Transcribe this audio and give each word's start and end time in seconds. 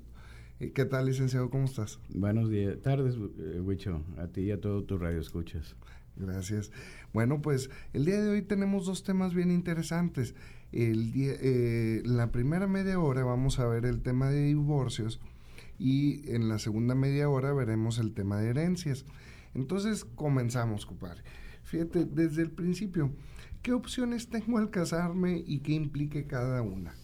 Eh, 0.60 0.72
¿Qué 0.72 0.84
tal, 0.84 1.06
licenciado? 1.06 1.50
¿Cómo 1.50 1.64
estás? 1.64 1.98
Buenos 2.08 2.48
días, 2.50 2.80
tardes, 2.80 3.16
eh, 3.16 3.60
Huicho, 3.60 4.02
a 4.16 4.28
ti 4.28 4.42
y 4.42 4.50
a 4.52 4.60
todo 4.60 4.84
tu 4.84 4.96
radio 4.96 5.20
escuchas. 5.20 5.76
Gracias. 6.16 6.70
Bueno, 7.12 7.42
pues 7.42 7.68
el 7.92 8.04
día 8.04 8.20
de 8.22 8.30
hoy 8.30 8.42
tenemos 8.42 8.86
dos 8.86 9.04
temas 9.04 9.34
bien 9.34 9.50
interesantes. 9.50 10.34
El 10.72 11.12
día, 11.12 11.32
eh, 11.40 12.02
la 12.04 12.30
primera 12.32 12.66
media 12.66 12.98
hora 12.98 13.24
vamos 13.24 13.58
a 13.58 13.66
ver 13.66 13.84
el 13.84 14.00
tema 14.00 14.30
de 14.30 14.46
divorcios 14.46 15.20
y 15.78 16.28
en 16.30 16.48
la 16.48 16.58
segunda 16.58 16.94
media 16.94 17.28
hora 17.28 17.52
veremos 17.52 17.98
el 17.98 18.12
tema 18.12 18.38
de 18.38 18.50
herencias. 18.50 19.04
Entonces 19.54 20.04
comenzamos, 20.04 20.86
compadre. 20.86 21.22
Fíjate, 21.62 22.04
desde 22.04 22.42
el 22.42 22.50
principio, 22.50 23.10
¿qué 23.62 23.72
opciones 23.72 24.28
tengo 24.28 24.58
al 24.58 24.70
casarme 24.70 25.42
y 25.46 25.60
qué 25.60 25.72
implique 25.72 26.26
cada 26.26 26.62
una? 26.62 26.94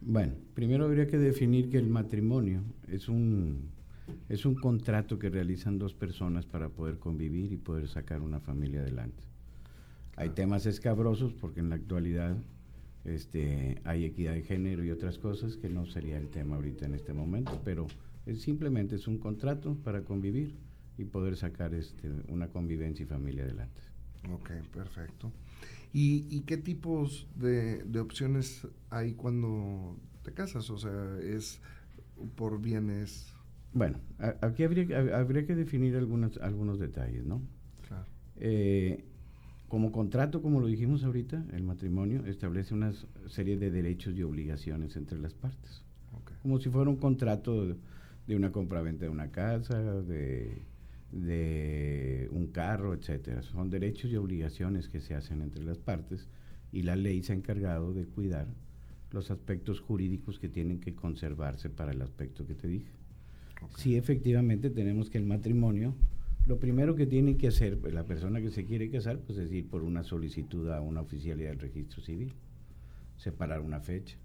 Bueno, 0.00 0.34
primero 0.54 0.86
habría 0.86 1.06
que 1.06 1.18
definir 1.18 1.68
que 1.70 1.78
el 1.78 1.88
matrimonio 1.88 2.62
es 2.88 3.08
un, 3.08 3.70
es 4.28 4.46
un 4.46 4.54
contrato 4.54 5.18
que 5.18 5.28
realizan 5.28 5.78
dos 5.78 5.94
personas 5.94 6.46
para 6.46 6.70
poder 6.70 6.98
convivir 6.98 7.52
y 7.52 7.56
poder 7.56 7.88
sacar 7.88 8.22
una 8.22 8.40
familia 8.40 8.80
adelante. 8.80 9.22
Hay 10.16 10.30
temas 10.30 10.66
escabrosos 10.66 11.32
porque 11.32 11.60
en 11.60 11.68
la 11.68 11.76
actualidad 11.76 12.36
este, 13.04 13.80
hay 13.84 14.04
equidad 14.04 14.34
de 14.34 14.42
género 14.42 14.84
y 14.84 14.90
otras 14.90 15.18
cosas 15.18 15.56
que 15.56 15.68
no 15.68 15.86
sería 15.86 16.18
el 16.18 16.28
tema 16.28 16.56
ahorita 16.56 16.86
en 16.86 16.94
este 16.94 17.12
momento, 17.12 17.60
pero 17.64 17.86
es, 18.30 18.42
simplemente 18.42 18.96
es 18.96 19.06
un 19.08 19.18
contrato 19.18 19.76
para 19.84 20.02
convivir 20.04 20.56
y 20.98 21.04
poder 21.04 21.36
sacar 21.36 21.74
este, 21.74 22.10
una 22.28 22.48
convivencia 22.48 23.04
y 23.04 23.06
familia 23.06 23.44
adelante. 23.44 23.80
Ok, 24.32 24.50
perfecto. 24.72 25.32
¿Y, 25.92 26.40
qué 26.42 26.56
tipos 26.56 27.26
de, 27.34 27.82
opciones 27.98 28.66
hay 28.90 29.14
cuando 29.14 29.96
te 30.22 30.32
casas? 30.32 30.70
O 30.70 30.78
sea, 30.78 31.18
¿es 31.20 31.60
por 32.36 32.60
bienes? 32.60 33.32
Bueno, 33.72 33.98
aquí 34.40 34.62
habría, 34.62 35.18
habría 35.18 35.46
que 35.46 35.56
definir 35.56 35.96
algunos, 35.96 36.36
algunos 36.38 36.78
detalles, 36.78 37.24
¿no? 37.24 37.42
Claro. 37.88 38.06
Eh, 38.36 39.04
como 39.68 39.92
contrato, 39.92 40.42
como 40.42 40.60
lo 40.60 40.66
dijimos 40.66 41.04
ahorita, 41.04 41.44
el 41.52 41.62
matrimonio 41.62 42.26
establece 42.26 42.74
una 42.74 42.92
serie 43.28 43.56
de 43.56 43.70
derechos 43.70 44.14
y 44.16 44.22
obligaciones 44.22 44.96
entre 44.96 45.18
las 45.18 45.34
partes. 45.34 45.82
Como 46.42 46.58
si 46.58 46.70
fuera 46.70 46.90
un 46.90 46.96
contrato 46.96 47.76
de, 48.26 48.36
una 48.36 48.52
compraventa 48.52 49.04
de 49.04 49.10
una 49.10 49.30
casa, 49.30 49.80
de 50.02 50.62
de 51.12 52.28
un 52.30 52.48
carro, 52.48 52.94
etcétera. 52.94 53.42
Son 53.42 53.70
derechos 53.70 54.10
y 54.10 54.16
obligaciones 54.16 54.88
que 54.88 55.00
se 55.00 55.14
hacen 55.14 55.42
entre 55.42 55.64
las 55.64 55.78
partes 55.78 56.28
y 56.72 56.82
la 56.82 56.96
ley 56.96 57.22
se 57.22 57.32
ha 57.32 57.36
encargado 57.36 57.92
de 57.92 58.04
cuidar 58.04 58.46
los 59.10 59.30
aspectos 59.30 59.80
jurídicos 59.80 60.38
que 60.38 60.48
tienen 60.48 60.80
que 60.80 60.94
conservarse 60.94 61.68
para 61.68 61.92
el 61.92 62.02
aspecto 62.02 62.46
que 62.46 62.54
te 62.54 62.68
dije. 62.68 62.90
Si 63.76 63.96
efectivamente 63.96 64.70
tenemos 64.70 65.10
que 65.10 65.18
el 65.18 65.26
matrimonio, 65.26 65.94
lo 66.46 66.58
primero 66.58 66.94
que 66.94 67.06
tiene 67.06 67.36
que 67.36 67.48
hacer 67.48 67.78
la 67.92 68.04
persona 68.04 68.40
que 68.40 68.50
se 68.50 68.64
quiere 68.64 68.88
casar, 68.88 69.18
pues 69.18 69.36
es 69.38 69.52
ir 69.52 69.68
por 69.68 69.82
una 69.82 70.04
solicitud 70.04 70.70
a 70.70 70.80
una 70.80 71.00
oficialidad 71.00 71.50
del 71.50 71.58
registro 71.58 72.00
civil, 72.02 72.34
separar 73.16 73.60
una 73.60 73.80
fecha. 73.80 74.16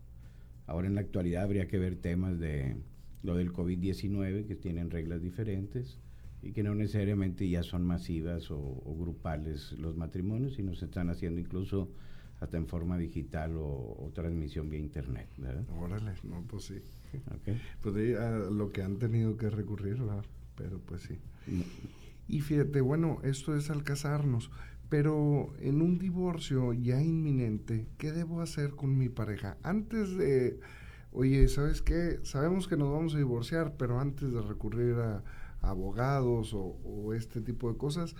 Ahora 0.67 0.87
en 0.87 0.95
la 0.95 1.01
actualidad 1.01 1.43
habría 1.43 1.67
que 1.67 1.79
ver 1.79 1.95
temas 1.95 2.39
de 2.39 2.77
lo 3.25 3.35
del 3.35 3.51
COVID-19 3.51 4.45
que 4.45 4.55
tienen 4.55 4.89
reglas 4.89 5.21
diferentes, 5.21 5.99
y 6.45 6.51
que 6.51 6.61
no 6.61 6.75
necesariamente 6.75 7.49
ya 7.49 7.63
son 7.63 7.83
masivas 7.83 8.51
o, 8.51 8.95
grupales 8.99 9.71
los 9.73 9.97
matrimonios, 9.97 10.53
sino 10.53 10.75
se 10.75 10.85
están 10.85 11.09
haciendo 11.09 11.41
incluso 11.41 11.89
hasta 12.39 12.57
en 12.57 12.67
forma 12.67 12.99
digital 12.99 13.55
o, 13.57 14.11
transmisión 14.13 14.69
vía 14.69 14.79
internet, 14.79 15.27
¿verdad? 15.37 15.65
Órale, 15.79 16.13
no, 16.23 16.43
pues 16.47 16.65
sí. 16.65 16.75
Okay. 17.39 17.59
Pues 17.81 18.17
a 18.19 18.29
lo 18.51 18.71
que 18.71 18.83
han 18.83 18.99
tenido 18.99 19.37
que 19.37 19.49
recurrir, 19.49 19.95
¿verdad? 19.95 20.23
Pero 20.55 20.79
pues 20.79 21.01
sí. 21.01 21.17
Y 22.27 22.41
fíjate, 22.41 22.81
bueno, 22.81 23.19
esto 23.23 23.55
es 23.55 23.71
al 23.71 23.83
casarnos, 23.83 24.51
pero 24.89 25.51
en 25.59 25.81
un 25.81 25.97
divorcio 25.97 26.73
ya 26.73 27.01
inminente, 27.01 27.87
¿qué 27.97 28.11
debo 28.11 28.41
hacer 28.41 28.71
con 28.71 28.97
mi 28.97 29.09
pareja? 29.09 29.57
Antes 29.63 30.15
de, 30.15 30.59
oye, 31.15 31.47
¿sabes 31.47 31.81
qué? 31.81 32.19
Sabemos 32.23 32.67
que 32.67 32.77
nos 32.77 32.91
vamos 32.91 33.15
a 33.15 33.17
divorciar, 33.17 33.73
pero 33.77 33.99
antes 33.99 34.33
de 34.33 34.41
recurrir 34.41 34.95
a 34.95 35.23
abogados 35.61 36.53
o, 36.53 37.13
este 37.13 37.41
tipo 37.41 37.71
de 37.71 37.77
cosas, 37.77 38.15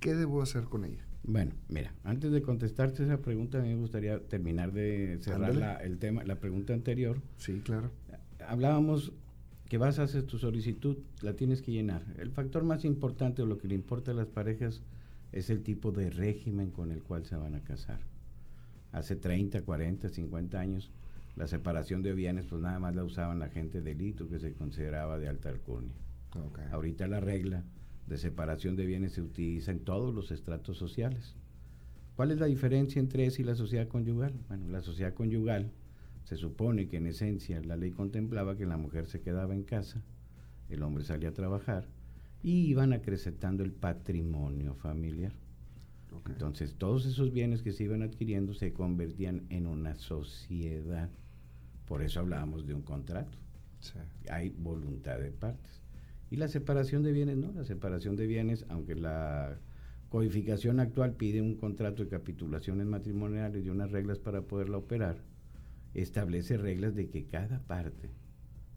¿qué 0.00 0.14
debo 0.14 0.40
hacer 0.40 0.64
con 0.64 0.84
ella? 0.84 1.04
Bueno, 1.24 1.52
mira, 1.68 1.92
antes 2.04 2.30
de 2.30 2.40
contestarte 2.40 3.02
esa 3.02 3.18
pregunta, 3.18 3.58
a 3.58 3.62
mí 3.62 3.70
me 3.70 3.80
gustaría 3.80 4.20
terminar 4.20 4.72
de 4.72 5.18
cerrar 5.20 5.54
la, 5.56 5.74
el 5.76 5.98
tema, 5.98 6.22
la 6.24 6.36
pregunta 6.36 6.72
anterior. 6.72 7.20
Sí, 7.36 7.60
claro. 7.64 7.90
Hablábamos 8.46 9.12
que 9.68 9.78
vas 9.78 9.98
a 9.98 10.04
hacer 10.04 10.22
tu 10.22 10.38
solicitud, 10.38 10.98
la 11.22 11.34
tienes 11.34 11.62
que 11.62 11.72
llenar. 11.72 12.04
El 12.18 12.30
factor 12.30 12.62
más 12.62 12.84
importante 12.84 13.42
o 13.42 13.46
lo 13.46 13.58
que 13.58 13.66
le 13.66 13.74
importa 13.74 14.12
a 14.12 14.14
las 14.14 14.28
parejas 14.28 14.82
es 15.32 15.50
el 15.50 15.62
tipo 15.62 15.90
de 15.90 16.10
régimen 16.10 16.70
con 16.70 16.92
el 16.92 17.02
cual 17.02 17.24
se 17.24 17.34
van 17.34 17.56
a 17.56 17.60
casar. 17.60 17.98
Hace 18.92 19.16
30, 19.16 19.62
40, 19.62 20.08
50 20.08 20.60
años, 20.60 20.92
la 21.36 21.46
separación 21.46 22.02
de 22.02 22.14
bienes 22.14 22.46
pues 22.46 22.62
nada 22.62 22.78
más 22.78 22.94
la 22.94 23.04
usaban 23.04 23.38
la 23.38 23.48
gente 23.48 23.80
de 23.80 23.94
delito 23.94 24.28
que 24.28 24.38
se 24.38 24.54
consideraba 24.54 25.18
de 25.18 25.28
alta 25.28 25.50
alcurnia. 25.50 25.94
Ahorita 26.70 27.06
la 27.06 27.20
regla 27.20 27.64
de 28.06 28.18
separación 28.18 28.76
de 28.76 28.86
bienes 28.86 29.12
se 29.12 29.22
utiliza 29.22 29.70
en 29.70 29.80
todos 29.80 30.14
los 30.14 30.30
estratos 30.30 30.76
sociales. 30.76 31.34
¿Cuál 32.14 32.30
es 32.30 32.38
la 32.38 32.46
diferencia 32.46 33.00
entre 33.00 33.26
esa 33.26 33.42
y 33.42 33.44
la 33.44 33.54
sociedad 33.54 33.88
conyugal? 33.88 34.34
Bueno, 34.48 34.68
la 34.68 34.80
sociedad 34.80 35.14
conyugal 35.14 35.70
se 36.24 36.36
supone 36.36 36.88
que 36.88 36.96
en 36.96 37.06
esencia 37.06 37.60
la 37.62 37.76
ley 37.76 37.90
contemplaba 37.90 38.56
que 38.56 38.66
la 38.66 38.76
mujer 38.76 39.06
se 39.06 39.20
quedaba 39.20 39.54
en 39.54 39.62
casa, 39.62 40.02
el 40.70 40.82
hombre 40.82 41.04
salía 41.04 41.28
a 41.28 41.34
trabajar 41.34 41.86
y 42.42 42.66
iban 42.66 42.92
acrecentando 42.92 43.62
el 43.62 43.72
patrimonio 43.72 44.74
familiar. 44.74 45.32
Entonces 46.26 46.74
todos 46.74 47.04
esos 47.04 47.32
bienes 47.32 47.62
que 47.62 47.72
se 47.72 47.84
iban 47.84 48.02
adquiriendo 48.02 48.54
se 48.54 48.72
convertían 48.72 49.44
en 49.50 49.66
una 49.66 49.94
sociedad. 49.96 51.10
Por 51.86 52.02
eso 52.02 52.20
hablábamos 52.20 52.66
de 52.66 52.74
un 52.74 52.82
contrato. 52.82 53.38
Hay 54.30 54.50
voluntad 54.50 55.18
de 55.18 55.30
partes. 55.30 55.82
Y 56.30 56.36
la 56.36 56.48
separación 56.48 57.02
de 57.02 57.12
bienes, 57.12 57.36
no, 57.36 57.52
la 57.52 57.64
separación 57.64 58.16
de 58.16 58.26
bienes, 58.26 58.64
aunque 58.68 58.96
la 58.96 59.58
codificación 60.08 60.80
actual 60.80 61.14
pide 61.14 61.40
un 61.40 61.54
contrato 61.56 62.02
de 62.02 62.08
capitulaciones 62.08 62.86
matrimoniales 62.86 63.64
y 63.64 63.70
unas 63.70 63.92
reglas 63.92 64.18
para 64.18 64.42
poderla 64.42 64.78
operar, 64.78 65.22
establece 65.94 66.56
reglas 66.56 66.94
de 66.94 67.08
que 67.08 67.26
cada 67.26 67.60
parte 67.60 68.10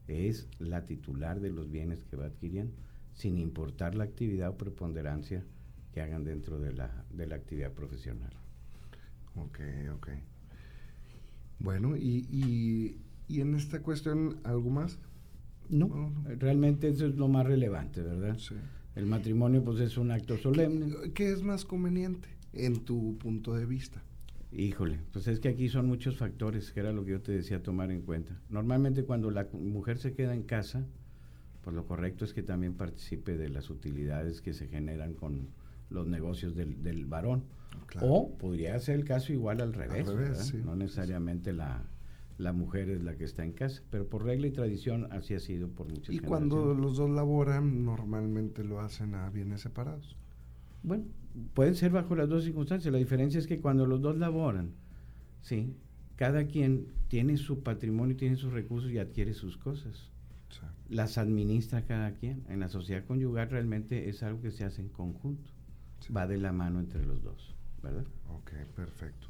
es 0.08 0.48
la 0.60 0.86
titular 0.86 1.40
de 1.40 1.50
los 1.50 1.70
bienes 1.70 2.04
que 2.04 2.16
va 2.16 2.26
adquiriendo, 2.26 2.76
sin 3.14 3.38
importar 3.38 3.96
la 3.96 4.04
actividad 4.04 4.50
o 4.50 4.58
preponderancia 4.58 5.44
que 5.92 6.02
hagan 6.02 6.24
dentro 6.24 6.60
de 6.60 6.74
la, 6.74 7.06
de 7.10 7.26
la 7.28 7.36
actividad 7.36 7.72
profesional. 7.72 8.32
Ok, 9.36 9.60
ok. 9.96 10.10
Bueno, 11.60 11.98
y, 11.98 12.26
y, 12.32 12.98
y 13.28 13.42
en 13.42 13.56
esta 13.56 13.82
cuestión, 13.82 14.38
¿algo 14.44 14.70
más? 14.70 15.00
No, 15.70 16.14
realmente 16.40 16.88
eso 16.88 17.06
es 17.06 17.16
lo 17.16 17.28
más 17.28 17.46
relevante, 17.46 18.02
¿verdad? 18.02 18.38
Sí. 18.38 18.56
El 18.96 19.06
matrimonio 19.06 19.64
pues 19.64 19.80
es 19.80 19.98
un 19.98 20.12
acto 20.12 20.38
solemne. 20.38 21.12
¿Qué 21.14 21.32
es 21.32 21.44
más 21.44 21.64
conveniente 21.64 22.28
en 22.54 22.84
tu 22.86 23.18
punto 23.18 23.54
de 23.54 23.66
vista? 23.66 24.02
Híjole, 24.52 25.00
pues 25.14 25.28
es 25.28 25.40
que 25.40 25.50
aquí 25.50 25.70
son 25.70 25.86
muchos 25.86 26.18
factores, 26.18 26.72
que 26.72 26.80
era 26.80 26.92
lo 26.92 27.06
que 27.06 27.12
yo 27.12 27.22
te 27.22 27.32
decía 27.32 27.62
tomar 27.62 27.92
en 27.92 28.02
cuenta. 28.02 28.42
Normalmente 28.50 29.04
cuando 29.04 29.30
la 29.30 29.48
mujer 29.54 30.00
se 30.00 30.14
queda 30.14 30.34
en 30.34 30.42
casa, 30.42 30.88
pues 31.62 31.76
lo 31.76 31.86
correcto 31.86 32.26
es 32.26 32.34
que 32.34 32.42
también 32.42 32.74
participe 32.74 33.38
de 33.38 33.50
las 33.50 33.70
utilidades 33.70 34.42
que 34.42 34.54
se 34.54 34.68
generan 34.68 35.14
con 35.14 35.50
los 35.90 36.08
negocios 36.08 36.56
del, 36.56 36.82
del 36.84 37.06
varón. 37.06 37.44
O 38.02 38.38
podría 38.38 38.80
ser 38.80 38.96
el 38.96 39.06
caso 39.06 39.34
igual 39.34 39.62
al 39.62 39.74
revés, 39.74 40.08
no 40.54 40.76
necesariamente 40.76 41.54
la, 41.54 41.84
la 42.38 42.54
mujer 42.54 42.90
es 42.90 43.04
la 43.04 43.16
que 43.16 43.26
está 43.26 43.44
en 43.44 43.52
casa, 43.52 43.82
pero 43.90 44.08
por 44.08 44.24
regla 44.24 44.48
y 44.48 44.52
tradición 44.52 45.08
así 45.12 45.34
ha 45.34 45.40
sido 45.40 45.70
por 45.70 45.90
muchas 45.90 46.16
Y 46.16 46.20
cuando 46.20 46.74
los 46.74 46.98
dos 46.98 47.10
laboran, 47.10 47.84
normalmente 47.84 48.64
lo 48.64 48.80
hacen 48.80 49.16
a 49.16 49.30
bienes 49.30 49.62
separados. 49.62 50.16
Bueno, 50.84 51.06
pueden 51.54 51.76
ser 51.76 51.92
bajo 51.92 52.16
las 52.16 52.30
dos 52.30 52.44
circunstancias. 52.44 52.92
La 52.92 53.00
diferencia 53.00 53.40
es 53.40 53.48
que 53.48 53.60
cuando 53.60 53.86
los 53.86 54.02
dos 54.02 54.18
laboran, 54.18 54.72
sí, 55.42 55.76
cada 56.16 56.46
quien 56.46 56.88
tiene 57.08 57.38
su 57.38 57.62
patrimonio, 57.62 58.16
tiene 58.16 58.36
sus 58.36 58.54
recursos 58.54 58.92
y 58.92 59.00
adquiere 59.00 59.34
sus 59.34 59.58
cosas. 59.58 60.12
Las 60.90 61.18
administra 61.18 61.84
cada 61.86 62.14
quien. 62.14 62.44
En 62.50 62.60
la 62.60 62.70
sociedad 62.70 63.06
conyugal 63.06 63.50
realmente 63.50 64.10
es 64.10 64.24
algo 64.24 64.42
que 64.42 64.52
se 64.52 64.64
hace 64.64 64.82
en 64.82 64.90
conjunto. 64.90 65.52
Va 66.16 66.28
de 66.28 66.38
la 66.38 66.52
mano 66.52 66.80
entre 66.80 67.06
los 67.06 67.22
dos, 67.22 67.56
¿verdad? 67.84 68.06
Ok, 68.30 68.52
perfecto. 68.76 69.28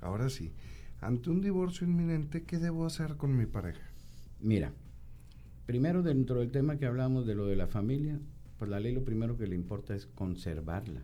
Ahora 0.00 0.28
sí, 0.28 0.52
ante 1.00 1.30
un 1.30 1.40
divorcio 1.40 1.86
inminente, 1.86 2.44
¿qué 2.44 2.58
debo 2.58 2.86
hacer 2.86 3.16
con 3.16 3.36
mi 3.36 3.46
pareja? 3.46 3.82
Mira, 4.40 4.72
primero 5.66 6.02
dentro 6.02 6.40
del 6.40 6.50
tema 6.50 6.76
que 6.76 6.86
hablamos 6.86 7.26
de 7.26 7.34
lo 7.34 7.46
de 7.46 7.56
la 7.56 7.66
familia, 7.66 8.18
pues 8.58 8.70
la 8.70 8.80
ley 8.80 8.92
lo 8.92 9.04
primero 9.04 9.36
que 9.36 9.46
le 9.46 9.54
importa 9.54 9.94
es 9.94 10.06
conservarla 10.06 11.02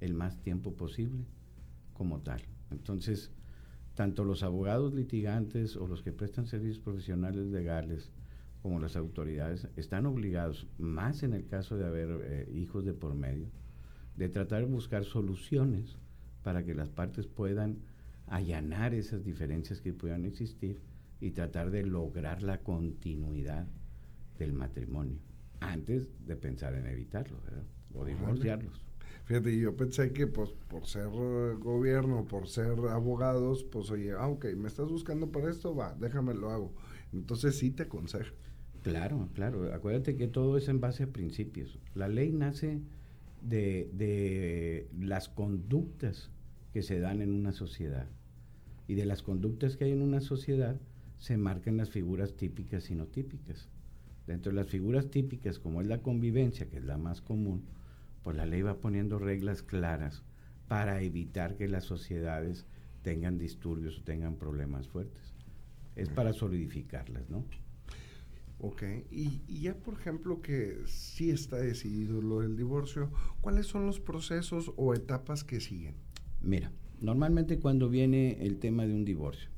el 0.00 0.14
más 0.14 0.40
tiempo 0.40 0.74
posible 0.74 1.24
como 1.92 2.20
tal. 2.20 2.40
Entonces, 2.70 3.30
tanto 3.94 4.24
los 4.24 4.42
abogados 4.42 4.94
litigantes 4.94 5.76
o 5.76 5.86
los 5.86 6.02
que 6.02 6.12
prestan 6.12 6.46
servicios 6.46 6.78
profesionales 6.78 7.46
legales 7.46 8.12
como 8.62 8.80
las 8.80 8.96
autoridades 8.96 9.68
están 9.76 10.06
obligados, 10.06 10.66
más 10.78 11.22
en 11.22 11.32
el 11.32 11.46
caso 11.46 11.76
de 11.76 11.86
haber 11.86 12.20
eh, 12.22 12.48
hijos 12.54 12.84
de 12.84 12.94
por 12.94 13.14
medio, 13.14 13.48
de 14.18 14.28
tratar 14.28 14.66
de 14.66 14.72
buscar 14.72 15.04
soluciones 15.04 15.96
para 16.42 16.64
que 16.64 16.74
las 16.74 16.88
partes 16.88 17.28
puedan 17.28 17.78
allanar 18.26 18.92
esas 18.92 19.24
diferencias 19.24 19.80
que 19.80 19.92
puedan 19.92 20.24
existir 20.24 20.80
y 21.20 21.30
tratar 21.30 21.70
de 21.70 21.84
lograr 21.84 22.42
la 22.42 22.58
continuidad 22.58 23.66
del 24.38 24.52
matrimonio 24.52 25.18
antes 25.60 26.08
de 26.26 26.36
pensar 26.36 26.74
en 26.74 26.86
evitarlo 26.86 27.40
¿verdad? 27.44 27.64
o 27.94 28.04
divorciarlos. 28.04 28.82
Fíjate, 29.24 29.56
yo 29.56 29.76
pensé 29.76 30.12
que 30.12 30.26
pues 30.26 30.50
por 30.68 30.86
ser 30.86 31.08
gobierno, 31.08 32.24
por 32.24 32.48
ser 32.48 32.78
abogados, 32.90 33.62
pues 33.64 33.90
oye, 33.90 34.12
ah, 34.12 34.26
ok, 34.26 34.46
me 34.56 34.68
estás 34.68 34.88
buscando 34.88 35.30
para 35.30 35.50
esto, 35.50 35.76
va, 35.76 35.94
déjame 35.94 36.34
lo 36.34 36.50
hago. 36.50 36.72
Entonces 37.12 37.56
sí 37.56 37.70
te 37.70 37.84
aconsejo. 37.84 38.34
Claro, 38.82 39.28
claro. 39.34 39.72
Acuérdate 39.72 40.16
que 40.16 40.28
todo 40.28 40.56
es 40.56 40.68
en 40.68 40.80
base 40.80 41.04
a 41.04 41.08
principios. 41.08 41.78
La 41.94 42.08
ley 42.08 42.32
nace 42.32 42.80
de, 43.42 43.90
de 43.92 44.88
las 44.98 45.28
conductas 45.28 46.30
que 46.72 46.82
se 46.82 47.00
dan 47.00 47.22
en 47.22 47.32
una 47.32 47.52
sociedad. 47.52 48.06
Y 48.86 48.94
de 48.94 49.06
las 49.06 49.22
conductas 49.22 49.76
que 49.76 49.84
hay 49.84 49.92
en 49.92 50.02
una 50.02 50.20
sociedad 50.20 50.80
se 51.18 51.36
marcan 51.36 51.76
las 51.76 51.90
figuras 51.90 52.36
típicas 52.36 52.90
y 52.90 52.94
no 52.94 53.06
típicas. 53.06 53.68
Dentro 54.26 54.52
de 54.52 54.56
las 54.56 54.68
figuras 54.68 55.10
típicas, 55.10 55.58
como 55.58 55.80
es 55.80 55.86
la 55.86 56.02
convivencia, 56.02 56.68
que 56.68 56.78
es 56.78 56.84
la 56.84 56.98
más 56.98 57.20
común, 57.20 57.64
pues 58.22 58.36
la 58.36 58.46
ley 58.46 58.62
va 58.62 58.80
poniendo 58.80 59.18
reglas 59.18 59.62
claras 59.62 60.22
para 60.68 61.00
evitar 61.00 61.56
que 61.56 61.66
las 61.66 61.84
sociedades 61.84 62.66
tengan 63.02 63.38
disturbios 63.38 63.98
o 63.98 64.02
tengan 64.02 64.36
problemas 64.36 64.86
fuertes. 64.86 65.34
Es 65.96 66.10
para 66.10 66.32
solidificarlas, 66.32 67.28
¿no? 67.30 67.44
Ok, 68.60 68.82
y, 69.10 69.42
y, 69.46 69.62
ya 69.62 69.74
por 69.74 69.94
ejemplo 69.94 70.42
que 70.42 70.78
sí 70.86 71.30
está 71.30 71.56
decidido 71.56 72.20
lo 72.20 72.40
del 72.40 72.56
divorcio, 72.56 73.10
¿cuáles 73.40 73.66
son 73.66 73.86
los 73.86 74.00
procesos 74.00 74.72
o 74.76 74.94
etapas 74.94 75.44
que 75.44 75.60
siguen? 75.60 75.94
Mira, 76.40 76.72
Normalmente 77.00 77.60
cuando 77.60 77.88
viene 77.88 78.44
el 78.44 78.58
tema 78.58 78.84
de 78.84 78.92
un 78.92 79.04
divorcio, 79.04 79.50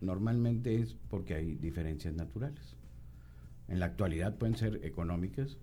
normalmente 0.00 0.76
es 0.76 0.96
porque 1.10 1.34
hay 1.34 1.54
diferencias 1.56 2.14
naturales. 2.14 2.76
En 3.68 3.80
la 3.80 3.86
actualidad 3.86 4.38
pueden 4.38 4.56
ser 4.56 4.80
económicas, 4.82 5.58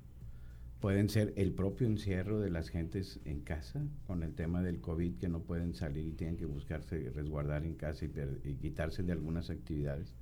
pueden 0.80 1.10
ser 1.10 1.34
el 1.36 1.52
propio 1.52 1.88
encierro 1.88 2.40
de 2.40 2.52
las 2.52 2.70
gentes 2.70 3.20
en 3.26 3.40
casa, 3.40 3.84
con 4.06 4.22
el 4.22 4.36
tema 4.36 4.62
del 4.62 4.80
COVID 4.80 5.16
que 5.16 5.28
no 5.28 5.42
pueden 5.42 5.74
salir 5.74 6.06
y 6.06 6.12
tienen 6.12 6.38
que 6.38 6.46
buscarse 6.46 7.10
resguardar 7.10 7.66
en 7.66 7.74
casa 7.74 8.06
y, 8.06 8.54
quitarse 8.56 9.02
de 9.02 9.14
algunas 9.14 9.50
actividades. 9.50 10.14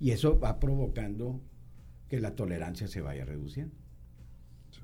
Y 0.00 0.10
eso 0.10 0.40
va 0.40 0.58
provocando 0.58 1.40
que 2.08 2.20
la 2.20 2.34
tolerancia 2.34 2.88
se 2.88 3.00
vaya 3.00 3.24
reduciendo. 3.24 3.74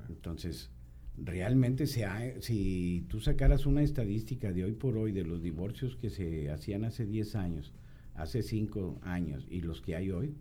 Entonces, 0.09 0.71
realmente 1.17 1.87
se 1.87 2.07
si 2.41 3.05
tú 3.09 3.21
sacaras 3.21 3.67
una 3.67 3.83
estadística 3.83 4.53
de 4.53 4.65
hoy 4.65 4.73
por 4.73 4.97
hoy 4.97 5.13
de 5.13 5.25
los 5.25 5.43
divorcios 5.43 5.97
que 5.97 6.11
se 6.11 6.51
hacían 6.51 6.85
hace 6.85 7.07
10 7.07 7.37
años, 7.37 7.73
hace 8.15 8.43
5 8.43 9.01
años 9.03 9.47
y 9.51 9.61
los 9.61 9.81
que 9.81 9.97
hay 9.97 10.11
hoy, 10.11 10.35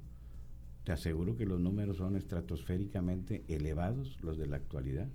te 0.83 0.91
aseguro 0.91 1.37
que 1.37 1.45
los 1.45 1.59
números 1.59 1.97
son 1.97 2.15
estratosféricamente 2.15 3.43
elevados, 3.47 4.17
los 4.21 4.37
de 4.37 4.47
la 4.47 4.57
actualidad. 4.57 5.07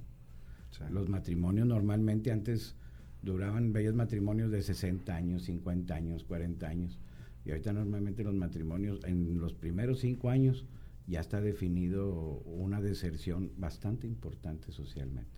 Los 0.91 1.09
matrimonios 1.09 1.67
normalmente 1.67 2.33
antes 2.33 2.75
duraban 3.23 3.73
bellos 3.73 3.95
matrimonios 3.95 4.51
de 4.51 4.61
60 4.63 5.15
años, 5.15 5.45
50 5.45 5.95
años, 5.95 6.25
40 6.25 6.67
años. 6.67 6.99
Y 7.45 7.51
ahorita 7.51 7.73
normalmente 7.73 8.25
los 8.25 8.35
matrimonios 8.35 9.01
en 9.05 9.39
los 9.39 9.55
primeros 9.55 10.01
5 10.01 10.31
años 10.31 10.65
ya 11.07 11.21
está 11.21 11.41
definido 11.41 12.11
una 12.45 12.81
deserción 12.81 13.53
bastante 13.57 14.07
importante 14.07 14.73
socialmente. 14.73 15.31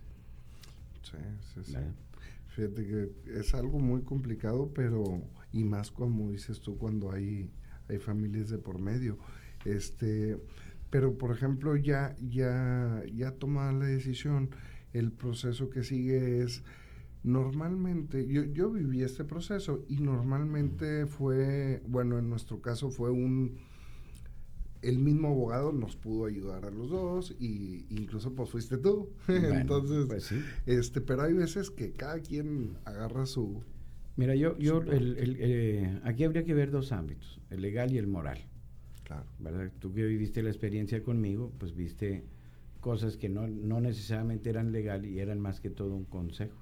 Sí, 1.01 1.17
sí, 1.53 1.71
sí. 1.71 1.77
Fíjate 2.47 2.85
que 2.85 3.11
es 3.39 3.53
algo 3.53 3.79
muy 3.79 4.01
complicado, 4.01 4.71
pero 4.73 5.21
y 5.51 5.63
más 5.63 5.91
como 5.91 6.31
dices 6.31 6.59
tú 6.59 6.77
cuando 6.77 7.11
hay 7.11 7.51
hay 7.89 7.99
familias 7.99 8.49
de 8.49 8.57
por 8.57 8.79
medio. 8.79 9.17
Este, 9.65 10.37
pero 10.89 11.17
por 11.17 11.31
ejemplo, 11.31 11.75
ya 11.75 12.15
ya 12.19 13.03
ya 13.13 13.31
tomada 13.31 13.71
la 13.73 13.85
decisión, 13.85 14.49
el 14.93 15.11
proceso 15.11 15.69
que 15.69 15.83
sigue 15.83 16.41
es 16.41 16.63
normalmente 17.23 18.25
yo 18.27 18.43
yo 18.45 18.71
viví 18.71 19.03
este 19.03 19.23
proceso 19.23 19.83
y 19.87 19.97
normalmente 19.97 21.05
fue, 21.05 21.81
bueno, 21.87 22.17
en 22.17 22.29
nuestro 22.29 22.61
caso 22.61 22.89
fue 22.89 23.11
un 23.11 23.57
el 24.81 24.99
mismo 24.99 25.29
abogado 25.29 25.71
nos 25.71 25.95
pudo 25.95 26.25
ayudar 26.25 26.65
a 26.65 26.71
los 26.71 26.89
dos 26.89 27.35
y 27.39 27.85
incluso 27.89 28.33
pues 28.33 28.49
fuiste 28.49 28.77
tú. 28.77 29.09
Entonces, 29.27 30.05
pues 30.07 30.33
este, 30.65 31.01
pero 31.01 31.23
hay 31.23 31.33
veces 31.33 31.69
que 31.69 31.91
cada 31.91 32.19
quien 32.19 32.77
agarra 32.85 33.25
su... 33.25 33.63
Mira, 34.15 34.35
yo, 34.35 34.57
yo 34.57 34.81
el, 34.81 35.37
eh, 35.39 35.99
aquí 36.03 36.23
habría 36.23 36.43
que 36.43 36.53
ver 36.53 36.71
dos 36.71 36.91
ámbitos, 36.91 37.39
el 37.49 37.61
legal 37.61 37.91
y 37.91 37.97
el 37.97 38.07
moral. 38.07 38.39
Claro. 39.03 39.25
¿verdad? 39.39 39.71
Tú 39.79 39.93
que 39.93 40.05
viviste 40.05 40.41
la 40.41 40.49
experiencia 40.49 41.03
conmigo, 41.03 41.53
pues 41.59 41.75
viste 41.75 42.25
cosas 42.79 43.17
que 43.17 43.29
no, 43.29 43.47
no 43.47 43.79
necesariamente 43.79 44.49
eran 44.49 44.71
legal 44.71 45.05
y 45.05 45.19
eran 45.19 45.39
más 45.39 45.59
que 45.59 45.69
todo 45.69 45.95
un 45.95 46.05
consejo. 46.05 46.57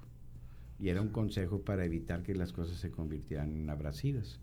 Y 0.78 0.90
era 0.90 1.00
un 1.00 1.08
consejo 1.08 1.62
para 1.62 1.84
evitar 1.84 2.22
que 2.22 2.34
las 2.34 2.52
cosas 2.52 2.78
se 2.78 2.90
convirtieran 2.90 3.52
en 3.52 3.70
abrasidas 3.70 4.38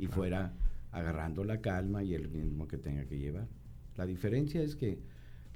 y 0.00 0.06
fuera 0.08 0.52
agarrando 0.92 1.44
la 1.44 1.60
calma 1.60 2.02
y 2.02 2.14
el 2.14 2.24
ritmo 2.24 2.66
que 2.68 2.78
tenga 2.78 3.04
que 3.06 3.18
llevar. 3.18 3.48
La 3.96 4.06
diferencia 4.06 4.62
es 4.62 4.76
que 4.76 4.98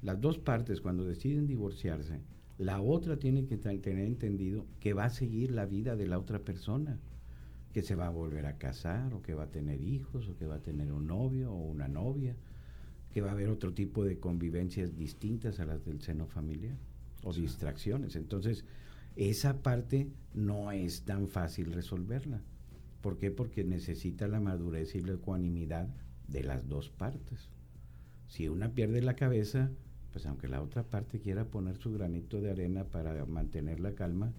las 0.01 0.19
dos 0.21 0.37
partes 0.37 0.81
cuando 0.81 1.05
deciden 1.05 1.47
divorciarse, 1.47 2.21
la 2.57 2.81
otra 2.81 3.17
tiene 3.17 3.45
que 3.45 3.57
tener 3.57 4.05
entendido 4.05 4.65
que 4.79 4.93
va 4.93 5.05
a 5.05 5.09
seguir 5.09 5.51
la 5.51 5.65
vida 5.65 5.95
de 5.95 6.07
la 6.07 6.19
otra 6.19 6.39
persona, 6.39 6.99
que 7.73 7.81
se 7.81 7.95
va 7.95 8.07
a 8.07 8.11
volver 8.11 8.45
a 8.45 8.57
casar 8.57 9.13
o 9.13 9.21
que 9.21 9.33
va 9.33 9.43
a 9.43 9.51
tener 9.51 9.81
hijos 9.81 10.29
o 10.29 10.37
que 10.37 10.45
va 10.45 10.55
a 10.55 10.61
tener 10.61 10.93
un 10.93 11.07
novio 11.07 11.51
o 11.51 11.57
una 11.57 11.89
novia, 11.89 12.35
que 13.11 13.21
va 13.21 13.29
a 13.29 13.33
haber 13.33 13.49
otro 13.49 13.73
tipo 13.73 14.05
de 14.05 14.19
convivencias 14.19 14.95
distintas 14.95 15.59
a 15.59 15.65
las 15.65 15.83
del 15.83 16.01
seno 16.01 16.27
familiar 16.27 16.77
o 17.23 17.33
distracciones. 17.33 18.15
Entonces, 18.15 18.63
esa 19.15 19.61
parte 19.61 20.09
no 20.33 20.71
es 20.71 21.03
tan 21.03 21.27
fácil 21.27 21.73
resolverla. 21.73 22.41
¿Por 23.05 23.19
qué? 23.19 23.29
Porque 23.29 23.63
necesita 23.63 24.27
la 24.27 24.39
madurez 24.39 24.95
y 24.95 24.99
la 24.99 25.13
ecuanimidad 25.13 25.87
de 26.27 26.43
las 26.43 26.67
dos 26.67 26.89
partes. 26.89 27.51
Si 28.27 28.49
una 28.49 28.69
pierde 28.69 29.03
la 29.03 29.15
cabeza, 29.15 29.69
pues 30.11 30.25
aunque 30.25 30.47
la 30.47 30.59
otra 30.59 30.81
parte 30.81 31.19
quiera 31.19 31.45
poner 31.45 31.77
su 31.77 31.93
granito 31.93 32.41
de 32.41 32.49
arena 32.49 32.85
para 32.85 33.23
mantener 33.27 33.79
la 33.79 33.93
calma, 33.93 34.33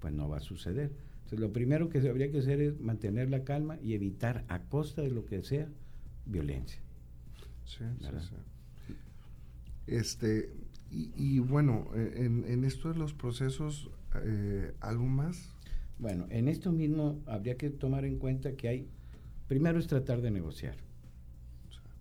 pues 0.00 0.14
no 0.14 0.30
va 0.30 0.38
a 0.38 0.40
suceder. 0.40 0.92
Entonces 1.16 1.40
lo 1.40 1.52
primero 1.52 1.90
que 1.90 1.98
habría 2.08 2.30
que 2.32 2.38
hacer 2.38 2.62
es 2.62 2.80
mantener 2.80 3.28
la 3.28 3.44
calma 3.44 3.78
y 3.82 3.92
evitar 3.92 4.46
a 4.48 4.62
costa 4.62 5.02
de 5.02 5.10
lo 5.10 5.26
que 5.26 5.42
sea 5.42 5.68
violencia. 6.24 6.80
Sí, 7.66 7.84
sí, 8.00 8.06
sí. 8.18 8.94
Este, 9.88 10.48
y, 10.90 11.38
bueno, 11.40 11.90
en, 11.94 12.46
en, 12.46 12.64
esto 12.64 12.90
de 12.90 12.98
los 12.98 13.12
procesos, 13.12 13.90
eh, 14.24 14.72
¿algo 14.80 15.04
más? 15.04 15.54
Bueno, 15.98 16.26
en 16.30 16.48
esto 16.48 16.72
mismo 16.72 17.22
habría 17.26 17.56
que 17.56 17.70
tomar 17.70 18.04
en 18.04 18.18
cuenta 18.18 18.54
que 18.54 18.68
hay, 18.68 18.88
primero 19.48 19.78
es 19.78 19.86
tratar 19.86 20.20
de 20.20 20.30
negociar. 20.30 20.76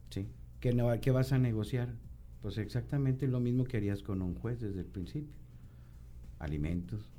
¿Sí? 0.09 0.27
¿Qué, 0.59 0.73
no, 0.73 0.89
¿Qué 0.99 1.11
vas 1.11 1.31
a 1.31 1.37
negociar? 1.37 1.93
Pues 2.41 2.57
exactamente 2.57 3.27
lo 3.27 3.39
mismo 3.39 3.63
que 3.63 3.77
harías 3.77 4.03
con 4.03 4.21
un 4.21 4.35
juez 4.35 4.59
desde 4.59 4.81
el 4.81 4.85
principio. 4.85 5.33
Alimentos, 6.39 7.09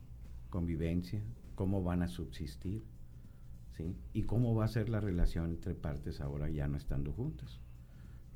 convivencia, 0.51 1.21
cómo 1.55 1.83
van 1.83 2.03
a 2.03 2.09
subsistir, 2.09 2.85
¿sí? 3.77 3.97
Y 4.13 4.23
cómo 4.23 4.55
va 4.55 4.67
a 4.67 4.69
ser 4.69 4.89
la 4.89 5.01
relación 5.01 5.51
entre 5.51 5.75
partes 5.75 6.21
ahora 6.21 6.51
ya 6.51 6.69
no 6.69 6.77
estando 6.77 7.13
juntas. 7.13 7.59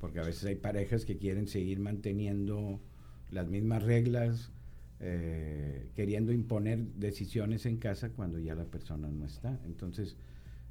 Porque 0.00 0.18
a 0.18 0.24
veces 0.24 0.44
hay 0.46 0.56
parejas 0.56 1.04
que 1.04 1.18
quieren 1.18 1.46
seguir 1.46 1.78
manteniendo 1.78 2.80
las 3.30 3.48
mismas 3.48 3.82
reglas, 3.82 4.50
eh, 5.00 5.90
queriendo 5.94 6.32
imponer 6.32 6.84
decisiones 6.94 7.66
en 7.66 7.78
casa 7.78 8.10
cuando 8.10 8.38
ya 8.38 8.54
la 8.54 8.66
persona 8.66 9.08
no 9.08 9.24
está. 9.24 9.58
Entonces, 9.64 10.16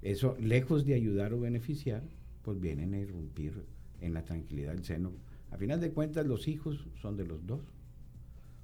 eso, 0.02 0.38
lejos 0.40 0.86
de 0.86 0.94
ayudar 0.94 1.34
o 1.34 1.40
beneficiar, 1.40 2.04
pues 2.44 2.60
vienen 2.60 2.94
a 2.94 3.00
irrumpir 3.00 3.66
en 4.02 4.14
la 4.14 4.24
tranquilidad 4.24 4.74
del 4.74 4.86
seno. 4.86 5.12
A 5.52 5.58
final 5.58 5.82
de 5.82 5.92
cuentas, 5.92 6.26
los 6.26 6.48
hijos 6.48 6.88
son 7.02 7.18
de 7.18 7.26
los 7.26 7.46
dos. 7.46 7.62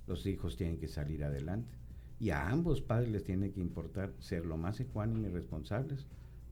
Los 0.07 0.25
hijos 0.25 0.55
tienen 0.55 0.77
que 0.77 0.87
salir 0.87 1.23
adelante. 1.23 1.77
Y 2.19 2.29
a 2.29 2.49
ambos 2.49 2.81
padres 2.81 3.09
les 3.11 3.23
tiene 3.23 3.51
que 3.51 3.59
importar 3.59 4.13
ser 4.19 4.45
lo 4.45 4.57
más 4.57 4.79
ecuánimes 4.79 5.31
y 5.31 5.33
responsables 5.33 6.05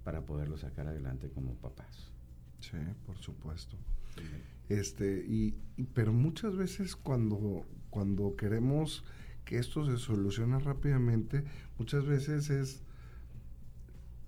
para 0.03 0.25
poderlo 0.25 0.57
sacar 0.57 0.87
adelante 0.87 1.29
como 1.29 1.53
papás. 1.55 2.11
Sí, 2.59 2.77
por 3.05 3.17
supuesto. 3.17 3.77
Este, 4.69 5.25
y, 5.27 5.55
pero 5.93 6.13
muchas 6.13 6.55
veces 6.55 6.95
cuando, 6.95 7.65
cuando 7.93 8.35
queremos 8.35 9.03
que 9.45 9.59
esto 9.59 9.85
se 9.85 9.97
solucione 9.97 10.57
rápidamente, 10.57 11.43
muchas 11.77 12.07
veces 12.07 12.49
es 12.49 12.81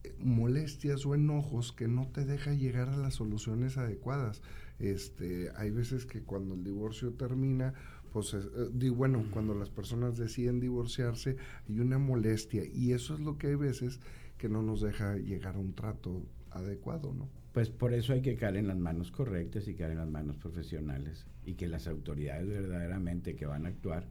eh, 0.03 0.13
molestias 0.19 1.03
o 1.07 1.15
enojos 1.15 1.71
que 1.71 1.87
no 1.87 2.07
te 2.07 2.25
deja 2.25 2.53
llegar 2.53 2.89
a 2.89 2.97
las 2.97 3.15
soluciones 3.15 3.79
adecuadas. 3.79 4.43
Este, 4.77 5.49
hay 5.55 5.71
veces 5.71 6.05
que 6.05 6.21
cuando 6.21 6.53
el 6.53 6.63
divorcio 6.63 7.13
termina, 7.13 7.73
pues 8.13 8.35
eh, 8.35 8.89
bueno, 8.91 9.25
cuando 9.31 9.55
las 9.55 9.71
personas 9.71 10.15
deciden 10.15 10.59
divorciarse, 10.59 11.37
hay 11.67 11.79
una 11.79 11.97
molestia 11.97 12.63
y 12.71 12.91
eso 12.91 13.15
es 13.15 13.19
lo 13.19 13.39
que 13.39 13.47
hay 13.47 13.55
veces 13.55 13.99
que 14.37 14.47
no 14.47 14.61
nos 14.61 14.81
deja 14.81 15.17
llegar 15.17 15.55
a 15.55 15.59
un 15.59 15.73
trato 15.73 16.21
adecuado, 16.51 17.15
¿no? 17.15 17.44
Pues 17.55 17.69
por 17.69 17.93
eso 17.93 18.11
hay 18.11 18.21
que 18.21 18.35
caer 18.35 18.57
en 18.57 18.67
las 18.67 18.75
manos 18.75 19.11
correctas 19.11 19.69
y 19.69 19.75
caer 19.75 19.91
en 19.91 19.99
las 19.99 20.09
manos 20.09 20.35
profesionales 20.35 21.25
y 21.45 21.53
que 21.53 21.69
las 21.69 21.87
autoridades 21.87 22.49
verdaderamente 22.49 23.37
que 23.37 23.45
van 23.45 23.65
a 23.65 23.69
actuar 23.69 24.09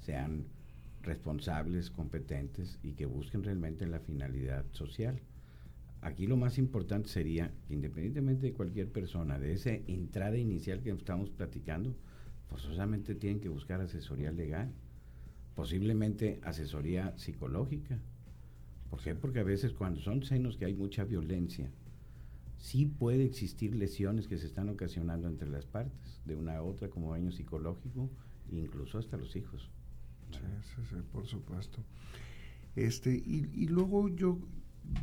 sean 0.00 0.46
responsables, 1.02 1.90
competentes 1.90 2.78
y 2.82 2.92
que 2.94 3.04
busquen 3.04 3.44
realmente 3.44 3.86
la 3.86 4.00
finalidad 4.00 4.64
social. 4.72 5.20
Aquí 6.00 6.26
lo 6.26 6.38
más 6.38 6.56
importante 6.56 7.10
sería 7.10 7.52
que 7.68 7.74
independientemente 7.74 8.46
de 8.46 8.54
cualquier 8.54 8.90
persona, 8.90 9.38
de 9.38 9.52
esa 9.52 9.74
entrada 9.74 10.38
inicial 10.38 10.80
que 10.80 10.88
estamos 10.88 11.28
platicando, 11.28 11.94
forzosamente 12.48 13.14
tienen 13.14 13.40
que 13.40 13.50
buscar 13.50 13.82
asesoría 13.82 14.32
legal, 14.32 14.72
posiblemente 15.54 16.40
asesoría 16.44 17.12
psicológica. 17.18 17.98
¿Por 18.88 19.02
qué? 19.02 19.14
Porque 19.14 19.40
a 19.40 19.44
veces 19.44 19.74
cuando 19.74 20.00
son 20.00 20.22
senos 20.22 20.56
que 20.56 20.64
hay 20.64 20.72
mucha 20.72 21.04
violencia, 21.04 21.70
sí 22.66 22.84
puede 22.84 23.24
existir 23.24 23.76
lesiones 23.76 24.26
que 24.26 24.38
se 24.38 24.46
están 24.46 24.68
ocasionando 24.68 25.28
entre 25.28 25.48
las 25.48 25.66
partes, 25.66 26.20
de 26.24 26.34
una 26.34 26.56
a 26.56 26.62
otra, 26.64 26.90
como 26.90 27.12
daño 27.12 27.30
psicológico, 27.30 28.10
incluso 28.50 28.98
hasta 28.98 29.16
los 29.16 29.36
hijos. 29.36 29.70
Sí, 30.32 30.40
sí, 30.74 30.82
sí, 30.90 30.96
por 31.12 31.28
supuesto. 31.28 31.78
Este, 32.74 33.14
y, 33.14 33.48
y 33.54 33.68
luego 33.68 34.08
yo 34.08 34.40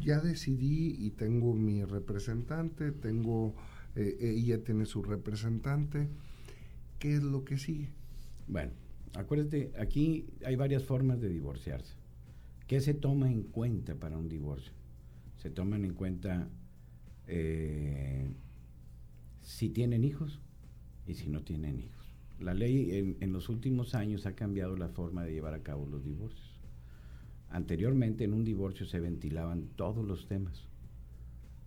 ya 0.01 0.19
decidí 0.19 0.93
y 0.99 1.11
tengo 1.11 1.53
mi 1.53 1.85
representante, 1.85 2.91
tengo, 2.91 3.55
eh, 3.95 4.17
ella 4.19 4.61
tiene 4.61 4.85
su 4.85 5.01
representante. 5.01 6.09
¿Qué 6.99 7.15
es 7.15 7.23
lo 7.23 7.45
que 7.45 7.57
sigue? 7.57 7.87
Bueno, 8.45 8.73
acuérdate, 9.15 9.71
aquí 9.79 10.25
hay 10.45 10.57
varias 10.57 10.83
formas 10.83 11.21
de 11.21 11.29
divorciarse. 11.29 11.95
¿Qué 12.67 12.81
se 12.81 12.93
toma 12.93 13.31
en 13.31 13.43
cuenta 13.43 13.95
para 13.95 14.17
un 14.17 14.27
divorcio? 14.27 14.73
Se 15.37 15.49
toman 15.49 15.85
en 15.85 15.93
cuenta 15.93 16.49
eh, 17.27 18.29
si 19.41 19.69
tienen 19.69 20.03
hijos 20.03 20.39
y 21.07 21.15
si 21.15 21.29
no 21.29 21.41
tienen 21.41 21.79
hijos. 21.79 22.15
La 22.39 22.53
ley 22.53 22.91
en, 22.91 23.17
en, 23.19 23.31
los 23.31 23.49
últimos 23.49 23.95
años 23.95 24.25
ha 24.25 24.33
cambiado 24.33 24.75
la 24.75 24.89
forma 24.89 25.23
de 25.23 25.33
llevar 25.33 25.53
a 25.53 25.63
cabo 25.63 25.85
los 25.85 26.03
divorcios. 26.03 26.59
Anteriormente 27.49 28.23
en 28.23 28.33
un 28.33 28.43
divorcio 28.43 28.85
se 28.85 28.99
ventilaban 28.99 29.67
todos 29.75 30.05
los 30.05 30.27
temas, 30.27 30.67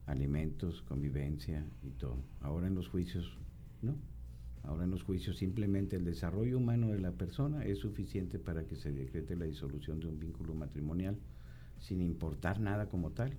alimentos, 0.06 0.82
convivencia 0.82 1.64
y 1.82 1.90
todo. 1.90 2.16
Ahora 2.40 2.66
en 2.66 2.74
los 2.74 2.88
juicios 2.88 3.38
no. 3.82 3.96
Ahora 4.64 4.84
en 4.84 4.90
los 4.90 5.04
juicios 5.04 5.36
simplemente 5.36 5.94
el 5.94 6.04
desarrollo 6.04 6.58
humano 6.58 6.88
de 6.88 6.98
la 6.98 7.12
persona 7.12 7.64
es 7.64 7.78
suficiente 7.78 8.38
para 8.40 8.66
que 8.66 8.74
se 8.74 8.90
decrete 8.90 9.36
la 9.36 9.44
disolución 9.44 10.00
de 10.00 10.08
un 10.08 10.18
vínculo 10.18 10.54
matrimonial 10.54 11.16
sin 11.78 12.00
importar 12.02 12.58
nada 12.58 12.88
como 12.88 13.10
tal 13.12 13.32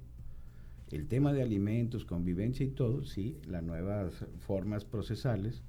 el 0.90 1.08
tema 1.08 1.34
de 1.34 1.42
alimentos, 1.42 2.06
convivencia 2.06 2.66
y 2.66 2.70
todo, 2.70 3.04
sí, 3.04 3.38
las 3.46 3.64
nuevas 3.64 4.26
formas 4.40 4.86
procesales 4.86 5.64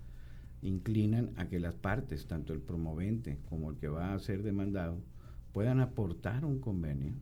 inclinan 0.62 1.32
a 1.37 1.48
que 1.48 1.60
las 1.60 1.75
partes, 1.75 2.26
tanto 2.26 2.52
el 2.52 2.60
promovente 2.60 3.38
como 3.48 3.70
el 3.70 3.76
que 3.76 3.88
va 3.88 4.14
a 4.14 4.18
ser 4.18 4.42
demandado, 4.42 4.98
puedan 5.52 5.80
aportar 5.80 6.44
un 6.44 6.60
convenio 6.60 7.14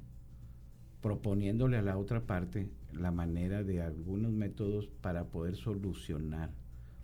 proponiéndole 1.01 1.77
a 1.77 1.83
la 1.83 1.99
otra 1.99 2.27
parte 2.27 2.69
la 2.93 3.11
manera 3.11 3.63
de 3.63 3.81
algunos 3.81 4.33
métodos 4.33 4.89
para 5.01 5.27
poder 5.29 5.57
solucionar 5.57 6.51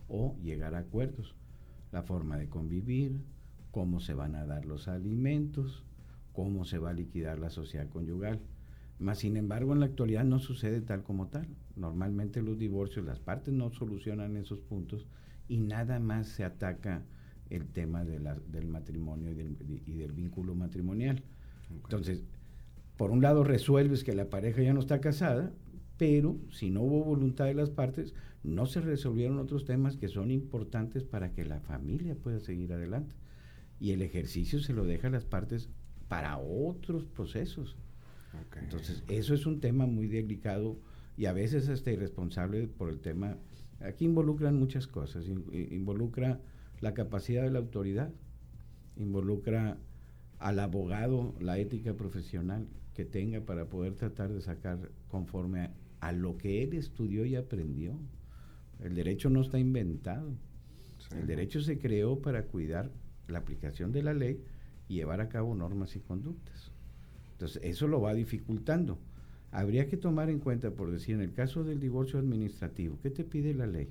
o 0.08 0.36
llegar 0.42 0.74
a 0.74 0.78
acuerdos. 0.78 1.36
La 1.92 2.02
forma 2.02 2.36
de 2.36 2.48
convivir, 2.48 3.20
cómo 3.70 4.00
se 4.00 4.14
van 4.14 4.34
a 4.34 4.44
dar 4.44 4.64
los 4.64 4.88
alimentos, 4.88 5.84
cómo 6.32 6.64
se 6.64 6.78
va 6.78 6.90
a 6.90 6.94
liquidar 6.94 7.38
la 7.38 7.50
sociedad 7.50 7.88
conyugal. 7.88 8.40
Más 9.02 9.18
sin 9.18 9.36
embargo, 9.36 9.72
en 9.72 9.80
la 9.80 9.86
actualidad 9.86 10.24
no 10.24 10.38
sucede 10.38 10.80
tal 10.80 11.02
como 11.02 11.26
tal. 11.26 11.48
Normalmente 11.74 12.40
los 12.40 12.56
divorcios, 12.58 13.04
las 13.04 13.18
partes 13.18 13.52
no 13.52 13.70
solucionan 13.70 14.36
esos 14.36 14.60
puntos 14.60 15.06
y 15.48 15.58
nada 15.58 15.98
más 15.98 16.28
se 16.28 16.44
ataca 16.44 17.02
el 17.50 17.66
tema 17.66 18.04
de 18.04 18.20
la, 18.20 18.36
del 18.36 18.68
matrimonio 18.68 19.32
y 19.32 19.34
del, 19.34 19.56
y 19.86 19.94
del 19.94 20.12
vínculo 20.12 20.54
matrimonial. 20.54 21.22
Entonces, 21.70 22.22
por 22.96 23.10
un 23.10 23.22
lado 23.22 23.42
resuelves 23.42 24.04
que 24.04 24.14
la 24.14 24.30
pareja 24.30 24.62
ya 24.62 24.72
no 24.72 24.80
está 24.80 25.00
casada, 25.00 25.52
pero 25.98 26.36
si 26.50 26.70
no 26.70 26.82
hubo 26.82 27.04
voluntad 27.04 27.46
de 27.46 27.54
las 27.54 27.70
partes, 27.70 28.14
no 28.44 28.66
se 28.66 28.80
resolvieron 28.80 29.38
otros 29.38 29.64
temas 29.64 29.96
que 29.96 30.08
son 30.08 30.30
importantes 30.30 31.02
para 31.02 31.32
que 31.32 31.44
la 31.44 31.60
familia 31.60 32.14
pueda 32.14 32.38
seguir 32.38 32.72
adelante. 32.72 33.14
Y 33.80 33.90
el 33.90 34.02
ejercicio 34.02 34.60
se 34.60 34.72
lo 34.72 34.84
deja 34.84 35.08
a 35.08 35.10
las 35.10 35.24
partes 35.24 35.68
para 36.08 36.38
otros 36.38 37.04
procesos. 37.04 37.76
Entonces, 38.60 39.02
eso 39.08 39.34
es 39.34 39.46
un 39.46 39.60
tema 39.60 39.86
muy 39.86 40.06
delicado 40.06 40.78
y 41.16 41.26
a 41.26 41.32
veces 41.32 41.68
hasta 41.68 41.90
irresponsable 41.90 42.66
por 42.66 42.88
el 42.88 43.00
tema. 43.00 43.36
Aquí 43.80 44.04
involucran 44.04 44.58
muchas 44.58 44.86
cosas. 44.86 45.26
involucra 45.28 46.40
la 46.80 46.94
capacidad 46.94 47.42
de 47.42 47.50
la 47.50 47.58
autoridad, 47.58 48.12
involucra 48.96 49.78
al 50.38 50.58
abogado 50.58 51.34
la 51.40 51.58
ética 51.58 51.94
profesional 51.94 52.66
que 52.94 53.04
tenga 53.04 53.40
para 53.40 53.66
poder 53.66 53.94
tratar 53.94 54.32
de 54.32 54.40
sacar 54.40 54.90
conforme 55.08 55.70
a, 56.00 56.12
lo 56.12 56.36
que 56.36 56.62
él 56.62 56.74
estudió 56.74 57.24
y 57.24 57.36
aprendió. 57.36 57.98
El 58.80 58.94
derecho 58.94 59.30
no 59.30 59.40
está 59.42 59.58
inventado. 59.58 60.34
El 61.16 61.26
derecho 61.26 61.60
se 61.60 61.78
creó 61.78 62.20
para 62.20 62.44
cuidar 62.46 62.90
la 63.28 63.38
aplicación 63.38 63.92
de 63.92 64.02
la 64.02 64.14
ley 64.14 64.42
y 64.88 64.94
llevar 64.94 65.20
a 65.20 65.28
cabo 65.28 65.54
normas 65.54 65.94
y 65.94 66.00
conductas. 66.00 66.71
Entonces, 67.42 67.60
eso 67.64 67.88
lo 67.88 68.00
va 68.00 68.14
dificultando. 68.14 69.00
Habría 69.50 69.88
que 69.88 69.96
tomar 69.96 70.30
en 70.30 70.38
cuenta, 70.38 70.70
por 70.70 70.92
decir, 70.92 71.16
en 71.16 71.22
el 71.22 71.32
caso 71.32 71.64
del 71.64 71.80
divorcio 71.80 72.20
administrativo, 72.20 73.00
¿qué 73.02 73.10
te 73.10 73.24
pide 73.24 73.52
la 73.52 73.66
ley? 73.66 73.88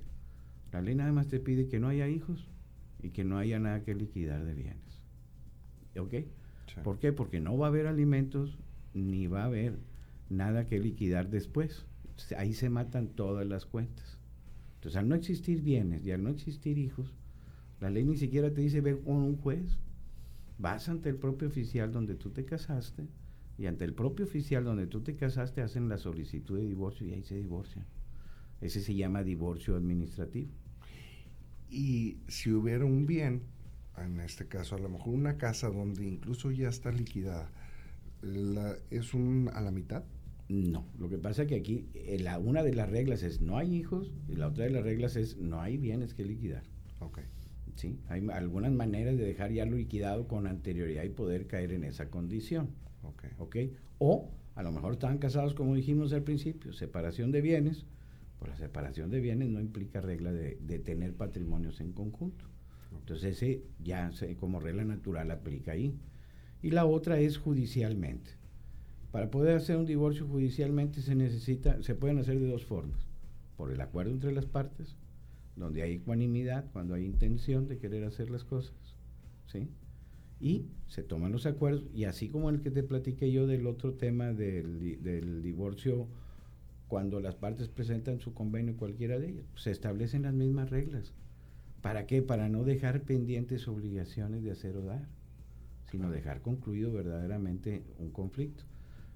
La 0.72 0.82
ley 0.82 0.96
nada 0.96 1.12
más 1.12 1.28
te 1.28 1.42
pide 1.42 1.68
que 1.68 1.78
no 1.78 1.90
haya 1.90 2.08
hijos 2.08 2.48
y 3.04 3.10
que 3.10 3.26
no 3.26 3.38
haya 3.38 3.60
nada 3.60 3.84
que 3.84 3.94
liquidar 3.94 4.46
de 4.46 4.54
bienes. 4.54 5.02
¿Ok? 6.00 6.14
¿Por 6.82 6.98
qué? 7.00 7.12
Porque 7.12 7.42
no 7.42 7.58
va 7.58 7.66
a 7.66 7.70
haber 7.70 7.88
alimentos 7.88 8.58
ni 8.94 9.28
va 9.28 9.42
a 9.42 9.48
haber 9.48 9.80
nada 10.30 10.66
que 10.66 10.80
liquidar 10.80 11.30
después. 11.30 11.86
Ahí 12.38 12.54
se 12.54 12.70
matan 12.70 13.10
todas 13.10 13.46
las 13.46 13.66
cuentas. 13.66 14.18
Entonces, 14.76 14.96
al 14.96 15.10
no 15.10 15.16
existir 15.16 15.62
bienes 15.62 16.06
y 16.06 16.12
al 16.14 16.24
no 16.24 16.30
existir 16.30 16.78
hijos, 16.78 17.14
la 17.82 17.90
ley 17.90 18.06
ni 18.06 18.16
siquiera 18.16 18.54
te 18.54 18.62
dice 18.62 18.80
ve 18.80 18.98
con 18.98 19.18
un 19.18 19.36
juez. 19.36 19.78
Vas 20.58 20.88
ante 20.88 21.10
el 21.10 21.18
propio 21.18 21.50
oficial 21.50 21.92
donde 21.92 22.16
tú 22.16 22.30
te 22.30 22.46
casaste 22.46 23.08
y 23.62 23.68
ante 23.68 23.86
el 23.86 23.94
propio 23.94 24.26
oficial 24.26 24.64
donde 24.64 24.88
tú 24.88 25.02
te 25.02 25.16
casaste 25.16 25.62
hacen 25.62 25.88
la 25.88 26.00
solicitud 26.00 26.58
de 26.58 26.66
divorcio 26.66 27.08
y 27.08 27.14
ahí 27.14 27.24
se 27.24 27.36
divorcian. 27.36 27.86
Ese 28.60 28.82
se 28.82 28.96
llama 28.96 29.24
divorcio 29.24 29.76
administrativo. 29.76 30.52
Y 31.70 32.18
si 32.28 32.52
hubiera 32.52 32.86
un 32.86 33.06
bien, 33.06 33.44
en 33.98 34.20
este 34.20 34.48
caso 34.48 34.76
a 34.76 34.80
lo 34.80 34.90
mejor 34.90 35.14
una 35.14 35.38
casa 35.38 35.70
donde 35.70 36.08
incluso 36.08 36.52
ya 36.52 36.70
está 36.70 36.92
liquidada, 36.92 37.52
¿Es 38.92 39.14
un 39.14 39.50
a 39.54 39.62
la 39.62 39.72
mitad? 39.72 40.04
No, 40.48 40.86
lo 41.00 41.10
que 41.10 41.18
pasa 41.18 41.44
es 41.44 41.48
que 41.48 41.56
aquí 41.56 41.88
eh, 41.94 42.20
la, 42.20 42.38
una 42.38 42.62
de 42.62 42.74
las 42.74 42.90
reglas 42.90 43.24
es 43.24 43.42
no 43.42 43.58
hay 43.58 43.74
hijos 43.74 44.14
y 44.28 44.36
la 44.36 44.48
otra 44.48 44.66
de 44.66 44.70
las 44.70 44.84
reglas 44.84 45.16
es 45.16 45.38
no 45.38 45.62
hay 45.62 45.78
bienes 45.78 46.14
que 46.14 46.26
liquidar. 46.26 46.64
Ok. 47.00 47.20
¿Sí? 47.76 48.00
Hay 48.10 48.28
algunas 48.32 48.72
maneras 48.74 49.18
de 49.18 49.24
dejar 49.24 49.52
ya 49.52 49.66
lo 49.66 49.78
liquidado 49.78 50.28
con 50.28 50.46
anterioridad 50.46 51.04
y 51.04 51.10
poder 51.10 51.48
caer 51.48 51.72
en 51.72 51.84
esa 51.84 52.10
condición. 52.10 52.70
Ok. 53.04 53.24
¿Ok? 53.38 53.56
O 54.00 54.32
a 54.56 54.64
lo 54.64 54.72
mejor 54.72 54.94
estaban 54.94 55.18
casados 55.18 55.54
como 55.54 55.76
dijimos 55.76 56.14
al 56.14 56.24
principio, 56.24 56.74
separación 56.74 57.32
de 57.32 57.42
bienes. 57.42 57.86
Pues 58.40 58.52
la 58.52 58.58
separación 58.58 59.12
de 59.12 59.20
bienes 59.20 59.50
no 59.50 59.60
implica 59.60 60.02
regla 60.02 60.32
de, 60.32 60.58
de 60.62 60.80
tener 60.80 61.14
patrimonios 61.14 61.80
en 61.80 61.92
conjunto. 61.92 62.46
Entonces 62.92 63.38
ese 63.38 63.64
ya 63.84 64.12
se, 64.12 64.36
como 64.36 64.60
regla 64.60 64.84
natural 64.84 65.32
aplica 65.32 65.74
ahí. 65.74 65.96
Y 66.62 66.72
la 66.72 66.86
otra 66.86 67.20
es 67.20 67.38
judicialmente. 67.38 68.32
Para 69.12 69.30
poder 69.30 69.58
hacer 69.58 69.78
un 69.78 69.86
divorcio 69.86 70.26
judicialmente 70.28 71.02
se 71.02 71.16
necesita, 71.16 71.82
se 71.84 71.96
pueden 71.96 72.20
hacer 72.20 72.40
de 72.40 72.48
dos 72.48 72.66
formas. 72.66 73.06
Por 73.58 73.72
el 73.72 73.82
acuerdo 73.82 74.12
entre 74.12 74.32
las 74.32 74.46
partes, 74.46 74.96
donde 75.56 75.82
hay 75.82 75.94
ecuanimidad, 75.94 76.72
cuando 76.72 76.94
hay 76.94 77.06
intención 77.06 77.68
de 77.68 77.78
querer 77.78 78.06
hacer 78.06 78.30
las 78.30 78.44
cosas, 78.44 78.96
¿sí? 79.48 79.70
Y 80.42 80.66
se 80.88 81.04
toman 81.04 81.32
los 81.32 81.46
acuerdos, 81.46 81.86
y 81.94 82.06
así 82.06 82.28
como 82.28 82.50
el 82.50 82.62
que 82.62 82.72
te 82.72 82.82
platiqué 82.82 83.32
yo 83.32 83.46
del 83.46 83.68
otro 83.68 83.94
tema 83.94 84.34
del, 84.34 85.02
del 85.04 85.44
divorcio, 85.44 86.08
cuando 86.88 87.22
las 87.22 87.36
partes 87.36 87.70
presentan 87.70 88.20
su 88.20 88.34
convenio, 88.34 88.76
cualquiera 88.76 89.20
de 89.20 89.30
ellas, 89.30 89.46
se 89.56 89.72
establecen 89.72 90.24
las 90.24 90.34
mismas 90.34 90.72
reglas. 90.72 91.14
¿Para 91.82 92.06
qué? 92.06 92.22
Para 92.22 92.50
no 92.50 92.64
dejar 92.64 93.04
pendientes 93.04 93.68
obligaciones 93.68 94.44
de 94.44 94.52
hacer 94.52 94.76
o 94.76 94.84
dar, 94.84 95.08
sino 95.90 96.10
dejar 96.10 96.42
concluido 96.42 96.92
verdaderamente 96.92 97.84
un 98.00 98.10
conflicto. 98.10 98.64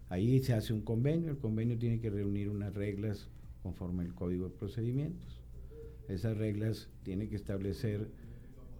Ahí 0.10 0.40
se 0.42 0.54
hace 0.54 0.74
un 0.74 0.82
convenio, 0.82 1.32
el 1.32 1.38
convenio 1.38 1.78
tiene 1.78 2.00
que 2.00 2.10
reunir 2.10 2.50
unas 2.50 2.74
reglas 2.74 3.28
conforme 3.64 4.04
el 4.04 4.14
Código 4.14 4.48
de 4.48 4.56
Procedimientos. 4.56 5.42
Esas 6.08 6.38
reglas 6.38 6.90
tienen 7.04 7.30
que 7.30 7.36
establecer 7.36 8.10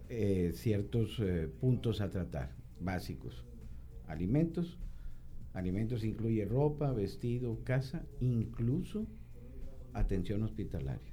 eh, 0.08 0.52
ciertos 0.54 1.18
eh, 1.20 1.48
puntos 1.60 2.00
a 2.00 2.10
tratar, 2.10 2.54
básicos. 2.80 3.44
Alimentos, 4.06 4.78
alimentos 5.52 6.04
incluye 6.04 6.44
ropa, 6.44 6.92
vestido, 6.92 7.62
casa, 7.64 8.04
incluso 8.20 9.06
atención 9.92 10.42
hospitalaria. 10.42 11.12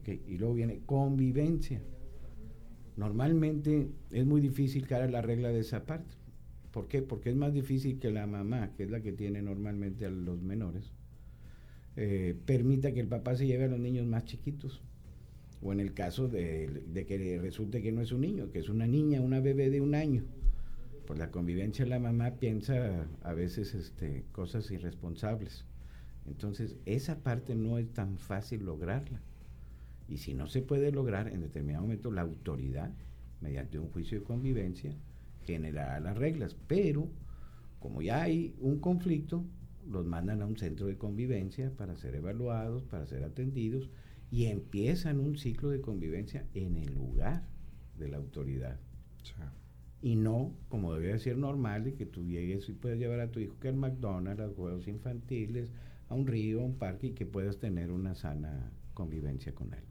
Okay. 0.00 0.22
Y 0.26 0.36
luego 0.36 0.54
viene 0.54 0.80
convivencia. 0.84 1.80
Normalmente 2.96 3.88
es 4.10 4.26
muy 4.26 4.40
difícil 4.40 4.86
cara 4.86 5.08
la 5.08 5.22
regla 5.22 5.50
de 5.50 5.60
esa 5.60 5.86
parte. 5.86 6.14
¿Por 6.72 6.88
qué? 6.88 7.00
Porque 7.00 7.30
es 7.30 7.36
más 7.36 7.54
difícil 7.54 7.98
que 7.98 8.10
la 8.10 8.26
mamá, 8.26 8.72
que 8.76 8.82
es 8.82 8.90
la 8.90 9.00
que 9.00 9.12
tiene 9.12 9.40
normalmente 9.40 10.04
a 10.04 10.10
los 10.10 10.42
menores, 10.42 10.92
eh, 11.96 12.36
permita 12.44 12.92
que 12.92 13.00
el 13.00 13.08
papá 13.08 13.34
se 13.34 13.46
lleve 13.46 13.64
a 13.64 13.68
los 13.68 13.80
niños 13.80 14.06
más 14.06 14.24
chiquitos. 14.24 14.82
O 15.62 15.72
en 15.72 15.80
el 15.80 15.92
caso 15.92 16.28
de, 16.28 17.04
que 17.06 17.38
resulte 17.40 17.82
que 17.82 17.92
no 17.92 18.00
es 18.00 18.12
un 18.12 18.20
niño, 18.20 18.50
que 18.50 18.60
es 18.60 18.68
una 18.68 18.86
niña, 18.86 19.20
una 19.20 19.40
bebé 19.40 19.70
de 19.70 19.80
un 19.80 19.94
año. 19.94 20.24
Por 21.06 21.18
la 21.18 21.30
convivencia 21.30 21.86
la 21.86 21.98
mamá 21.98 22.32
piensa 22.32 23.06
a 23.22 23.32
veces 23.32 23.74
este, 23.74 24.24
cosas 24.32 24.70
irresponsables. 24.70 25.64
Entonces, 26.26 26.76
esa 26.84 27.22
parte 27.22 27.54
no 27.54 27.78
es 27.78 27.92
tan 27.92 28.18
fácil 28.18 28.64
lograrla. 28.64 29.20
Y 30.08 30.18
si 30.18 30.34
no 30.34 30.46
se 30.46 30.62
puede 30.62 30.92
lograr, 30.92 31.28
en 31.28 31.40
determinado 31.40 31.82
momento 31.82 32.10
la 32.10 32.20
autoridad, 32.22 32.92
mediante 33.40 33.78
un 33.78 33.88
juicio 33.88 34.20
de 34.20 34.24
convivencia, 34.24 34.94
generará 35.44 35.98
las 36.00 36.16
reglas, 36.16 36.56
pero 36.66 37.08
como 37.78 38.02
ya 38.02 38.22
hay 38.22 38.54
un 38.60 38.78
conflicto, 38.80 39.44
los 39.88 40.04
mandan 40.04 40.42
a 40.42 40.46
un 40.46 40.56
centro 40.58 40.86
de 40.86 40.98
convivencia 40.98 41.70
para 41.76 41.96
ser 41.96 42.14
evaluados, 42.14 42.82
para 42.84 43.06
ser 43.06 43.24
atendidos 43.24 43.88
y 44.30 44.46
empiezan 44.46 45.20
un 45.20 45.36
ciclo 45.36 45.70
de 45.70 45.80
convivencia 45.80 46.46
en 46.54 46.76
el 46.76 46.94
lugar 46.94 47.46
de 47.98 48.08
la 48.08 48.18
autoridad. 48.18 48.78
Y 50.00 50.16
no, 50.16 50.54
como 50.68 50.94
debe 50.94 51.18
ser 51.18 51.36
normal, 51.38 51.84
de 51.84 51.94
que 51.94 52.06
tú 52.06 52.24
llegues 52.24 52.68
y 52.68 52.72
puedes 52.72 52.98
llevar 52.98 53.20
a 53.20 53.30
tu 53.30 53.40
hijo 53.40 53.58
que 53.58 53.68
al 53.68 53.76
McDonald's, 53.76 54.42
a 54.42 54.48
juegos 54.48 54.86
infantiles, 54.86 55.72
a 56.08 56.14
un 56.14 56.26
río, 56.26 56.60
a 56.60 56.64
un 56.64 56.78
parque 56.78 57.08
y 57.08 57.12
que 57.12 57.26
puedas 57.26 57.58
tener 57.58 57.90
una 57.90 58.14
sana 58.14 58.72
convivencia 58.94 59.54
con 59.54 59.74
él. 59.74 59.88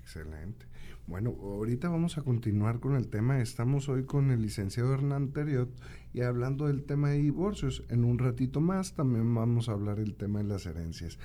Excelente. 0.00 0.66
Bueno, 1.06 1.36
ahorita 1.40 1.88
vamos 1.88 2.18
a 2.18 2.22
continuar 2.22 2.80
con 2.80 2.96
el 2.96 3.08
tema. 3.08 3.40
Estamos 3.40 3.88
hoy 3.88 4.04
con 4.04 4.30
el 4.30 4.42
licenciado 4.42 4.92
Hernán 4.92 5.32
Teriot 5.32 5.70
y 6.12 6.20
hablando 6.20 6.66
del 6.66 6.84
tema 6.84 7.10
de 7.10 7.18
divorcios. 7.18 7.84
En 7.88 8.04
un 8.04 8.18
ratito 8.18 8.60
más 8.60 8.94
también 8.94 9.34
vamos 9.34 9.68
a 9.68 9.72
hablar 9.72 9.98
del 9.98 10.14
tema 10.14 10.40
de 10.40 10.48
las 10.48 10.66
herencias. 10.66 11.18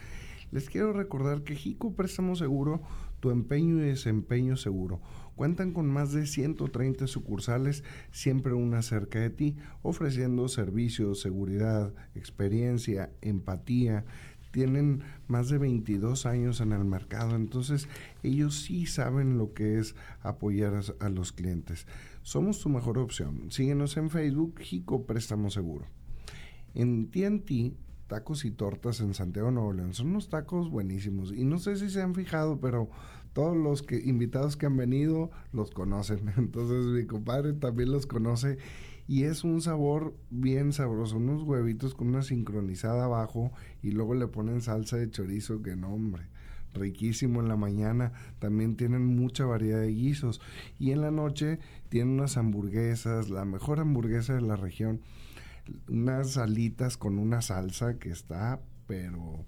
Les 0.52 0.70
quiero 0.70 0.94
recordar 0.94 1.44
que 1.44 1.56
Jico 1.56 1.94
Préstamo 1.94 2.36
Seguro, 2.36 2.82
tu 3.20 3.32
empeño 3.32 3.78
y 3.78 3.88
desempeño 3.88 4.58
seguro. 4.58 5.02
Cuentan 5.36 5.74
con 5.74 5.88
más 5.88 6.14
de 6.14 6.28
130 6.28 7.08
sucursales, 7.08 7.84
siempre 8.12 8.54
una 8.54 8.82
cerca 8.82 9.20
de 9.20 9.30
ti, 9.30 9.58
ofreciendo 9.82 10.48
servicios, 10.48 11.20
seguridad, 11.22 11.94
experiencia, 12.14 13.12
empatía 13.22 14.06
tienen 14.56 15.02
más 15.28 15.50
de 15.50 15.58
22 15.58 16.26
años 16.26 16.62
en 16.62 16.72
el 16.72 16.86
mercado, 16.86 17.36
entonces 17.36 17.90
ellos 18.24 18.56
sí 18.62 18.86
saben 18.86 19.38
lo 19.38 19.54
que 19.54 19.80
es 19.80 19.96
apoyar 20.22 20.80
a, 21.02 21.10
los 21.10 21.34
clientes. 21.34 21.86
Somos 22.22 22.62
tu 22.62 22.70
mejor 22.70 22.98
opción. 22.98 23.52
Síguenos 23.52 23.98
en 23.98 24.10
Facebook, 24.10 24.62
Jico 24.62 25.06
Préstamo 25.06 25.50
Seguro. 25.50 25.88
En 26.74 27.12
TNT, 27.12 27.76
tacos 28.08 28.46
y 28.46 28.52
tortas 28.52 29.00
en 29.00 29.13
Santiago 29.13 29.52
Nuevo 29.52 29.74
León, 29.74 29.94
son 29.94 30.08
unos 30.08 30.30
tacos 30.30 30.70
buenísimos. 30.70 31.32
Y 31.32 31.46
no 31.46 31.58
sé 31.58 31.78
si 31.78 31.89
se 31.89 32.02
han 32.02 32.15
fijado, 32.15 32.60
pero 32.60 32.89
todos 33.34 33.58
los 33.58 33.86
invitados 33.91 34.56
que 34.56 34.65
han 34.65 34.78
venido 34.78 35.30
los 35.52 35.72
conocen. 35.72 36.32
Entonces 36.38 36.86
mi 36.86 37.06
compadre 37.06 37.54
también 37.54 37.91
los 37.91 38.06
conoce. 38.06 38.58
Y 39.08 39.24
es 39.24 39.44
un 39.44 39.62
sabor 39.62 40.15
bien 40.32 40.74
sabroso, 40.74 41.18
unos 41.18 41.44
huevitos 41.44 41.94
con 41.94 42.08
una 42.08 42.24
sincronizada 42.24 43.06
abajo 43.06 43.52
y 43.84 43.91
luego 43.91 44.15
le 44.15 44.28
ponen 44.28 44.62
salsa 44.62 44.98
de 44.98 45.12
chorizo, 45.12 45.62
que 45.62 45.76
no 45.76 45.94
hombre, 45.94 46.24
riquísimo 46.74 47.39
en 47.39 47.48
la 47.48 47.56
mañana, 47.56 48.13
también 48.39 48.76
tienen 48.76 49.06
mucha 49.06 49.46
variedad 49.46 49.82
de 49.82 49.94
guisos. 49.94 50.41
Y 50.80 50.89
en 50.89 51.02
la 51.02 51.12
noche 51.12 51.60
tienen 51.89 52.15
unas 52.15 52.38
hamburguesas, 52.38 53.30
la 53.30 53.46
mejor 53.46 53.80
hamburguesa 53.80 54.34
de 54.34 54.41
la 54.41 54.56
región, 54.56 55.02
unas 55.89 56.38
alitas 56.38 56.97
con 56.97 57.19
una 57.19 57.41
salsa 57.41 57.97
que 57.97 58.10
está, 58.10 58.62
pero 58.88 59.45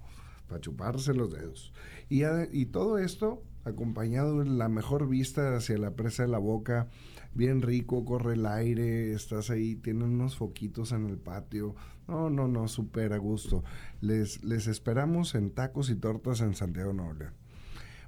para 0.48 0.62
chuparse 0.62 1.14
los 1.14 1.32
dedos. 1.32 1.74
Y, 2.10 2.24
y 2.52 2.66
todo 2.68 2.98
esto 2.98 3.44
acompañado 3.66 4.40
de 4.40 4.50
la 4.50 4.70
mejor 4.70 5.08
vista 5.08 5.56
hacia 5.56 5.78
la 5.78 5.92
presa 5.92 6.24
de 6.24 6.30
la 6.30 6.38
boca, 6.38 6.88
bien 7.34 7.62
rico, 7.62 8.06
corre 8.06 8.34
el 8.34 8.46
aire, 8.46 9.14
estás 9.14 9.50
ahí, 9.50 9.76
tienen 9.76 10.04
unos 10.04 10.38
foquitos 10.38 10.92
en 10.92 11.06
el 11.06 11.18
patio. 11.18 11.76
No, 12.08 12.30
no, 12.30 12.48
no, 12.48 12.68
súper 12.70 13.12
a 13.14 13.18
gusto. 13.18 13.64
Les, 14.00 14.44
les 14.44 14.68
esperamos 14.68 15.36
en 15.36 15.52
tacos 15.52 15.90
y 15.90 15.96
tortas 15.96 16.40
en 16.40 16.56
Santiago 16.56 16.94
Nuevo 16.94 17.14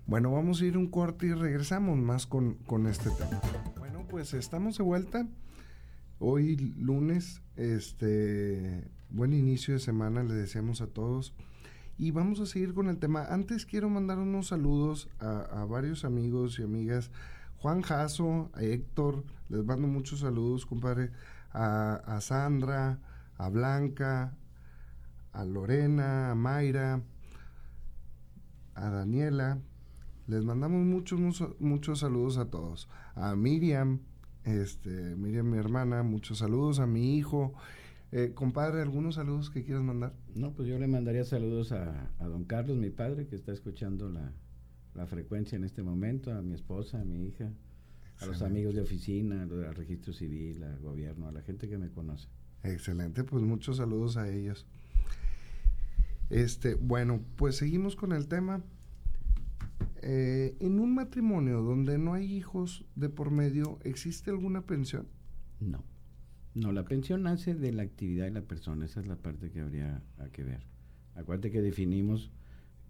Bueno, 0.05 0.31
vamos 0.31 0.61
a 0.61 0.65
ir 0.65 0.77
un 0.77 0.87
corte 0.87 1.27
y 1.27 1.33
regresamos 1.33 1.97
más 1.97 2.25
con, 2.25 2.53
con 2.65 2.87
este 2.87 3.09
tema. 3.09 3.41
Bueno, 3.77 4.05
pues 4.09 4.33
estamos 4.33 4.77
de 4.77 4.83
vuelta. 4.83 5.27
Hoy 6.19 6.55
lunes, 6.77 7.41
este, 7.55 8.87
buen 9.09 9.33
inicio 9.33 9.73
de 9.73 9.79
semana, 9.79 10.23
le 10.23 10.33
deseamos 10.33 10.81
a 10.81 10.87
todos. 10.87 11.33
Y 11.97 12.11
vamos 12.11 12.39
a 12.39 12.45
seguir 12.45 12.73
con 12.73 12.89
el 12.89 12.97
tema. 12.97 13.25
Antes 13.25 13.65
quiero 13.65 13.89
mandar 13.89 14.19
unos 14.19 14.47
saludos 14.47 15.09
a, 15.19 15.39
a 15.61 15.65
varios 15.65 16.05
amigos 16.05 16.59
y 16.59 16.63
amigas 16.63 17.11
Juan 17.61 17.81
Jasso, 17.81 18.49
a 18.53 18.63
Héctor, 18.63 19.25
les 19.49 19.65
mando 19.65 19.85
muchos 19.85 20.21
saludos, 20.21 20.65
compadre, 20.65 21.11
a, 21.51 22.19
Sandra, 22.21 22.99
a 23.37 23.49
Blanca, 23.49 24.37
a 25.33 25.43
Lorena, 25.43 26.31
a 26.31 26.35
Mayra, 26.35 27.01
a 28.75 28.89
Daniela. 28.89 29.59
Les 30.27 30.45
mandamos 30.45 30.85
muchos, 30.85 31.19
muchos, 31.59 31.99
saludos 31.99 32.37
a 32.37 32.45
todos. 32.49 32.87
A 33.15 33.35
Miriam, 33.35 33.99
este, 34.49 35.15
Miriam, 35.15 35.49
mi 35.49 35.57
hermana, 35.57 36.03
muchos 36.03 36.39
saludos. 36.39 36.79
A 36.79 36.87
mi 36.87 37.17
hijo. 37.17 37.53
Eh, 38.11 38.31
compadre, 38.33 38.81
¿algunos 38.81 39.15
saludos 39.15 39.49
que 39.49 39.63
quieras 39.63 39.83
mandar? 39.83 40.13
No, 40.33 40.53
pues 40.53 40.67
yo 40.67 40.79
le 40.79 40.87
mandaría 40.87 41.23
saludos 41.23 41.71
a, 41.71 42.11
a 42.17 42.25
don 42.25 42.43
Carlos, 42.43 42.77
mi 42.77 42.89
padre, 42.89 43.27
que 43.27 43.35
está 43.35 43.51
escuchando 43.51 44.09
la, 44.09 44.33
la 44.95 45.05
frecuencia 45.05 45.55
en 45.55 45.63
este 45.63 45.83
momento, 45.83 46.33
a 46.33 46.41
mi 46.41 46.53
esposa, 46.53 47.01
a 47.01 47.05
mi 47.05 47.27
hija, 47.27 47.51
a 48.19 48.25
los 48.25 48.41
amigos 48.41 48.73
de 48.75 48.81
oficina, 48.81 49.43
al 49.43 49.75
registro 49.75 50.11
civil, 50.11 50.63
al 50.63 50.79
gobierno, 50.79 51.27
a 51.27 51.31
la 51.31 51.41
gente 51.41 51.69
que 51.69 51.77
me 51.77 51.89
conoce. 51.89 52.27
Excelente, 52.63 53.23
pues 53.23 53.43
muchos 53.43 53.77
saludos 53.77 54.17
a 54.17 54.27
ellos. 54.27 54.65
Este, 56.29 56.75
bueno, 56.75 57.21
pues 57.35 57.55
seguimos 57.55 57.95
con 57.95 58.11
el 58.11 58.27
tema. 58.27 58.63
Eh, 60.01 60.55
en 60.59 60.79
un 60.79 60.95
matrimonio 60.95 61.61
donde 61.61 61.97
no 61.97 62.13
hay 62.13 62.33
hijos 62.33 62.85
de 62.95 63.09
por 63.09 63.31
medio, 63.31 63.79
¿existe 63.83 64.29
alguna 64.31 64.61
pensión? 64.61 65.07
No, 65.59 65.83
No, 66.53 66.71
la 66.71 66.85
pensión 66.85 67.23
nace 67.23 67.53
de 67.53 67.71
la 67.71 67.83
actividad 67.83 68.25
de 68.25 68.31
la 68.31 68.41
persona, 68.41 68.85
esa 68.85 68.99
es 69.01 69.07
la 69.07 69.15
parte 69.17 69.51
que 69.51 69.61
habría 69.61 70.01
que 70.33 70.43
ver. 70.43 70.65
Acuérdate 71.15 71.51
que 71.51 71.61
definimos 71.61 72.31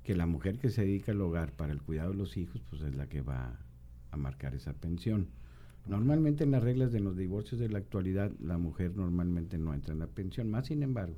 que 0.03 0.15
la 0.15 0.25
mujer 0.25 0.57
que 0.59 0.69
se 0.69 0.81
dedica 0.83 1.11
al 1.11 1.21
hogar 1.21 1.53
para 1.53 1.73
el 1.73 1.81
cuidado 1.81 2.11
de 2.11 2.17
los 2.17 2.37
hijos, 2.37 2.63
pues 2.69 2.81
es 2.83 2.95
la 2.95 3.07
que 3.07 3.21
va 3.21 3.59
a 4.11 4.17
marcar 4.17 4.55
esa 4.55 4.73
pensión. 4.73 5.29
Normalmente 5.87 6.43
en 6.43 6.51
las 6.51 6.63
reglas 6.63 6.91
de 6.91 6.99
los 6.99 7.17
divorcios 7.17 7.59
de 7.59 7.69
la 7.69 7.79
actualidad, 7.79 8.31
la 8.39 8.57
mujer 8.57 8.95
normalmente 8.95 9.57
no 9.57 9.73
entra 9.73 9.93
en 9.93 9.99
la 9.99 10.07
pensión, 10.07 10.49
más 10.49 10.67
sin 10.67 10.83
embargo, 10.83 11.17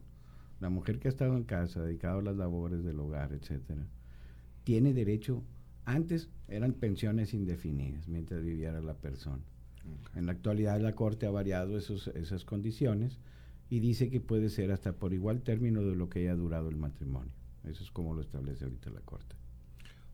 la 0.59 0.69
mujer 0.69 0.99
que 0.99 1.07
ha 1.07 1.11
estado 1.11 1.35
en 1.35 1.43
casa, 1.43 1.81
dedicada 1.81 2.19
a 2.19 2.21
las 2.21 2.37
labores 2.37 2.83
del 2.83 2.99
hogar, 2.99 3.33
etcétera, 3.33 3.87
tiene 4.63 4.93
derecho, 4.93 5.43
antes 5.91 6.29
eran 6.47 6.73
pensiones 6.73 7.33
indefinidas 7.33 8.07
mientras 8.07 8.43
viviera 8.43 8.81
la 8.81 8.95
persona. 8.95 9.43
En 10.15 10.25
la 10.25 10.33
actualidad 10.33 10.79
la 10.79 10.93
Corte 10.93 11.25
ha 11.25 11.31
variado 11.31 11.77
esos, 11.77 12.07
esas 12.09 12.45
condiciones 12.45 13.17
y 13.69 13.79
dice 13.79 14.09
que 14.09 14.19
puede 14.19 14.49
ser 14.49 14.71
hasta 14.71 14.93
por 14.93 15.13
igual 15.13 15.41
término 15.41 15.81
de 15.81 15.95
lo 15.95 16.09
que 16.09 16.19
haya 16.19 16.35
durado 16.35 16.69
el 16.69 16.75
matrimonio. 16.75 17.31
Eso 17.63 17.83
es 17.83 17.91
como 17.91 18.13
lo 18.13 18.21
establece 18.21 18.65
ahorita 18.65 18.89
la 18.89 19.01
Corte. 19.01 19.35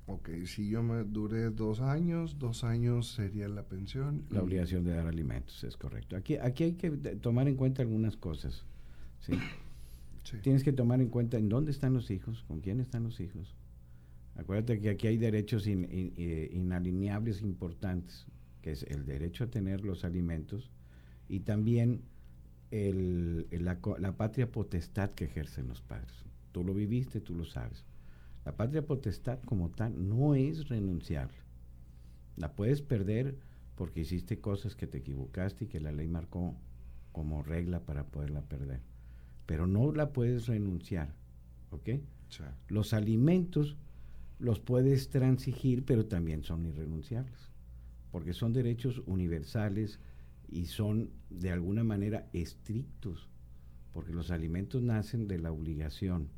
Ok, 0.05 0.29
si 0.45 0.69
yo 0.69 0.83
me 0.83 1.03
duré 1.03 1.49
dos 1.49 1.81
años, 1.81 2.39
dos 2.39 2.63
años 2.63 3.11
sería 3.11 3.49
la 3.49 3.63
pensión. 3.63 4.23
La 4.29 4.41
obligación 4.41 4.85
de 4.85 4.93
dar 4.93 5.05
alimentos, 5.05 5.65
es 5.65 5.75
correcto. 5.75 6.15
Aquí, 6.15 6.37
aquí 6.37 6.63
hay 6.63 6.73
que 6.73 6.91
tomar 6.91 7.49
en 7.49 7.55
cuenta 7.55 7.81
algunas 7.81 8.15
cosas. 8.15 8.63
¿sí? 9.19 9.33
Tienes 10.41 10.63
que 10.63 10.71
tomar 10.71 11.01
en 11.01 11.09
cuenta 11.09 11.37
en 11.37 11.49
dónde 11.49 11.71
están 11.71 11.93
los 11.93 12.09
hijos, 12.09 12.45
con 12.47 12.61
quién 12.61 12.79
están 12.79 13.03
los 13.03 13.19
hijos. 13.19 13.56
Acuérdate 14.37 14.79
que 14.79 14.89
aquí 14.89 15.07
hay 15.07 15.17
derechos 15.17 15.65
eh, 15.67 16.49
inalineables 16.53 17.41
importantes 17.41 18.27
que 18.61 18.71
es 18.71 18.83
el 18.83 19.05
derecho 19.05 19.45
a 19.45 19.47
tener 19.47 19.83
los 19.83 20.03
alimentos 20.03 20.69
y 21.27 21.41
también 21.41 22.01
el, 22.71 23.47
la, 23.51 23.79
la, 23.99 24.17
patria 24.17 24.51
potestad 24.51 25.11
que 25.11 25.25
ejercen 25.25 25.67
los 25.67 25.81
padres. 25.81 26.25
Tú 26.51 26.63
lo 26.63 26.73
viviste, 26.73 27.21
tú 27.21 27.33
lo 27.33 27.45
sabes. 27.45 27.85
La 28.45 28.55
patria 28.55 28.85
potestad 28.85 29.39
como 29.43 29.69
tal 29.69 30.07
no 30.07 30.35
es 30.35 30.67
renunciable. 30.69 31.37
La 32.35 32.53
puedes 32.53 32.81
perder 32.81 33.37
porque 33.75 34.01
hiciste 34.01 34.39
cosas 34.39 34.75
que 34.75 34.87
te 34.87 34.99
equivocaste 34.99 35.65
y 35.65 35.67
que 35.67 35.79
la 35.79 35.91
ley 35.91 36.07
marcó 36.07 36.55
como 37.11 37.41
regla 37.43 37.79
para 37.85 38.05
poderla 38.05 38.41
perder. 38.41 38.81
Pero 39.45 39.65
no 39.65 39.91
la 39.91 40.13
puedes 40.13 40.47
renunciar. 40.47 41.13
¿Ok? 41.71 41.89
Los 42.67 42.93
alimentos 42.93 43.77
los 44.39 44.59
puedes 44.59 45.09
transigir, 45.09 45.85
pero 45.85 46.05
también 46.05 46.43
son 46.43 46.65
irrenunciables 46.65 47.51
porque 48.11 48.33
son 48.33 48.53
derechos 48.53 49.01
universales 49.05 49.99
y 50.47 50.65
son 50.65 51.11
de 51.29 51.51
alguna 51.51 51.83
manera 51.83 52.27
estrictos, 52.33 53.29
porque 53.93 54.13
los 54.13 54.31
alimentos 54.31 54.81
nacen 54.81 55.27
de 55.27 55.39
la 55.39 55.51
obligación 55.51 56.29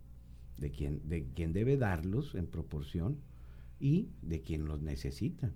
de 0.58 0.72
quien, 0.72 1.08
de 1.08 1.28
quien 1.28 1.54
debe 1.54 1.78
darlos 1.78 2.36
en 2.36 2.48
proporción 2.48 3.20
y 3.80 4.10
de 4.22 4.42
quien 4.42 4.66
los 4.66 4.82
necesita. 4.82 5.52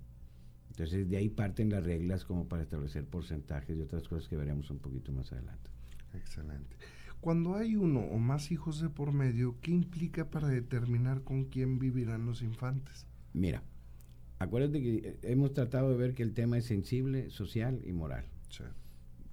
Entonces 0.69 1.10
de 1.10 1.17
ahí 1.17 1.29
parten 1.29 1.69
las 1.69 1.84
reglas 1.84 2.25
como 2.25 2.47
para 2.47 2.63
establecer 2.63 3.06
porcentajes 3.06 3.77
y 3.77 3.82
otras 3.82 4.08
cosas 4.08 4.27
que 4.27 4.38
veremos 4.38 4.69
un 4.71 4.79
poquito 4.79 5.12
más 5.12 5.32
adelante. 5.32 5.69
Excelente. 6.13 6.77
Cuando 7.24 7.56
hay 7.56 7.76
uno 7.76 8.02
o 8.02 8.20
más 8.20 8.52
hijos 8.52 8.80
de 8.82 8.90
por 8.90 9.14
medio, 9.14 9.56
¿qué 9.62 9.72
implica 9.72 10.30
para 10.30 10.48
determinar 10.48 11.24
con 11.24 11.46
quién 11.46 11.80
vivirán 11.80 12.26
los 12.26 12.42
infantes? 12.42 13.08
Mira, 13.34 13.64
Acuérdate 14.44 14.82
que 14.82 14.96
eh, 14.96 15.18
hemos 15.24 15.54
tratado 15.54 15.90
de 15.90 15.96
ver 15.96 16.14
que 16.14 16.24
el 16.24 16.34
tema 16.34 16.58
es 16.58 16.66
sensible, 16.66 17.30
social 17.30 17.82
y 17.86 17.94
moral. 17.94 18.26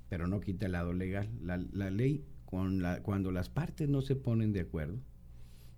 Pero 0.08 0.26
no 0.26 0.40
quita 0.40 0.66
el 0.66 0.72
lado 0.72 0.92
legal. 0.92 1.28
La, 1.42 1.56
ley, 1.90 2.24
con 2.44 2.82
la, 2.82 3.02
cuando 3.02 3.32
las 3.32 3.48
partes 3.48 3.88
no 3.88 4.02
se 4.02 4.16
ponen 4.16 4.52
de 4.52 4.60
acuerdo, 4.60 4.98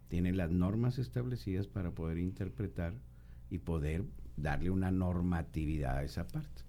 tiene 0.08 0.32
las 0.32 0.50
normas 0.50 0.98
establecidas 0.98 1.66
para 1.66 1.92
poder 1.92 2.18
interpretar 2.18 2.94
y 3.50 3.58
poder 3.58 4.04
darle 4.36 4.70
una 4.70 4.90
normatividad 4.90 5.96
a 5.96 6.04
esa 6.04 6.26
parte. 6.26 6.62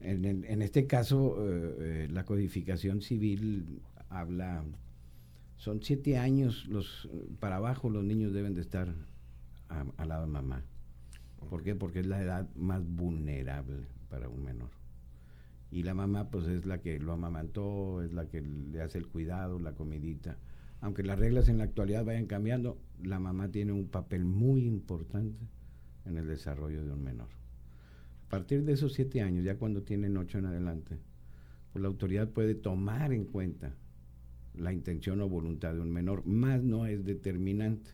En, 0.00 0.62
este 0.62 0.86
caso, 0.86 1.36
eh, 1.38 1.76
eh, 1.78 2.08
la 2.10 2.24
codificación 2.24 3.02
civil 3.02 3.82
habla, 4.10 4.64
son 5.56 5.82
siete 5.82 6.18
años 6.18 6.66
los 6.68 7.08
para 7.38 7.56
abajo 7.56 7.88
los 7.88 8.04
niños 8.04 8.32
deben 8.32 8.54
de 8.54 8.60
estar 8.60 8.92
al 9.68 10.08
lado 10.08 10.26
de 10.26 10.32
mamá. 10.32 10.62
¿Por 11.48 11.62
qué? 11.62 11.74
Porque 11.74 12.00
es 12.00 12.06
la 12.06 12.20
edad 12.20 12.48
más 12.54 12.86
vulnerable 12.86 13.86
para 14.08 14.28
un 14.28 14.44
menor. 14.44 14.70
Y 15.70 15.84
la 15.84 15.94
mamá 15.94 16.28
pues 16.30 16.48
es 16.48 16.66
la 16.66 16.78
que 16.80 16.98
lo 16.98 17.12
amamantó, 17.12 18.02
es 18.02 18.12
la 18.12 18.26
que 18.26 18.42
le 18.42 18.82
hace 18.82 18.98
el 18.98 19.06
cuidado, 19.06 19.58
la 19.58 19.72
comidita. 19.72 20.36
Aunque 20.80 21.02
las 21.02 21.18
reglas 21.18 21.48
en 21.48 21.58
la 21.58 21.64
actualidad 21.64 22.04
vayan 22.04 22.26
cambiando, 22.26 22.78
la 23.02 23.20
mamá 23.20 23.48
tiene 23.50 23.72
un 23.72 23.86
papel 23.86 24.24
muy 24.24 24.66
importante 24.66 25.46
en 26.04 26.16
el 26.16 26.26
desarrollo 26.26 26.84
de 26.84 26.92
un 26.92 27.04
menor. 27.04 27.28
A 28.26 28.30
partir 28.30 28.64
de 28.64 28.72
esos 28.72 28.94
siete 28.94 29.22
años, 29.22 29.44
ya 29.44 29.56
cuando 29.56 29.82
tienen 29.82 30.16
ocho 30.16 30.38
en 30.38 30.46
adelante, 30.46 30.98
pues 31.72 31.82
la 31.82 31.88
autoridad 31.88 32.28
puede 32.30 32.54
tomar 32.54 33.12
en 33.12 33.24
cuenta 33.24 33.74
la 34.54 34.72
intención 34.72 35.20
o 35.20 35.28
voluntad 35.28 35.74
de 35.74 35.80
un 35.80 35.90
menor, 35.90 36.26
más 36.26 36.62
no 36.62 36.86
es 36.86 37.04
determinante. 37.04 37.90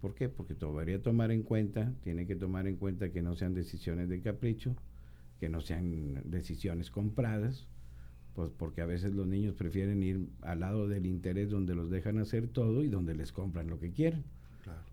¿Por 0.00 0.14
qué? 0.14 0.28
Porque 0.28 0.54
debería 0.54 1.02
tomar 1.02 1.32
en 1.32 1.42
cuenta, 1.42 1.92
tiene 2.02 2.26
que 2.26 2.36
tomar 2.36 2.68
en 2.68 2.76
cuenta 2.76 3.10
que 3.10 3.22
no 3.22 3.34
sean 3.34 3.54
decisiones 3.54 4.08
de 4.08 4.20
capricho, 4.20 4.76
que 5.40 5.48
no 5.48 5.60
sean 5.60 6.22
decisiones 6.24 6.90
compradas, 6.90 7.66
pues 8.34 8.50
porque 8.56 8.80
a 8.80 8.86
veces 8.86 9.12
los 9.14 9.26
niños 9.26 9.54
prefieren 9.54 10.02
ir 10.02 10.28
al 10.42 10.60
lado 10.60 10.86
del 10.86 11.06
interés 11.06 11.50
donde 11.50 11.74
los 11.74 11.90
dejan 11.90 12.18
hacer 12.18 12.46
todo 12.46 12.84
y 12.84 12.88
donde 12.88 13.14
les 13.14 13.32
compran 13.32 13.68
lo 13.68 13.80
que 13.80 13.90
quieren. 13.90 14.24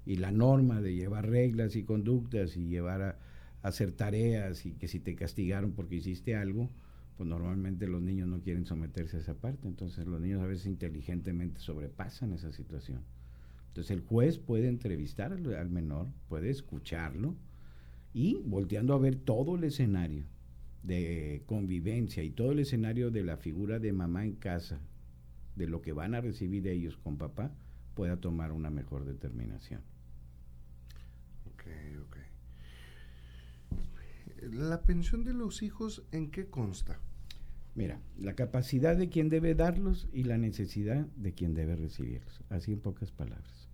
Y 0.06 0.16
la 0.16 0.32
norma 0.32 0.82
de 0.82 0.96
llevar 0.96 1.30
reglas 1.30 1.76
y 1.76 1.84
conductas 1.84 2.56
y 2.56 2.68
llevar 2.68 3.02
a, 3.02 3.10
a, 3.62 3.68
hacer 3.68 3.92
tareas 3.92 4.66
y 4.66 4.72
que 4.72 4.88
si 4.88 5.00
te 5.00 5.16
castigaron 5.16 5.74
porque 5.74 5.96
hiciste 5.96 6.36
algo, 6.36 6.70
pues 7.18 7.30
normalmente 7.30 7.88
los 7.88 8.02
niños 8.02 8.28
no 8.28 8.42
quieren 8.42 8.66
someterse 8.66 9.18
a 9.18 9.20
esa 9.22 9.36
parte. 9.36 9.68
Entonces 9.68 10.06
los 10.06 10.20
niños 10.20 10.42
a 10.42 10.48
veces 10.48 10.66
inteligentemente 10.66 11.62
sobrepasan 11.62 12.34
esa 12.34 12.52
situación. 12.52 13.02
Entonces 13.68 13.92
el 13.92 14.02
juez 14.02 14.38
puede 14.38 14.68
entrevistar 14.68 15.34
al, 15.34 15.70
menor, 15.70 16.08
puede 16.30 16.50
escucharlo 16.50 17.36
y 18.14 18.42
volteando 18.46 18.94
a 18.94 19.00
ver 19.00 19.16
todo 19.18 19.56
el 19.56 19.66
escenario 19.66 20.26
de 20.84 21.44
convivencia 21.46 22.24
y 22.24 22.30
todo 22.30 22.52
el 22.52 22.60
escenario 22.60 23.12
de 23.12 23.24
la 23.24 23.38
figura 23.38 23.80
de 23.80 23.92
mamá 23.92 24.24
en 24.24 24.36
casa, 24.36 24.80
de 25.56 25.68
lo 25.68 25.82
que 25.82 25.94
van 25.94 26.16
a 26.16 26.22
recibir 26.22 26.68
ellos 26.68 26.96
con 26.98 27.18
papá, 27.18 27.52
pueda 27.96 28.18
tomar 28.18 28.52
una 28.52 28.70
mejor 28.70 29.04
determinación. 29.04 29.82
Ok, 31.48 31.64
ok. 32.02 32.18
¿La 34.54 34.84
pensión 34.84 35.24
de 35.24 35.34
los 35.34 35.64
hijos 35.64 36.04
en 36.12 36.30
qué 36.30 36.50
consta? 36.50 37.00
Mira, 37.76 38.00
la 38.18 38.36
capacidad 38.36 38.96
de 38.96 39.10
quien 39.10 39.28
debe 39.28 39.54
darlos 39.54 40.08
y 40.14 40.24
la 40.24 40.38
necesidad 40.38 41.06
de 41.18 41.34
quien 41.34 41.54
debe 41.54 41.76
recibirlos. 41.76 42.42
Así 42.50 42.72
en 42.72 42.80
pocas 42.80 43.12
palabras. 43.12 43.70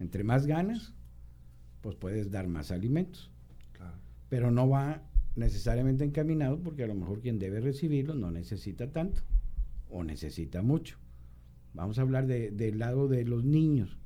Entre 0.00 0.24
más 0.24 0.46
ganas, 0.46 0.94
pues 1.80 1.94
puedes 1.94 2.30
dar 2.32 2.48
más 2.48 2.72
alimentos. 2.72 3.30
Pero 4.28 4.50
no 4.50 4.68
va 4.68 5.02
necesariamente 5.36 6.02
encaminado 6.02 6.60
porque 6.60 6.82
a 6.82 6.86
lo 6.88 6.94
mejor 6.94 7.20
quien 7.20 7.38
debe 7.38 7.60
recibirlo 7.60 8.14
no 8.14 8.32
necesita 8.32 8.90
tanto 8.90 9.22
o 9.88 10.02
necesita 10.02 10.62
mucho. 10.62 10.98
Vamos 11.72 11.98
a 11.98 12.02
hablar 12.02 12.26
del 12.26 12.78
lado 12.78 13.06
de 13.06 13.24
los 13.24 13.44
niños. 13.44 13.96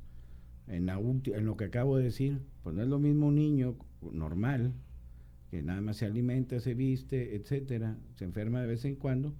En, 0.66 0.90
en 0.90 1.46
lo 1.46 1.56
que 1.56 1.64
acabo 1.64 1.96
de 1.96 2.04
decir, 2.04 2.42
pues 2.62 2.76
no 2.76 2.82
es 2.82 2.88
lo 2.88 2.98
mismo 2.98 3.28
un 3.28 3.36
niño 3.36 3.76
normal, 4.12 4.74
que 5.50 5.62
nada 5.62 5.80
más 5.80 5.96
se 5.96 6.06
alimenta, 6.06 6.60
se 6.60 6.74
viste, 6.74 7.34
etcétera, 7.34 7.96
se 8.16 8.24
enferma 8.24 8.60
de 8.60 8.66
vez 8.66 8.84
en 8.84 8.96
cuando, 8.96 9.34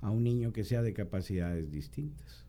a 0.00 0.10
un 0.10 0.24
niño 0.24 0.52
que 0.52 0.64
sea 0.64 0.82
de 0.82 0.92
capacidades 0.92 1.70
distintas. 1.70 2.44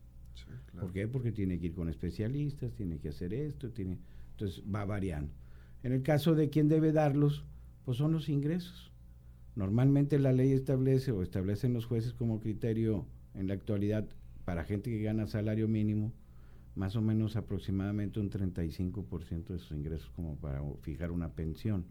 ¿Por 0.80 0.92
qué? 0.92 1.08
Porque 1.08 1.32
tiene 1.32 1.60
que 1.60 1.68
ir 1.68 1.74
con 1.74 1.90
especialistas, 1.90 2.74
tiene 2.74 2.98
que 2.98 3.10
hacer 3.10 3.34
esto, 3.34 3.70
tiene, 3.70 4.00
entonces 4.32 4.64
va 4.74 4.86
variando. 4.86 5.32
En 5.84 5.92
el 5.92 6.02
caso 6.02 6.34
de 6.34 6.50
quien 6.50 6.68
debe 6.68 6.92
darlos, 6.92 7.46
pues 7.86 7.98
son 7.98 8.12
los 8.12 8.30
ingresos. 8.30 8.92
Normalmente 9.56 10.18
la 10.18 10.34
ley 10.34 10.52
establece 10.52 11.12
o 11.12 11.22
establecen 11.22 11.74
los 11.74 11.86
jueces 11.86 12.14
como 12.14 12.40
criterio 12.40 13.06
en 13.36 13.48
la 13.48 13.54
actualidad 13.54 14.08
para 14.46 14.64
gente 14.64 14.90
que 14.90 15.04
gana 15.04 15.28
salario 15.28 15.68
mínimo, 15.68 16.12
más 16.76 16.96
o 16.96 17.02
menos 17.02 17.36
aproximadamente 17.36 18.20
un 18.20 18.32
35% 18.32 19.48
de 19.48 19.60
sus 19.60 19.78
ingresos 19.78 20.10
como 20.16 20.36
para 20.38 20.62
fijar 20.82 21.12
una 21.12 21.30
pensión. 21.34 21.86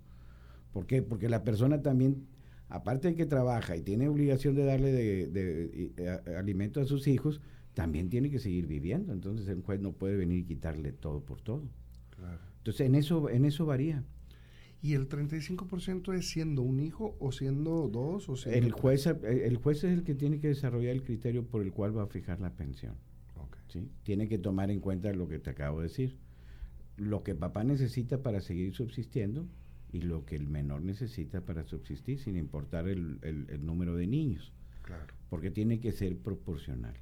¿Por 0.73 0.87
qué? 0.87 1.03
Porque 1.03 1.29
la 1.29 1.45
persona 1.45 1.83
también, 1.83 2.27
aparte 2.69 3.09
de 3.09 3.15
que 3.15 3.27
trabaja 3.27 3.77
y 3.77 3.83
tiene 3.83 4.09
obligación 4.09 4.55
de 4.55 4.65
darle 4.65 4.93
de, 4.93 5.27
de 5.29 6.37
alimento 6.37 6.81
a 6.81 6.87
sus 6.87 7.07
hijos, 7.07 7.41
también 7.75 8.11
tiene 8.11 8.31
que 8.31 8.39
seguir 8.39 8.67
viviendo. 8.67 9.13
Entonces 9.13 9.49
el 9.49 9.63
juez 9.63 9.81
no 9.81 9.93
puede 9.93 10.17
venir 10.17 10.41
y 10.41 10.45
quitarle 10.45 10.93
todo 10.93 11.21
por 11.21 11.41
todo. 11.41 11.63
Entonces 12.59 12.87
en 12.87 12.95
eso, 12.95 13.29
en 13.29 13.45
eso 13.45 13.67
varía. 13.67 14.05
¿Y 14.81 14.95
el 14.95 15.09
35% 15.09 16.13
es 16.15 16.29
siendo 16.29 16.63
un 16.63 16.81
hijo 16.81 17.17
o 17.21 17.31
siendo 17.31 17.89
dos 17.89 18.29
o 18.29 18.37
siendo 18.37 18.67
el 18.67 18.73
juez 18.73 19.07
el 19.07 19.57
juez 19.57 19.85
es 19.85 19.93
el 19.93 20.03
que 20.03 20.15
tiene 20.15 20.41
que 20.41 20.49
desarrollar 20.49 20.93
el 20.93 21.05
criterio 21.05 21.45
por 21.47 21.63
el 21.63 21.73
cual 21.73 21.97
va 21.97 22.03
a 22.03 22.07
fijar 22.07 22.41
la 22.41 22.51
pensión. 22.51 22.95
¿sí? 23.69 23.89
Tiene 24.03 24.29
que 24.29 24.39
tomar 24.39 24.71
en 24.71 24.81
cuenta 24.81 25.13
lo 25.13 25.29
que 25.29 25.39
te 25.39 25.51
acabo 25.51 25.81
de 25.81 25.85
decir. 25.89 26.17
Lo 26.97 27.23
que 27.23 27.35
papá 27.35 27.65
necesita 27.65 28.23
para 28.23 28.41
seguir 28.41 28.75
subsistiendo 28.75 29.47
y 29.93 30.01
lo 30.01 30.25
que 30.25 30.37
el 30.37 30.49
menor 30.49 30.83
necesita 30.83 31.43
para 31.43 31.65
subsistir, 31.65 32.19
sin 32.19 32.37
importar 32.37 32.89
el, 32.89 33.19
el 33.23 33.67
número 33.67 33.95
de 33.95 34.07
niños. 34.07 34.53
Claro. 34.83 35.15
Porque 35.29 35.51
tiene 35.51 35.81
que 35.81 35.93
ser 35.93 36.17
proporcional. 36.17 36.95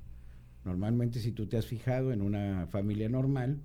Normalmente 0.64 1.20
si 1.20 1.32
tú 1.32 1.46
te 1.46 1.56
has 1.56 1.66
fijado 1.66 2.12
en 2.12 2.20
una 2.20 2.66
familia 2.66 3.08
normal, 3.08 3.60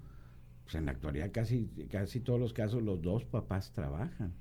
pues 0.64 0.76
en 0.76 0.86
la 0.86 0.92
actualidad 0.92 1.32
casi, 1.32 1.68
casi 1.92 2.20
todos 2.20 2.40
los 2.40 2.54
casos 2.54 2.82
los 2.82 3.02
dos 3.02 3.26
papás 3.26 3.72
trabajan. 3.74 4.34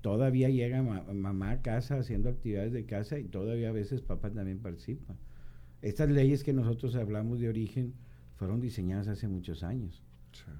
Todavía 0.00 0.48
llega 0.48 0.82
mamá 0.82 1.50
a 1.50 1.62
casa 1.62 1.98
haciendo 1.98 2.30
actividades 2.30 2.72
de 2.72 2.86
casa 2.86 3.18
y 3.18 3.24
todavía 3.24 3.68
a 3.68 3.72
veces 3.72 4.00
papá 4.00 4.30
también 4.30 4.60
participa. 4.60 5.14
Estas 5.82 6.10
leyes 6.10 6.42
que 6.42 6.54
nosotros 6.54 6.94
hablamos 6.94 7.40
de 7.40 7.48
origen 7.48 7.94
fueron 8.36 8.60
diseñadas 8.60 9.08
hace 9.08 9.28
muchos 9.28 9.62
años. 9.62 10.02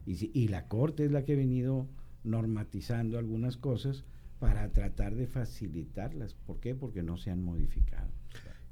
Y, 0.04 0.30
y 0.38 0.48
la 0.48 0.66
Corte 0.66 1.04
es 1.04 1.12
la 1.12 1.24
que 1.24 1.32
ha 1.32 1.36
venido 1.36 1.86
normatizando 2.24 3.18
algunas 3.18 3.56
cosas 3.56 4.04
para 4.38 4.72
tratar 4.72 5.14
de 5.14 5.26
facilitarlas. 5.26 6.35
¿Por 6.35 6.61
qué? 6.61 6.74
Porque 6.74 7.02
no 7.02 7.16
se 7.16 7.30
han 7.30 7.42
modificado. 7.42 8.11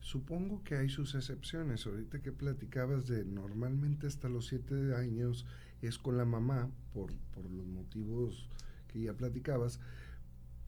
Supongo 0.01 0.63
que 0.65 0.77
hay 0.77 0.89
sus 0.89 1.15
excepciones. 1.15 1.87
Ahorita 1.87 2.21
que 2.21 2.33
platicabas 2.33 3.07
de 3.07 3.25
normalmente 3.25 4.07
hasta 4.07 4.29
los 4.29 4.47
siete 4.47 4.95
años 4.95 5.45
es 5.83 5.99
con 5.99 6.17
la 6.17 6.25
mamá, 6.25 6.71
por, 6.93 7.13
por 7.35 7.51
los 7.51 7.67
motivos 7.67 8.49
que 8.89 9.01
ya 9.03 9.13
platicabas, 9.13 9.81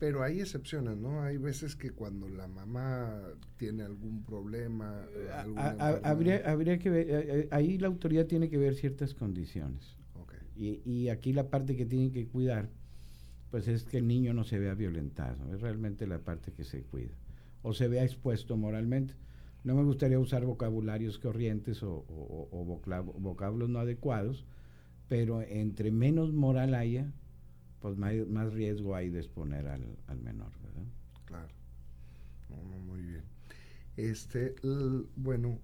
pero 0.01 0.23
hay 0.23 0.39
excepciones, 0.39 0.97
¿no? 0.97 1.21
Hay 1.21 1.37
veces 1.37 1.75
que 1.75 1.91
cuando 1.91 2.27
la 2.27 2.47
mamá 2.47 3.21
tiene 3.57 3.83
algún 3.83 4.23
problema... 4.23 5.05
habría, 6.03 6.37
habría 6.49 6.79
que 6.79 6.89
ver, 6.89 7.09
eh, 7.09 7.39
eh, 7.41 7.47
ahí 7.51 7.77
la 7.77 7.87
autoridad 7.87 8.25
tiene 8.25 8.49
que 8.49 8.57
ver 8.57 8.73
ciertas 8.75 9.13
condiciones. 9.13 9.95
Y, 10.55 11.09
aquí 11.09 11.33
la 11.33 11.49
parte 11.49 11.75
que 11.75 11.85
tiene 11.85 12.11
que 12.11 12.27
cuidar, 12.27 12.69
pues 13.49 13.67
es 13.67 13.83
que 13.83 13.97
el 13.97 14.07
niño 14.07 14.33
no 14.33 14.43
se 14.43 14.59
vea 14.59 14.75
violentado, 14.75 15.53
es 15.53 15.61
realmente 15.61 16.05
la 16.07 16.19
parte 16.19 16.51
que 16.51 16.63
se 16.63 16.83
cuida, 16.83 17.13
o 17.63 17.73
se 17.73 17.87
vea 17.87 18.03
expuesto 18.03 18.57
moralmente. 18.57 19.15
No 19.63 19.75
me 19.75 19.83
gustaría 19.83 20.19
usar 20.19 20.45
vocabularios 20.45 21.19
corrientes 21.19 21.83
o, 21.83 22.05
vocablos 23.19 23.69
no 23.69 23.79
adecuados, 23.79 24.45
pero 25.07 25.41
entre 25.41 25.91
menos 25.91 26.33
moral 26.33 26.73
haya, 26.73 27.11
pues 27.79 27.97
más, 27.97 28.53
riesgo 28.53 28.95
hay 28.95 29.09
de 29.09 29.19
exponer 29.19 29.67
al, 29.67 30.19
menor, 30.21 30.51
¿verdad? 30.61 30.85
Claro. 31.25 31.53
muy 32.87 33.01
bien. 33.01 33.23
Este, 33.97 34.55
bueno, 35.15 35.59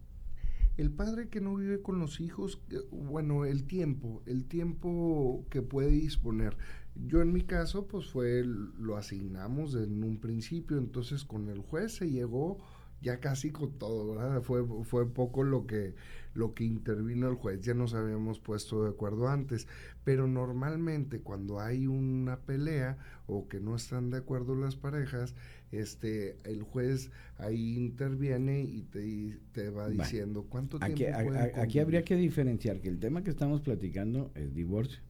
el 0.77 0.91
padre 0.91 1.27
que 1.29 1.41
no 1.41 1.55
vive 1.55 1.81
con 1.81 1.99
los 1.99 2.19
hijos, 2.19 2.61
eh, 2.69 2.77
bueno, 2.91 3.45
el 3.45 3.65
tiempo, 3.65 4.21
el 4.25 4.45
tiempo 4.45 5.45
que 5.49 5.61
puede 5.61 5.89
disponer. 5.89 6.55
Yo 6.95 7.21
en 7.21 7.33
mi 7.33 7.41
caso, 7.41 7.87
pues 7.87 8.07
fue, 8.07 8.43
lo 8.43 8.95
asignamos 8.95 9.75
en 9.75 10.03
un 10.03 10.19
principio, 10.19 10.77
entonces 10.77 11.23
con 11.23 11.49
el 11.49 11.59
juez 11.59 11.95
se 11.95 12.09
llegó 12.09 12.57
ya 13.01 13.19
casi 13.19 13.51
con 13.51 13.77
todo, 13.77 14.15
¿verdad? 14.15 14.41
Fue, 14.41 14.65
fue 14.83 15.11
poco 15.11 15.43
lo 15.43 15.67
que, 15.67 15.93
lo 16.33 16.53
que 16.53 16.63
intervino 16.63 17.27
el 17.27 17.35
juez, 17.35 17.61
ya 17.61 17.73
nos 17.73 17.93
habíamos 17.93 18.39
puesto 18.39 18.83
de 18.83 18.89
acuerdo 18.89 19.27
antes, 19.27 19.67
pero 20.03 20.27
normalmente 20.27 21.19
cuando 21.19 21.59
hay 21.59 21.87
una 21.87 22.39
pelea 22.39 22.97
o 23.27 23.47
que 23.47 23.59
no 23.59 23.75
están 23.75 24.09
de 24.09 24.17
acuerdo 24.17 24.55
las 24.55 24.75
parejas, 24.75 25.35
este 25.71 26.37
el 26.49 26.63
juez 26.63 27.11
ahí 27.37 27.75
interviene 27.75 28.61
y 28.61 28.83
te, 28.83 29.37
te 29.51 29.69
va 29.69 29.89
diciendo 29.89 30.45
cuánto 30.49 30.79
tiempo 30.79 31.33
aquí, 31.33 31.59
aquí 31.59 31.79
habría 31.79 32.03
que 32.03 32.15
diferenciar 32.15 32.79
que 32.79 32.87
el 32.87 32.99
tema 32.99 33.23
que 33.23 33.29
estamos 33.29 33.61
platicando 33.61 34.31
es 34.35 34.53
divorcio. 34.53 35.01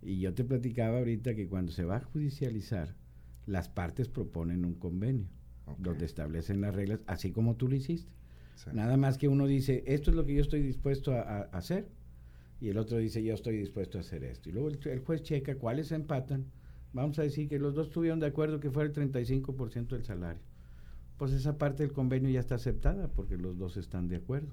Y 0.00 0.20
yo 0.20 0.32
te 0.32 0.44
platicaba 0.44 0.98
ahorita 0.98 1.34
que 1.34 1.48
cuando 1.48 1.72
se 1.72 1.84
va 1.84 1.96
a 1.96 2.00
judicializar, 2.00 2.94
las 3.46 3.68
partes 3.68 4.08
proponen 4.08 4.64
un 4.64 4.74
convenio 4.74 5.26
donde 5.78 6.06
establecen 6.06 6.60
las 6.60 6.74
reglas, 6.74 7.00
así 7.06 7.32
como 7.32 7.56
tú 7.56 7.68
lo 7.68 7.76
hiciste. 7.76 8.12
Nada 8.72 8.96
más 8.96 9.18
que 9.18 9.28
uno 9.28 9.46
dice, 9.46 9.84
esto 9.86 10.10
es 10.10 10.16
lo 10.16 10.24
que 10.24 10.34
yo 10.34 10.40
estoy 10.40 10.62
dispuesto 10.62 11.12
a, 11.12 11.42
hacer, 11.52 11.88
y 12.60 12.68
el 12.68 12.78
otro 12.78 12.98
dice, 12.98 13.22
yo 13.22 13.34
estoy 13.34 13.56
dispuesto 13.56 13.98
a 13.98 14.00
hacer 14.00 14.24
esto. 14.24 14.48
Y 14.48 14.52
luego 14.52 14.68
el, 14.68 15.00
juez 15.00 15.22
checa 15.22 15.56
cuáles 15.56 15.92
empatan. 15.92 16.46
Vamos 16.92 17.18
a 17.18 17.22
decir 17.22 17.48
que 17.48 17.58
los 17.58 17.74
dos 17.74 17.88
estuvieron 17.88 18.18
de 18.18 18.26
acuerdo 18.26 18.58
que 18.58 18.70
fuera 18.70 18.88
el 18.88 18.94
35% 19.12 19.88
del 19.88 20.04
salario. 20.04 20.42
Pues 21.18 21.32
esa 21.32 21.56
parte 21.56 21.84
del 21.84 21.92
convenio 21.92 22.30
ya 22.30 22.40
está 22.40 22.56
aceptada 22.56 23.08
porque 23.08 23.36
los 23.36 23.58
dos 23.58 23.76
están 23.76 24.08
de 24.08 24.16
acuerdo. 24.16 24.52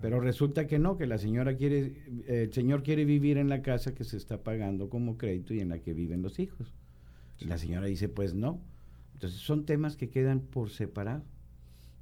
Pero 0.00 0.20
resulta 0.20 0.66
que 0.66 0.78
no, 0.78 0.96
que 0.96 1.06
la 1.06 1.18
señora 1.18 1.56
quiere, 1.56 1.94
el 2.28 2.52
señor 2.52 2.82
quiere 2.82 3.04
vivir 3.04 3.36
en 3.36 3.48
la 3.48 3.62
casa 3.62 3.94
que 3.94 4.04
se 4.04 4.16
está 4.16 4.42
pagando 4.42 4.88
como 4.88 5.18
crédito 5.18 5.54
y 5.54 5.60
en 5.60 5.70
la 5.70 5.80
que 5.80 5.92
viven 5.92 6.22
los 6.22 6.38
hijos. 6.38 6.72
Y 7.38 7.46
la 7.46 7.58
señora 7.58 7.86
dice, 7.86 8.08
pues 8.08 8.34
no. 8.34 8.62
Entonces 9.18 9.40
son 9.40 9.66
temas 9.66 9.96
que 9.96 10.10
quedan 10.10 10.38
por 10.38 10.70
separado. 10.70 11.24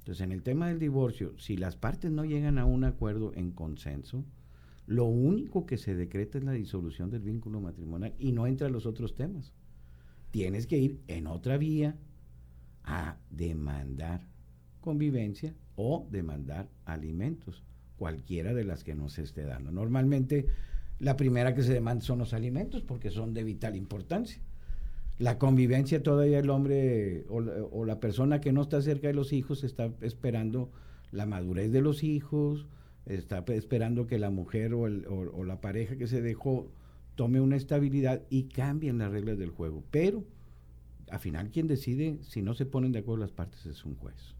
Entonces, 0.01 0.23
en 0.23 0.31
el 0.31 0.43
tema 0.43 0.67
del 0.67 0.77
divorcio, 0.77 1.33
si 1.39 1.57
las 1.57 1.75
partes 1.75 2.11
no 2.11 2.25
llegan 2.25 2.59
a 2.59 2.65
un 2.65 2.83
acuerdo 2.83 3.31
en 3.33 3.49
consenso, 3.49 4.23
lo 4.85 5.05
único 5.05 5.65
que 5.65 5.77
se 5.77 5.95
decreta 5.95 6.37
es 6.37 6.43
la 6.43 6.51
disolución 6.51 7.09
del 7.09 7.23
vínculo 7.23 7.59
matrimonial 7.59 8.13
y 8.19 8.33
no 8.33 8.45
entra 8.45 8.69
los 8.69 8.85
otros 8.85 9.15
temas. 9.15 9.51
Tienes 10.29 10.67
que 10.67 10.77
ir 10.77 11.01
en 11.07 11.25
otra 11.25 11.57
vía 11.57 11.97
a 12.83 13.17
demandar 13.31 14.21
convivencia 14.79 15.55
o 15.75 16.07
demandar 16.11 16.69
alimentos, 16.85 17.63
cualquiera 17.97 18.53
de 18.53 18.63
las 18.63 18.83
que 18.83 18.93
no 18.93 19.09
se 19.09 19.23
esté 19.23 19.41
dando. 19.41 19.71
Normalmente 19.71 20.45
la 20.99 21.17
primera 21.17 21.55
que 21.55 21.63
se 21.63 21.73
demanda 21.73 22.05
son 22.05 22.19
los 22.19 22.35
alimentos 22.35 22.83
porque 22.83 23.09
son 23.09 23.33
de 23.33 23.43
vital 23.43 23.75
importancia 23.75 24.39
la 25.19 25.39
convivencia 25.39 26.03
todavía 26.03 26.39
el 26.39 26.49
hombre 26.49 27.25
o, 27.29 27.85
la 27.85 27.99
persona 27.99 28.39
que 28.39 28.53
no 28.53 28.61
está 28.61 28.81
cerca 28.81 29.07
de 29.07 29.13
los 29.13 29.33
hijos 29.33 29.63
está 29.63 29.91
esperando 30.01 30.71
la 31.11 31.25
madurez 31.25 31.71
de 31.71 31.81
los 31.81 32.03
hijos, 32.03 32.67
está 33.05 33.43
esperando 33.47 34.05
que 34.05 34.19
la 34.19 34.29
mujer 34.29 34.73
o, 34.73 34.81
o, 34.81 35.43
la 35.43 35.59
pareja 35.59 35.97
que 35.97 36.07
se 36.07 36.21
dejó 36.21 36.71
tome 37.15 37.41
una 37.41 37.55
estabilidad 37.55 38.21
y 38.29 38.43
cambien 38.43 38.99
las 38.99 39.11
reglas 39.11 39.39
del 39.39 39.49
juego. 39.49 39.83
Pero, 39.89 40.23
al 41.09 41.19
final, 41.19 41.49
quien 41.49 41.67
decide 41.67 42.19
si 42.21 42.43
no 42.43 42.53
se 42.53 42.65
ponen 42.65 42.91
de 42.91 42.99
acuerdo 42.99 43.21
las 43.21 43.31
partes 43.31 43.65
es 43.65 43.85
un 43.85 43.95
juez. 43.95 44.36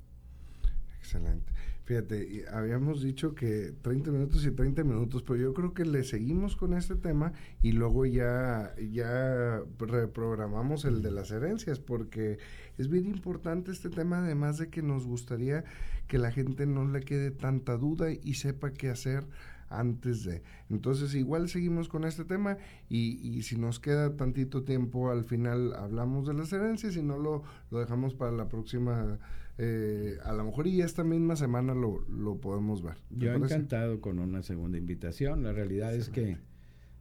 Excelente. 1.00 1.52
Fíjate, 1.88 2.44
habíamos 2.52 3.02
dicho 3.02 3.34
que 3.34 3.74
30 3.82 4.12
minutos 4.12 4.46
y 4.46 4.52
30 4.52 4.84
minutos, 4.84 5.24
pero 5.24 5.38
yo 5.40 5.54
creo 5.54 5.74
que 5.74 5.86
le 5.86 6.04
seguimos 6.04 6.58
con 6.58 6.74
este 6.74 6.96
tema 6.96 7.32
y 7.62 7.72
luego 7.72 8.06
ya, 8.06 8.76
ya 8.92 9.62
reprogramamos 9.80 10.84
el 10.84 11.02
de 11.02 11.12
las 11.12 11.32
herencias, 11.32 11.80
porque 11.80 12.40
es 12.78 12.90
bien 12.90 13.06
importante 13.06 13.72
este 13.72 13.90
tema, 13.90 14.18
además 14.18 14.58
de 14.58 14.70
que 14.70 14.82
nos 14.82 15.06
gustaría 15.06 15.64
que 16.08 16.18
la 16.18 16.30
gente 16.30 16.66
no 16.66 16.86
le 16.86 17.00
quede 17.00 17.32
tanta 17.32 17.78
duda 17.78 18.12
y 18.12 18.34
sepa 18.34 18.72
qué 18.72 18.90
hacer 18.90 19.26
antes 19.70 20.26
de. 20.26 20.44
Entonces, 20.70 21.16
igual 21.16 21.48
seguimos 21.48 21.88
con 21.88 22.04
este 22.04 22.26
tema 22.26 22.58
y, 22.90 23.18
y, 23.26 23.44
si 23.44 23.56
nos 23.58 23.80
queda 23.80 24.18
tantito 24.18 24.64
tiempo, 24.64 25.10
al 25.10 25.24
final 25.24 25.74
hablamos 25.74 26.28
de 26.28 26.34
las 26.34 26.52
herencias 26.52 26.98
y 26.98 27.02
no 27.02 27.18
lo, 27.18 27.44
lo 27.72 27.80
dejamos 27.80 28.14
para 28.14 28.34
la 28.34 28.50
próxima 28.50 29.20
eh, 29.58 30.17
a 30.24 30.34
lo 30.34 30.43
mejor 30.43 30.67
y 30.67 30.82
esta 30.82 31.04
misma 31.04 31.36
semana 31.36 31.74
lo, 31.74 32.02
lo 32.10 32.38
podemos 32.38 32.84
ver. 32.84 32.98
Yo 33.10 33.34
encantado 33.34 34.02
con 34.02 34.20
una 34.20 34.43
segunda 34.43 34.78
invitación. 34.78 35.43
La 35.43 35.52
realidad 35.52 35.96
es 35.96 36.10
que 36.10 36.38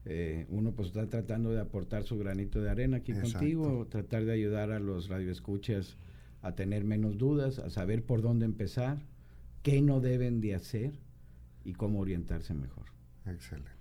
eh, 0.06 0.46
uno 0.48 0.72
pues 0.72 0.88
está 0.88 1.08
tratando 1.08 1.50
de 1.50 1.60
aportar 1.60 2.04
su 2.04 2.16
granito 2.16 2.62
de 2.62 2.70
arena 2.70 2.98
aquí 2.98 3.12
contigo, 3.12 3.86
tratar 3.88 4.24
de 4.24 4.32
ayudar 4.32 4.70
a 4.70 4.78
los 4.78 5.08
radioescuchas 5.08 5.96
a 6.42 6.54
tener 6.54 6.84
menos 6.84 7.18
dudas, 7.18 7.58
a 7.58 7.70
saber 7.70 8.04
por 8.04 8.22
dónde 8.22 8.46
empezar, 8.46 9.04
qué 9.62 9.82
no 9.82 10.00
deben 10.00 10.40
de 10.40 10.54
hacer 10.54 11.00
y 11.64 11.72
cómo 11.72 11.98
orientarse 11.98 12.54
mejor. 12.54 12.86
Excelente. 13.26 13.72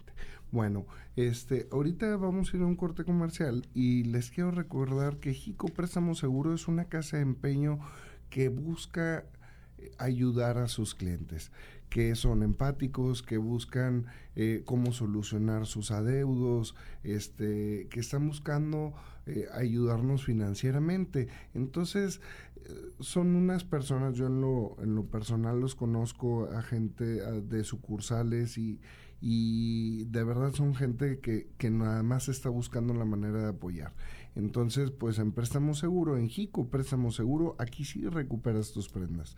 Bueno, 0.51 0.85
este, 1.15 1.67
ahorita 1.71 2.17
vamos 2.17 2.53
a 2.53 2.57
ir 2.57 2.63
a 2.63 2.65
un 2.65 2.75
corte 2.75 3.03
comercial 3.03 3.67
y 3.73 4.03
les 4.03 4.31
quiero 4.31 4.51
recordar 4.51 5.17
que 5.17 5.33
Jico 5.33 5.67
Préstamo 5.67 6.15
Seguro 6.15 6.53
es 6.53 6.67
una 6.67 6.85
casa 6.85 7.17
de 7.17 7.23
empeño 7.23 7.79
que 8.35 8.49
busca 8.49 9.23
eh, 9.77 9.91
ayudar 9.97 10.57
a 10.57 10.67
sus 10.67 10.93
clientes, 10.93 11.53
que 11.89 12.15
son 12.15 12.43
empáticos, 12.43 13.23
que 13.23 13.37
buscan 13.37 14.07
eh, 14.35 14.63
cómo 14.65 14.91
solucionar 14.91 15.65
sus 15.65 15.89
adeudos, 15.89 16.75
este, 17.03 17.87
que 17.89 18.01
están 18.01 18.27
buscando 18.27 18.93
eh, 19.25 19.45
ayudarnos 19.53 20.25
financieramente. 20.25 21.29
Entonces, 21.53 22.19
son 22.99 23.37
unas 23.37 23.63
personas, 23.63 24.15
yo 24.15 24.27
en 24.27 24.41
lo, 24.41 24.75
en 24.83 24.95
lo 24.95 25.05
personal 25.05 25.61
los 25.61 25.73
conozco 25.73 26.49
a 26.51 26.61
gente 26.61 27.05
de 27.05 27.63
sucursales 27.63 28.57
y, 28.57 28.81
y 29.21 30.03
de 30.05 30.23
verdad 30.25 30.51
son 30.51 30.75
gente 30.75 31.19
que, 31.19 31.47
que 31.57 31.69
nada 31.69 32.03
más 32.03 32.27
está 32.27 32.49
buscando 32.49 32.93
la 32.93 33.05
manera 33.05 33.43
de 33.43 33.49
apoyar. 33.49 33.93
Entonces, 34.35 34.91
pues 34.91 35.17
en 35.19 35.31
préstamo 35.31 35.73
seguro, 35.73 36.17
en 36.17 36.29
Jico, 36.29 36.67
préstamo 36.67 37.11
seguro, 37.11 37.55
aquí 37.57 37.85
sí 37.85 38.07
recuperas 38.07 38.71
tus 38.71 38.89
prendas. 38.89 39.35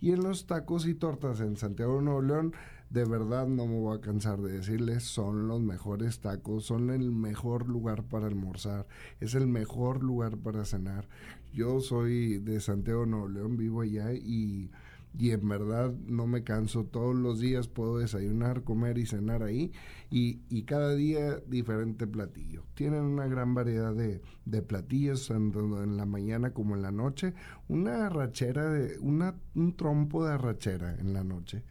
Y 0.00 0.12
en 0.12 0.22
los 0.22 0.46
tacos 0.46 0.86
y 0.86 0.94
tortas 0.94 1.40
en 1.40 1.56
Santiago 1.56 1.96
de 1.96 2.02
Nuevo 2.02 2.22
León, 2.22 2.54
de 2.88 3.04
verdad 3.04 3.46
no 3.46 3.66
me 3.66 3.78
voy 3.78 3.98
a 3.98 4.00
cansar 4.00 4.40
de 4.40 4.52
decirles, 4.52 5.04
son 5.04 5.46
los 5.46 5.60
mejores 5.60 6.20
tacos, 6.20 6.64
son 6.64 6.90
el 6.90 7.12
mejor 7.12 7.68
lugar 7.68 8.02
para 8.04 8.26
almorzar, 8.26 8.86
es 9.20 9.34
el 9.34 9.46
mejor 9.46 10.02
lugar 10.02 10.38
para 10.38 10.64
cenar. 10.64 11.06
Yo 11.52 11.80
soy 11.80 12.38
de 12.38 12.60
Santiago 12.60 13.02
de 13.02 13.08
Nuevo 13.08 13.28
León, 13.28 13.56
vivo 13.58 13.82
allá 13.82 14.14
y 14.14 14.70
y 15.18 15.30
en 15.30 15.48
verdad 15.48 15.92
no 16.06 16.26
me 16.26 16.44
canso. 16.44 16.84
Todos 16.84 17.14
los 17.14 17.40
días 17.40 17.68
puedo 17.68 17.98
desayunar, 17.98 18.62
comer 18.62 18.98
y 18.98 19.06
cenar 19.06 19.42
ahí 19.42 19.72
y, 20.10 20.40
y 20.48 20.62
cada 20.62 20.94
día 20.94 21.36
diferente 21.46 22.06
platillo. 22.06 22.64
Tienen 22.74 23.02
una 23.02 23.26
gran 23.26 23.54
variedad 23.54 23.94
de, 23.94 24.22
de 24.44 24.62
platillos 24.62 25.28
tanto 25.28 25.82
en 25.82 25.96
la 25.96 26.06
mañana 26.06 26.52
como 26.52 26.76
en 26.76 26.82
la 26.82 26.92
noche. 26.92 27.34
Una 27.68 28.06
arrachera, 28.06 28.70
de, 28.70 28.98
una, 29.00 29.34
un 29.54 29.76
trompo 29.76 30.24
de 30.24 30.34
arrachera 30.34 30.96
en 30.98 31.12
la 31.12 31.24
noche. 31.24 31.64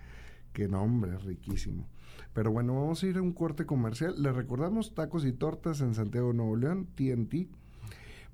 Que 0.54 0.68
nombre, 0.68 1.18
riquísimo. 1.18 1.88
Pero 2.34 2.52
bueno, 2.52 2.76
vamos 2.76 3.04
a 3.04 3.08
ir 3.08 3.18
a 3.18 3.22
un 3.22 3.34
corte 3.34 3.66
comercial. 3.66 4.22
Les 4.22 4.36
recordamos 4.36 4.94
tacos 4.94 5.26
y 5.26 5.32
tortas 5.32 5.82
en 5.82 5.96
Santiago, 5.96 6.34
Nuevo 6.34 6.56
León, 6.56 6.88
TNT 6.96 7.59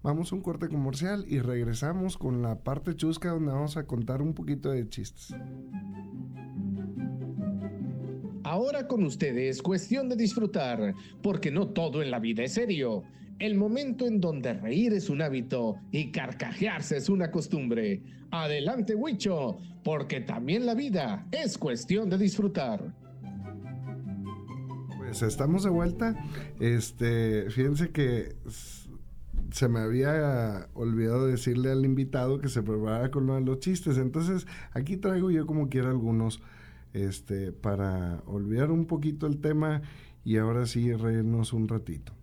Vamos 0.05 0.31
a 0.31 0.35
un 0.35 0.43
corte 0.43 0.69
comercial 0.69 1.25
y 1.27 1.39
regresamos 1.39 2.15
con 2.15 2.43
la 2.43 2.59
parte 2.59 2.95
chusca 2.95 3.31
donde 3.31 3.51
vamos 3.51 3.75
a 3.75 3.87
contar 3.87 4.21
un 4.21 4.35
poquito 4.35 4.69
de 4.69 4.87
chistes. 4.87 5.33
Ahora 8.43 8.87
con 8.87 9.03
ustedes, 9.03 9.63
cuestión 9.63 10.07
de 10.07 10.15
disfrutar, 10.15 10.93
porque 11.23 11.49
no 11.49 11.69
todo 11.69 12.03
en 12.03 12.11
la 12.11 12.19
vida 12.19 12.43
es 12.43 12.53
serio. 12.53 13.01
El 13.39 13.55
momento 13.55 14.05
en 14.05 14.21
donde 14.21 14.53
reír 14.53 14.93
es 14.93 15.09
un 15.09 15.23
hábito 15.23 15.77
y 15.89 16.11
carcajearse 16.11 16.97
es 16.97 17.09
una 17.09 17.31
costumbre. 17.31 18.03
Adelante, 18.29 18.93
Huicho, 18.93 19.57
porque 19.83 20.21
también 20.21 20.67
la 20.67 20.75
vida 20.75 21.25
es 21.31 21.57
cuestión 21.57 22.11
de 22.11 22.19
disfrutar. 22.19 22.93
Pues 24.97 25.23
estamos 25.23 25.63
de 25.63 25.71
vuelta. 25.71 26.15
Este, 26.59 27.49
fíjense 27.49 27.89
que 27.89 28.35
se 29.51 29.67
me 29.67 29.79
había 29.79 30.67
olvidado 30.73 31.27
decirle 31.27 31.71
al 31.71 31.85
invitado 31.85 32.39
que 32.39 32.49
se 32.49 32.63
preparara 32.63 33.11
con 33.11 33.23
uno 33.23 33.35
de 33.35 33.41
los 33.41 33.59
chistes. 33.59 33.97
Entonces, 33.97 34.47
aquí 34.71 34.97
traigo 34.97 35.31
yo 35.31 35.45
como 35.45 35.69
quiera 35.69 35.89
algunos 35.89 36.41
este, 36.93 37.51
para 37.51 38.21
olvidar 38.25 38.71
un 38.71 38.85
poquito 38.85 39.27
el 39.27 39.39
tema 39.39 39.81
y 40.23 40.37
ahora 40.37 40.65
sí 40.65 40.93
reírnos 40.93 41.53
un 41.53 41.67
ratito. 41.67 42.13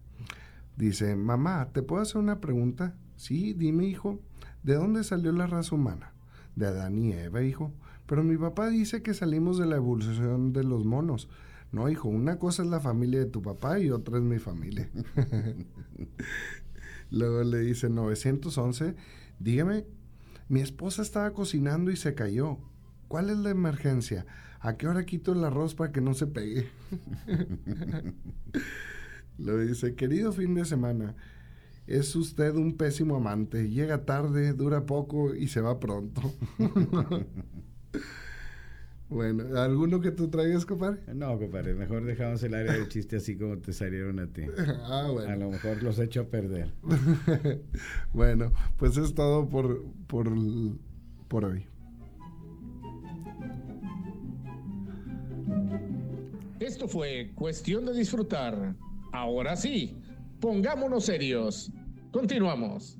Dice, 0.76 1.16
mamá, 1.16 1.68
¿te 1.72 1.82
puedo 1.82 2.02
hacer 2.02 2.16
una 2.16 2.40
pregunta? 2.40 2.94
Sí, 3.16 3.52
dime, 3.52 3.84
hijo. 3.86 4.18
¿De 4.62 4.74
dónde 4.74 5.04
salió 5.04 5.32
la 5.32 5.46
raza 5.46 5.74
humana? 5.74 6.12
De 6.56 6.66
Adán 6.66 6.98
y 6.98 7.12
Eva, 7.12 7.42
hijo. 7.42 7.72
Pero 8.06 8.24
mi 8.24 8.36
papá 8.36 8.68
dice 8.68 9.02
que 9.02 9.14
salimos 9.14 9.58
de 9.58 9.66
la 9.66 9.76
evolución 9.76 10.52
de 10.52 10.64
los 10.64 10.84
monos. 10.84 11.28
No, 11.70 11.88
hijo, 11.88 12.08
una 12.08 12.38
cosa 12.38 12.62
es 12.62 12.68
la 12.68 12.80
familia 12.80 13.20
de 13.20 13.26
tu 13.26 13.40
papá 13.42 13.78
y 13.78 13.90
otra 13.90 14.18
es 14.18 14.22
mi 14.22 14.38
familia. 14.38 14.90
Luego 17.12 17.44
le 17.44 17.60
dice 17.60 17.90
911, 17.90 18.94
dígame, 19.38 19.84
mi 20.48 20.60
esposa 20.60 21.02
estaba 21.02 21.30
cocinando 21.34 21.90
y 21.90 21.96
se 21.96 22.14
cayó. 22.14 22.58
¿Cuál 23.06 23.28
es 23.28 23.36
la 23.36 23.50
emergencia? 23.50 24.24
¿A 24.60 24.78
qué 24.78 24.88
hora 24.88 25.04
quito 25.04 25.32
el 25.32 25.44
arroz 25.44 25.74
para 25.74 25.92
que 25.92 26.00
no 26.00 26.14
se 26.14 26.26
pegue? 26.26 26.70
Le 29.38 29.66
dice, 29.66 29.94
querido 29.94 30.32
fin 30.32 30.54
de 30.54 30.64
semana, 30.64 31.14
es 31.86 32.16
usted 32.16 32.54
un 32.54 32.78
pésimo 32.78 33.16
amante. 33.16 33.68
Llega 33.68 34.06
tarde, 34.06 34.54
dura 34.54 34.86
poco 34.86 35.34
y 35.34 35.48
se 35.48 35.60
va 35.60 35.78
pronto. 35.80 36.32
Bueno, 39.12 39.60
¿alguno 39.60 40.00
que 40.00 40.10
tú 40.10 40.28
traigas, 40.28 40.64
compadre? 40.64 41.00
No, 41.14 41.38
compadre, 41.38 41.74
mejor 41.74 42.02
dejamos 42.04 42.42
el 42.44 42.54
área 42.54 42.72
del 42.72 42.88
chiste 42.88 43.16
así 43.16 43.36
como 43.36 43.58
te 43.58 43.72
salieron 43.74 44.18
a 44.18 44.26
ti. 44.26 44.42
Ah, 44.84 45.08
bueno. 45.12 45.32
A 45.32 45.36
lo 45.36 45.50
mejor 45.50 45.82
los 45.82 45.98
echo 45.98 46.22
a 46.22 46.24
perder. 46.24 46.72
bueno, 48.12 48.52
pues 48.78 48.96
es 48.96 49.14
todo 49.14 49.48
por, 49.48 49.84
por, 50.06 50.30
por 51.28 51.44
hoy. 51.44 51.66
Esto 56.58 56.88
fue 56.88 57.32
cuestión 57.34 57.84
de 57.84 57.92
disfrutar. 57.92 58.74
Ahora 59.12 59.56
sí, 59.56 59.96
pongámonos 60.40 61.04
serios. 61.04 61.70
Continuamos. 62.12 62.98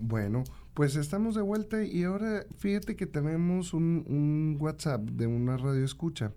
Bueno, 0.00 0.42
pues 0.78 0.94
estamos 0.94 1.34
de 1.34 1.42
vuelta 1.42 1.82
y 1.84 2.04
ahora 2.04 2.46
fíjate 2.56 2.94
que 2.94 3.08
tenemos 3.08 3.74
un, 3.74 4.56
WhatsApp 4.60 5.10
de 5.10 5.26
una 5.26 5.56
radio 5.56 5.84
escucha. 5.84 6.32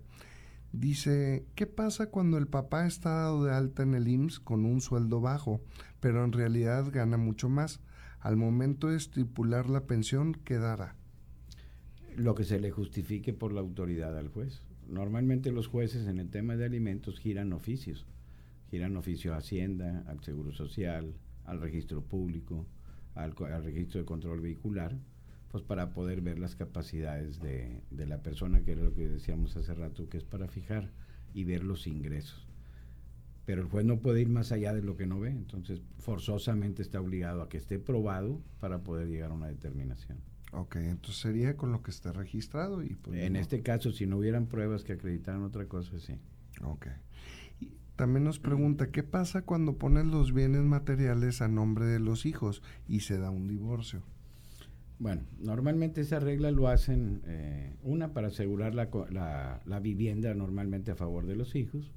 Dice, 0.72 1.46
¿qué 1.54 1.68
pasa 1.68 2.10
cuando 2.10 2.38
el 2.38 2.48
papá 2.48 2.84
está 2.84 3.10
dado 3.10 3.44
de 3.44 3.54
alta 3.54 3.84
en 3.84 3.94
el 3.94 4.08
IMSS 4.08 4.40
con 4.40 4.64
un 4.64 4.80
sueldo 4.80 5.20
bajo, 5.20 5.60
pero 6.00 6.24
en 6.24 6.32
realidad 6.32 6.90
gana 6.90 7.18
mucho 7.18 7.48
más? 7.48 7.78
Al 8.18 8.36
momento 8.36 8.88
de 8.88 8.96
estipular 8.96 9.70
la 9.70 9.86
pensión, 9.86 10.34
¿qué 10.44 10.58
dará? 10.58 10.96
Lo 12.16 12.34
que 12.34 12.42
se 12.42 12.58
le 12.58 12.72
justifique 12.72 13.32
por 13.32 13.52
la 13.52 13.60
autoridad 13.60 14.18
al 14.18 14.26
juez. 14.26 14.60
Normalmente 14.88 15.52
los 15.52 15.68
jueces 15.68 16.08
en 16.08 16.18
el 16.18 16.30
tema 16.30 16.56
de 16.56 16.64
alimentos 16.64 17.20
giran 17.20 17.52
oficios. 17.52 18.06
Giran 18.72 18.96
oficio 18.96 19.34
a 19.34 19.36
Hacienda, 19.36 20.02
al 20.08 20.18
Seguro 20.24 20.50
Social, 20.50 21.14
al 21.44 21.60
Registro 21.60 22.02
Público, 22.02 22.66
al, 23.14 23.34
registro 23.62 24.00
de 24.00 24.06
control 24.06 24.40
vehicular, 24.40 24.96
pues 25.50 25.62
para 25.62 25.90
poder 25.92 26.20
ver 26.22 26.38
las 26.38 26.56
capacidades 26.56 27.40
de, 27.40 27.82
de, 27.90 28.06
la 28.06 28.22
persona, 28.22 28.62
que 28.62 28.72
era 28.72 28.82
lo 28.82 28.94
que 28.94 29.08
decíamos 29.08 29.56
hace 29.56 29.74
rato, 29.74 30.08
que 30.08 30.16
es 30.16 30.24
para 30.24 30.48
fijar 30.48 30.90
y 31.34 31.44
ver 31.44 31.62
los 31.62 31.86
ingresos. 31.86 32.46
Pero 33.44 33.62
el 33.62 33.68
juez 33.68 33.84
no 33.84 34.00
puede 34.00 34.20
ir 34.20 34.28
más 34.28 34.52
allá 34.52 34.72
de 34.72 34.82
lo 34.82 34.96
que 34.96 35.06
no 35.06 35.20
ve, 35.20 35.30
entonces 35.30 35.82
forzosamente 35.98 36.80
está 36.80 37.00
obligado 37.00 37.42
a 37.42 37.48
que 37.48 37.58
esté 37.58 37.78
probado 37.78 38.40
para 38.60 38.82
poder 38.82 39.08
llegar 39.08 39.30
a 39.30 39.34
una 39.34 39.48
determinación. 39.48 40.18
Ok, 40.52 40.76
entonces 40.76 41.20
sería 41.20 41.56
con 41.56 41.72
lo 41.72 41.82
que 41.82 41.90
está 41.90 42.12
registrado 42.12 42.82
y 42.82 42.94
pues 42.94 43.18
En 43.18 43.36
este 43.36 43.62
caso, 43.62 43.90
si 43.90 44.06
no 44.06 44.18
hubieran 44.18 44.46
pruebas 44.46 44.84
que 44.84 44.92
acreditaran 44.92 45.42
otra 45.42 45.66
cosa, 45.66 45.98
sí. 45.98 46.14
Ok. 46.62 46.86
También 48.02 48.24
nos 48.24 48.40
pregunta, 48.40 48.90
¿qué 48.90 49.04
pasa 49.04 49.42
cuando 49.42 49.78
ponen 49.78 50.10
los 50.10 50.34
bienes 50.34 50.62
materiales 50.62 51.40
a 51.40 51.46
nombre 51.46 51.84
de 51.84 52.00
los 52.00 52.26
hijos 52.26 52.60
y 52.88 52.98
se 52.98 53.16
da 53.16 53.30
un 53.30 53.46
divorcio? 53.46 54.02
Bueno, 54.98 55.22
normalmente 55.38 56.00
esa 56.00 56.18
regla 56.18 56.50
lo 56.50 56.66
hacen, 56.66 57.22
eh, 57.26 57.76
una, 57.84 58.12
para 58.12 58.26
asegurar 58.26 58.74
la, 58.74 59.60
la, 59.64 59.78
vivienda 59.78 60.34
normalmente 60.34 60.90
a 60.90 60.96
favor 60.96 61.26
de 61.26 61.36
los 61.36 61.54
hijos, 61.54 61.92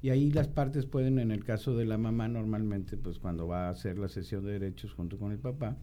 y 0.00 0.08
ahí 0.08 0.30
las 0.30 0.48
partes 0.48 0.86
pueden, 0.86 1.18
en 1.18 1.30
el 1.30 1.44
caso 1.44 1.76
de 1.76 1.84
la 1.84 1.98
mamá, 1.98 2.28
normalmente, 2.28 2.96
pues 2.96 3.18
cuando 3.18 3.46
va 3.46 3.66
a 3.66 3.72
hacer 3.72 3.98
la 3.98 4.08
cesión 4.08 4.42
de 4.42 4.52
derechos 4.52 4.94
junto 4.94 5.18
con 5.18 5.32
el 5.32 5.38
papá, 5.38 5.76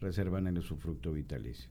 reservan 0.00 0.46
el 0.46 0.56
usufructo 0.56 1.12
vitalicio. 1.12 1.68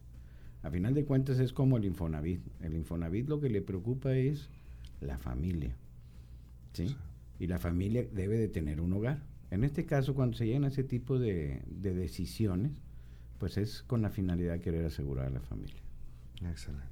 A 0.62 0.70
final 0.70 0.94
de 0.94 1.04
cuentas 1.04 1.40
es 1.40 1.52
como 1.52 1.78
el 1.78 1.86
Infonavit. 1.86 2.42
El 2.62 2.76
Infonavit 2.76 3.28
lo 3.28 3.40
que 3.40 3.50
le 3.50 3.64
preocupa 3.64 4.14
es 4.14 4.52
la 5.02 5.18
familia. 5.18 5.76
¿sí? 6.74 6.96
Y 7.44 7.48
la 7.48 7.60
familia 7.60 8.08
debe 8.10 8.38
de 8.38 8.48
tener 8.48 8.80
un 8.80 8.94
hogar. 8.94 9.22
En 9.52 9.66
este 9.66 9.86
caso, 9.86 10.16
cuando 10.16 10.38
se 10.38 10.46
llegan 10.46 10.64
a 10.64 10.70
ese 10.70 10.86
tipo 10.86 11.20
de, 11.20 11.62
decisiones, 11.68 12.72
pues 13.38 13.58
es 13.58 13.84
con 13.84 14.02
la 14.02 14.10
finalidad 14.10 14.54
de 14.54 14.62
querer 14.62 14.86
asegurar 14.86 15.26
a 15.26 15.30
la 15.30 15.42
familia. 15.42 15.82
Excelente. 16.42 16.88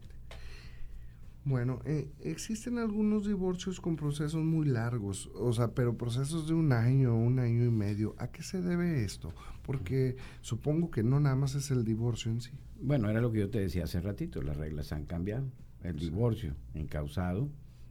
Bueno, 1.45 1.79
eh, 1.85 2.11
existen 2.19 2.79
algunos 2.79 3.25
divorcios 3.25 3.79
con 3.79 3.95
procesos 3.95 4.43
muy 4.43 4.67
largos, 4.67 5.31
o 5.35 5.53
sea, 5.53 5.73
pero 5.73 5.97
procesos 5.97 6.49
de 6.49 6.53
un 6.53 6.73
año, 6.73 7.15
un 7.15 7.39
año 7.39 7.63
y 7.63 7.71
medio. 7.71 8.13
¿A 8.17 8.27
qué 8.27 8.43
se 8.43 8.61
debe 8.61 9.05
esto? 9.05 9.33
Porque 9.63 10.17
supongo 10.41 10.91
que 10.91 11.01
no 11.01 11.21
nada 11.21 11.37
más 11.37 11.55
es 11.55 11.71
el 11.71 11.85
divorcio 11.85 12.29
en 12.29 12.41
sí. 12.41 12.51
Bueno, 12.81 13.09
era 13.09 13.21
lo 13.21 13.31
que 13.31 13.39
yo 13.39 13.49
te 13.49 13.61
decía 13.61 13.85
hace 13.85 14.01
ratito, 14.01 14.41
las 14.41 14.57
reglas 14.57 14.91
han 14.91 15.05
cambiado. 15.05 15.45
El 15.81 15.97
divorcio 15.97 16.55
encausado 16.73 17.47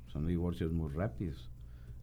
son 0.08 0.26
divorcios 0.26 0.72
muy 0.72 0.92
rápidos. 0.92 1.50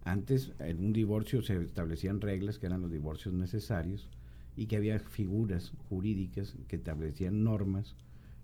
Antes, 0.08 0.54
en 0.60 0.80
un 0.86 0.94
divorcio 0.94 1.42
se 1.42 1.62
establecían 1.62 2.22
reglas 2.22 2.60
que 2.60 2.68
eran 2.68 2.82
los 2.82 2.90
divorcios 2.90 3.34
necesarios 3.34 4.08
y 4.56 4.68
que 4.68 4.78
había 4.78 4.98
figuras 5.00 5.74
jurídicas 5.90 6.56
que 6.70 6.78
establecían 6.78 7.44
normas 7.44 7.94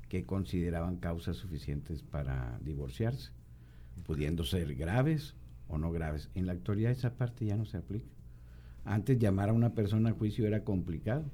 que 0.10 0.26
consideraban 0.26 0.98
causas 0.98 1.38
suficientes 1.38 2.04
para 2.04 2.60
divorciarse, 2.66 3.32
pudiendo 4.06 4.44
ser 4.44 4.76
graves 4.76 5.36
o 5.70 5.78
no 5.78 5.90
graves. 5.90 6.30
En 6.36 6.48
la 6.48 6.52
actualidad 6.52 6.92
esa 6.92 7.14
parte 7.14 7.46
ya 7.46 7.56
no 7.56 7.64
se 7.64 7.78
aplica. 7.78 8.12
Antes 8.84 9.18
llamar 9.18 9.48
a 9.48 9.54
una 9.54 9.74
persona 9.74 10.10
a 10.10 10.14
juicio 10.14 10.46
era 10.46 10.66
complicado. 10.66 11.32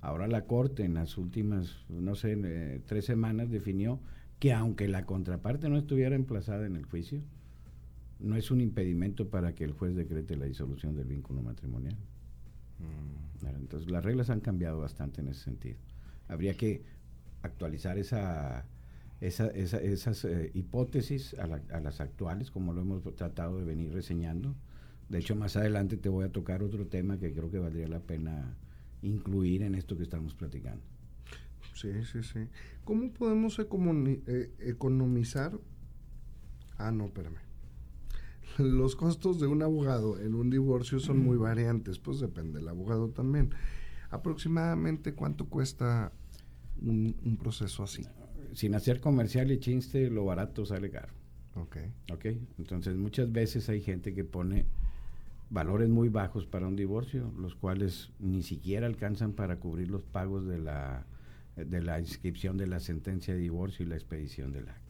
Ahora 0.00 0.26
la 0.26 0.46
Corte 0.46 0.82
en 0.82 0.94
las 0.94 1.16
últimas, 1.16 1.84
no 1.88 2.16
sé, 2.16 2.36
eh, 2.42 2.80
tres 2.86 3.04
semanas 3.04 3.52
definió 3.52 4.00
que 4.40 4.52
aunque 4.52 4.88
la 4.88 5.06
contraparte 5.06 5.68
no 5.68 5.78
estuviera 5.78 6.16
emplazada 6.16 6.66
en 6.66 6.74
el 6.74 6.86
juicio, 6.86 7.22
no 8.20 8.36
es 8.36 8.50
un 8.50 8.60
impedimento 8.60 9.28
para 9.28 9.54
que 9.54 9.64
el 9.64 9.72
juez 9.72 9.94
decrete 9.94 10.36
la 10.36 10.46
disolución 10.46 10.94
del 10.94 11.06
vínculo 11.06 11.42
matrimonial. 11.42 11.96
Mm. 12.78 13.46
Entonces 13.56 13.90
las 13.90 14.04
reglas 14.04 14.30
han 14.30 14.40
cambiado 14.40 14.80
bastante 14.80 15.20
en 15.20 15.28
ese 15.28 15.44
sentido. 15.44 15.78
Habría 16.28 16.54
que 16.54 16.82
actualizar 17.42 17.98
esa, 17.98 18.66
esas 19.20 20.24
eh, 20.24 20.50
hipótesis 20.54 21.34
a, 21.34 21.44
a, 21.74 21.80
las 21.80 22.00
actuales, 22.00 22.50
como 22.50 22.72
lo 22.72 22.82
hemos 22.82 23.02
tratado 23.16 23.58
de 23.58 23.64
venir 23.64 23.92
reseñando. 23.92 24.54
De 25.08 25.18
hecho, 25.18 25.34
más 25.34 25.56
adelante 25.56 25.96
te 25.96 26.08
voy 26.08 26.24
a 26.24 26.30
tocar 26.30 26.62
otro 26.62 26.86
tema 26.86 27.18
que 27.18 27.32
creo 27.32 27.50
que 27.50 27.58
valdría 27.58 27.88
la 27.88 28.00
pena 28.00 28.56
incluir 29.02 29.62
en 29.62 29.74
esto 29.74 29.96
que 29.96 30.02
estamos 30.02 30.34
platicando. 30.34 30.82
Sí, 31.74 32.04
sí, 32.04 32.22
sí. 32.22 32.40
¿Cómo 32.84 33.10
podemos 33.12 33.58
eh, 33.58 34.52
economizar? 34.60 35.58
Ah, 36.76 36.90
no, 36.90 37.06
espérame. 37.06 37.49
Los 38.58 38.96
costos 38.96 39.40
de 39.40 39.46
un 39.46 39.62
abogado 39.62 40.18
en 40.20 40.34
un 40.34 40.50
divorcio 40.50 41.00
son 41.00 41.18
muy 41.18 41.36
variantes, 41.36 41.98
pues 41.98 42.20
depende 42.20 42.58
del 42.58 42.68
abogado 42.68 43.08
también. 43.08 43.50
Aproximadamente 44.10 45.14
cuánto 45.14 45.46
cuesta 45.46 46.12
un, 46.82 47.36
proceso 47.38 47.82
así. 47.84 48.04
Sin 48.52 48.74
hacer 48.74 49.00
comercial 49.00 49.50
y 49.52 49.58
chiste, 49.58 50.10
lo 50.10 50.24
barato 50.24 50.66
sale 50.66 50.90
caro. 50.90 51.12
Ok. 51.54 51.76
Ok. 52.12 52.26
Entonces, 52.58 52.96
muchas 52.96 53.30
veces 53.30 53.68
hay 53.68 53.80
gente 53.80 54.14
que 54.14 54.24
pone 54.24 54.66
valores 55.50 55.88
muy 55.88 56.08
bajos 56.08 56.46
para 56.46 56.66
un 56.66 56.76
divorcio, 56.76 57.32
los 57.38 57.54
cuales 57.54 58.10
ni 58.18 58.42
siquiera 58.42 58.86
alcanzan 58.86 59.32
para 59.32 59.56
cubrir 59.56 59.90
los 59.90 60.04
pagos 60.04 60.46
de 60.46 60.58
la 60.58 61.06
de 61.56 61.82
la 61.82 62.00
inscripción 62.00 62.56
de 62.56 62.66
la 62.66 62.80
sentencia 62.80 63.34
de 63.34 63.40
divorcio 63.40 63.84
y 63.84 63.88
la 63.88 63.96
expedición 63.96 64.52
del 64.52 64.68
acta. 64.68 64.89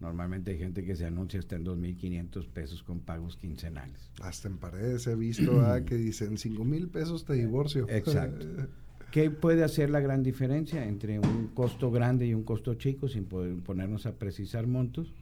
Normalmente 0.00 0.52
hay 0.52 0.58
gente 0.58 0.82
que 0.82 0.96
se 0.96 1.04
anuncia 1.04 1.38
hasta 1.38 1.56
en 1.56 1.64
2.500 1.66 2.48
pesos 2.48 2.82
con 2.82 3.00
pagos 3.00 3.36
quincenales. 3.36 4.10
Hasta 4.22 4.48
en 4.48 4.56
paredes 4.56 5.06
he 5.06 5.14
visto 5.14 5.60
ah, 5.60 5.80
que 5.86 5.94
dicen 5.96 6.38
5 6.38 6.64
mil 6.64 6.88
pesos 6.88 7.26
de 7.26 7.36
divorcio. 7.36 7.86
Exacto. 7.88 8.46
¿Qué 9.10 9.30
puede 9.30 9.62
hacer 9.62 9.90
la 9.90 10.00
gran 10.00 10.22
diferencia 10.22 10.86
entre 10.86 11.18
un 11.18 11.48
costo 11.48 11.90
grande 11.90 12.26
y 12.26 12.34
un 12.34 12.44
costo 12.44 12.74
chico 12.74 13.08
sin 13.08 13.24
poder 13.24 13.56
ponernos 13.56 14.06
a 14.06 14.14
precisar 14.14 14.66
montos? 14.66 15.12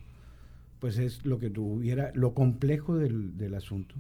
Pues 0.78 0.98
es 0.98 1.24
lo 1.24 1.38
que 1.38 1.50
tuviera, 1.50 2.12
lo 2.14 2.34
complejo 2.34 2.96
del, 2.96 3.36
del 3.36 3.54
asunto. 3.54 3.96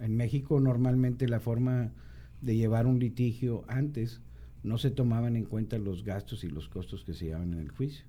En 0.00 0.16
México 0.16 0.58
normalmente 0.60 1.28
la 1.28 1.40
forma 1.40 1.92
de 2.40 2.56
llevar 2.56 2.86
un 2.86 2.98
litigio 2.98 3.64
antes 3.68 4.22
no 4.62 4.78
se 4.78 4.90
tomaban 4.90 5.36
en 5.36 5.44
cuenta 5.44 5.78
los 5.78 6.04
gastos 6.04 6.44
y 6.44 6.48
los 6.48 6.68
costos 6.68 7.04
que 7.04 7.12
se 7.12 7.26
llevan 7.26 7.52
en 7.52 7.58
el 7.58 7.70
juicio. 7.70 8.06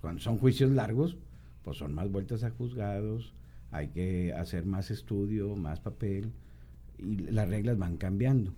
Cuando 0.00 0.20
son 0.20 0.38
juicios 0.38 0.70
largos, 0.70 1.16
pues 1.62 1.78
son 1.78 1.94
más 1.94 2.10
vueltas 2.10 2.44
a 2.44 2.50
juzgados, 2.50 3.34
hay 3.70 3.88
que 3.88 4.32
hacer 4.32 4.64
más 4.64 4.90
estudio, 4.90 5.54
más 5.56 5.80
papel, 5.80 6.32
y 6.98 7.16
las 7.16 7.48
reglas 7.48 7.78
van 7.78 7.96
cambiando. 7.96 8.52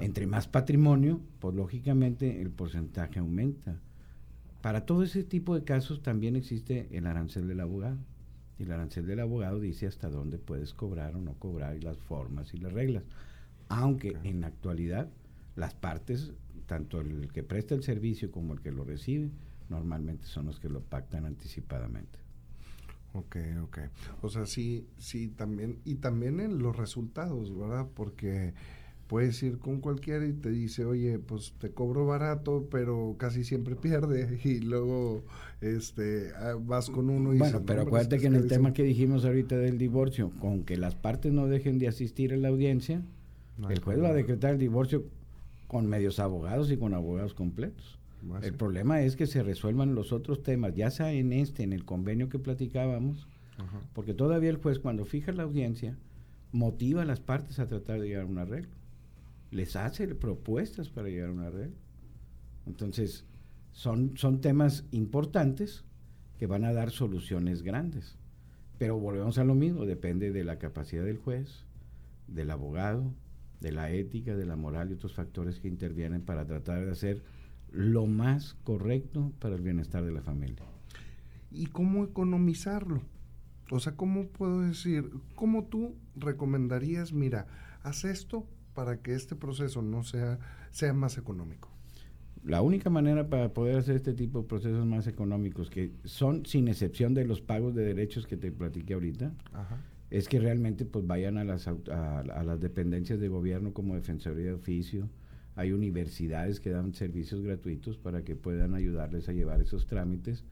Entre 0.00 0.26
más 0.26 0.46
patrimonio, 0.46 1.20
pues 1.40 1.54
lógicamente 1.54 2.42
el 2.42 2.50
porcentaje 2.50 3.20
aumenta. 3.20 3.80
Para 4.60 4.84
todo 4.84 5.02
ese 5.02 5.24
tipo 5.24 5.54
de 5.54 5.64
casos 5.64 6.02
también 6.02 6.36
existe 6.36 6.88
el 6.90 7.06
arancel 7.06 7.48
del 7.48 7.60
abogado. 7.60 7.96
Y 8.58 8.64
el 8.64 8.72
arancel 8.72 9.06
del 9.06 9.20
abogado 9.20 9.60
dice 9.60 9.86
hasta 9.86 10.10
dónde 10.10 10.36
puedes 10.36 10.74
cobrar 10.74 11.14
o 11.14 11.20
no 11.20 11.34
cobrar 11.34 11.76
y 11.76 11.80
las 11.80 11.96
formas 11.96 12.52
y 12.52 12.58
las 12.58 12.72
reglas. 12.72 13.04
Aunque 13.68 14.16
en 14.24 14.42
la 14.42 14.48
actualidad 14.48 15.08
las 15.56 15.74
partes 15.74 16.32
tanto 16.66 17.00
el 17.00 17.32
que 17.32 17.42
presta 17.42 17.74
el 17.74 17.82
servicio 17.82 18.30
como 18.30 18.52
el 18.52 18.60
que 18.60 18.70
lo 18.70 18.84
recibe, 18.84 19.30
normalmente 19.70 20.26
son 20.26 20.46
los 20.46 20.60
que 20.60 20.68
lo 20.68 20.80
pactan 20.80 21.24
anticipadamente. 21.24 22.18
Ok, 23.14 23.36
ok. 23.62 23.78
O 24.22 24.28
sea, 24.28 24.46
sí, 24.46 24.86
sí, 24.98 25.28
también, 25.28 25.78
y 25.84 25.96
también 25.96 26.40
en 26.40 26.58
los 26.58 26.76
resultados, 26.76 27.56
¿verdad? 27.56 27.86
Porque 27.94 28.54
puedes 29.08 29.42
ir 29.42 29.58
con 29.58 29.80
cualquiera 29.80 30.26
y 30.26 30.34
te 30.34 30.50
dice, 30.50 30.84
oye, 30.84 31.18
pues 31.18 31.54
te 31.58 31.70
cobro 31.70 32.06
barato, 32.06 32.68
pero 32.70 33.16
casi 33.18 33.42
siempre 33.42 33.74
pierde, 33.74 34.38
y 34.44 34.60
luego 34.60 35.24
este 35.60 36.30
ah, 36.36 36.56
vas 36.60 36.90
con 36.90 37.10
uno 37.10 37.34
y 37.34 37.38
Bueno, 37.38 37.62
pero 37.66 37.82
acuérdate 37.82 38.18
que 38.18 38.26
en 38.26 38.36
el 38.36 38.46
tema 38.46 38.72
que 38.72 38.84
dijimos 38.84 39.24
ahorita 39.24 39.56
del 39.56 39.78
divorcio, 39.78 40.30
con 40.38 40.62
que 40.62 40.76
las 40.76 40.94
partes 40.94 41.32
no 41.32 41.46
dejen 41.46 41.78
de 41.78 41.88
asistir 41.88 42.32
a 42.32 42.36
la 42.36 42.48
audiencia, 42.48 43.02
el 43.68 43.80
juez 43.80 44.00
va 44.00 44.08
a 44.08 44.14
decretar 44.14 44.52
el 44.52 44.58
divorcio 44.58 45.04
con 45.66 45.86
medios 45.86 46.20
abogados 46.20 46.70
y 46.70 46.76
con 46.76 46.94
abogados 46.94 47.34
completos. 47.34 47.98
El 48.42 48.54
problema 48.54 49.02
es 49.02 49.16
que 49.16 49.26
se 49.26 49.42
resuelvan 49.42 49.94
los 49.94 50.12
otros 50.12 50.42
temas, 50.42 50.74
ya 50.74 50.90
sea 50.90 51.12
en 51.12 51.32
este, 51.32 51.62
en 51.62 51.72
el 51.72 51.84
convenio 51.84 52.28
que 52.28 52.38
platicábamos, 52.38 53.28
porque 53.92 54.14
todavía 54.14 54.50
el 54.50 54.56
juez 54.56 54.78
cuando 54.78 55.04
fija 55.04 55.32
la 55.32 55.42
audiencia 55.42 55.96
motiva 56.52 57.02
a 57.02 57.04
las 57.04 57.20
partes 57.20 57.58
a 57.58 57.66
tratar 57.66 58.00
de 58.00 58.08
llegar 58.08 58.22
a 58.22 58.26
un 58.26 58.38
arreglo. 58.38 58.70
Les 59.50 59.76
hace 59.76 60.06
propuestas 60.14 60.88
para 60.90 61.08
llegar 61.08 61.30
a 61.30 61.32
un 61.32 61.40
arreglo. 61.40 61.76
Entonces, 62.66 63.24
son, 63.72 64.16
son 64.16 64.40
temas 64.40 64.84
importantes 64.90 65.84
que 66.38 66.46
van 66.46 66.64
a 66.64 66.72
dar 66.72 66.90
soluciones 66.90 67.62
grandes. 67.62 68.16
Pero 68.78 68.98
volvemos 68.98 69.38
a 69.38 69.44
lo 69.44 69.54
mismo, 69.54 69.86
depende 69.86 70.30
de 70.30 70.44
la 70.44 70.58
capacidad 70.58 71.04
del 71.04 71.18
juez, 71.18 71.64
del 72.28 72.50
abogado, 72.50 73.12
de 73.60 73.72
la 73.72 73.90
ética, 73.90 74.36
de 74.36 74.46
la 74.46 74.56
moral 74.56 74.90
y 74.90 74.94
otros 74.94 75.14
factores 75.14 75.58
que 75.58 75.68
intervienen 75.68 76.22
para 76.22 76.46
tratar 76.46 76.84
de 76.84 76.92
hacer 76.92 77.24
lo 77.72 78.06
más 78.06 78.56
correcto 78.64 79.32
para 79.38 79.54
el 79.54 79.62
bienestar 79.62 80.04
de 80.04 80.12
la 80.12 80.22
familia. 80.22 80.64
¿Y 81.50 81.66
cómo 81.66 82.04
economizarlo? 82.04 83.02
O 83.70 83.80
sea, 83.80 83.96
¿cómo 83.96 84.28
puedo 84.28 84.60
decir, 84.62 85.10
cómo 85.34 85.64
tú 85.64 85.94
recomendarías, 86.16 87.12
mira, 87.12 87.46
haz 87.82 88.04
esto 88.04 88.46
para 88.74 89.02
que 89.02 89.14
este 89.14 89.34
proceso 89.34 89.82
no 89.82 90.02
sea, 90.02 90.38
sea 90.70 90.92
más 90.92 91.18
económico? 91.18 91.68
La 92.44 92.62
única 92.62 92.88
manera 92.88 93.28
para 93.28 93.52
poder 93.52 93.76
hacer 93.76 93.96
este 93.96 94.14
tipo 94.14 94.42
de 94.42 94.48
procesos 94.48 94.86
más 94.86 95.06
económicos, 95.06 95.68
que 95.70 95.92
son 96.04 96.46
sin 96.46 96.68
excepción 96.68 97.12
de 97.12 97.24
los 97.24 97.40
pagos 97.40 97.74
de 97.74 97.84
derechos 97.84 98.26
que 98.26 98.36
te 98.36 98.52
platiqué 98.52 98.94
ahorita, 98.94 99.34
Ajá 99.52 99.78
es 100.10 100.28
que 100.28 100.40
realmente 100.40 100.84
pues 100.84 101.06
vayan 101.06 101.38
a 101.38 101.44
las, 101.44 101.68
a, 101.68 102.22
las 102.24 102.60
dependencias 102.60 103.20
de 103.20 103.28
gobierno 103.28 103.72
como 103.72 103.94
Defensoría 103.94 104.46
de 104.46 104.54
Oficio, 104.54 105.08
hay 105.58 105.72
universidades 105.72 106.60
que 106.60 106.70
dan 106.70 106.94
servicios 106.94 107.42
gratuitos 107.42 107.98
para 107.98 108.22
que 108.22 108.36
puedan 108.36 108.74
ayudarles 108.74 109.28
a 109.28 109.32
llevar 109.32 109.60
esos 109.60 109.88
trámites 109.88 110.44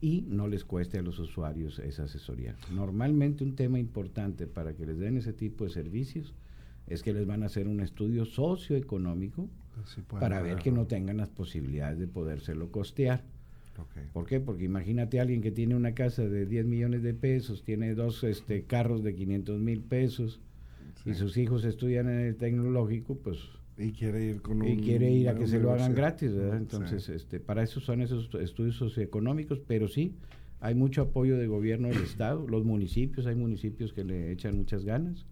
y 0.00 0.22
no 0.28 0.46
les 0.46 0.64
cueste 0.64 0.96
a 0.96 1.02
los 1.02 1.18
usuarios 1.18 1.80
esa 1.80 2.04
asesoría. 2.04 2.54
Normalmente 2.72 3.42
un 3.42 3.56
tema 3.56 3.80
importante 3.80 4.46
para 4.46 4.76
que 4.76 4.86
les 4.86 4.96
den 4.96 5.16
ese 5.16 5.32
tipo 5.32 5.64
de 5.64 5.70
servicios 5.70 6.34
es 6.86 7.02
que 7.02 7.12
les 7.12 7.26
van 7.26 7.42
a 7.42 7.46
hacer 7.46 7.66
un 7.66 7.80
estudio 7.80 8.24
socioeconómico 8.26 9.48
para 10.20 10.40
ver 10.40 10.58
que 10.58 10.70
no 10.70 10.86
tengan 10.86 11.16
las 11.16 11.30
posibilidades 11.30 11.98
de 11.98 12.06
podérselo 12.06 12.70
costear. 12.70 13.24
¿Por 14.12 14.24
qué? 14.24 14.38
Porque 14.38 14.62
imagínate 14.62 15.18
a 15.18 15.22
alguien 15.22 15.42
que 15.42 15.50
tiene 15.50 15.74
una 15.74 15.94
casa 15.94 16.28
de 16.28 16.46
10 16.46 16.64
millones 16.66 17.02
de 17.02 17.12
pesos, 17.12 17.64
tiene 17.64 17.96
dos 17.96 18.22
este, 18.22 18.62
carros 18.62 19.02
de 19.02 19.16
500 19.16 19.58
mil 19.58 19.80
pesos 19.80 20.38
y 21.04 21.14
sus 21.14 21.36
hijos 21.38 21.64
estudian 21.64 22.08
en 22.08 22.20
el 22.20 22.36
tecnológico, 22.36 23.16
pues... 23.16 23.40
Y 23.76 23.92
quiere 23.92 24.24
ir 24.24 24.42
con 24.42 24.64
Y 24.64 24.76
quiere 24.78 25.10
ir 25.10 25.28
a 25.28 25.34
que 25.34 25.46
se 25.46 25.58
lo 25.58 25.72
hagan 25.72 25.94
gratis, 25.94 26.34
¿verdad? 26.34 26.58
Entonces, 26.58 27.08
este, 27.08 27.40
para 27.40 27.62
eso 27.62 27.80
son 27.80 28.02
esos 28.02 28.32
estudios 28.34 28.76
socioeconómicos, 28.76 29.60
pero 29.60 29.88
sí, 29.88 30.16
hay 30.60 30.74
mucho 30.74 31.02
apoyo 31.02 31.36
de 31.36 31.46
gobierno 31.46 31.88
del 31.88 32.02
Estado, 32.02 32.46
los 32.46 32.64
municipios, 32.64 33.26
hay 33.26 33.34
municipios 33.34 33.92
que 33.92 34.04
le 34.04 34.32
echan 34.32 34.56
muchas 34.56 34.84
ganas 34.84 35.26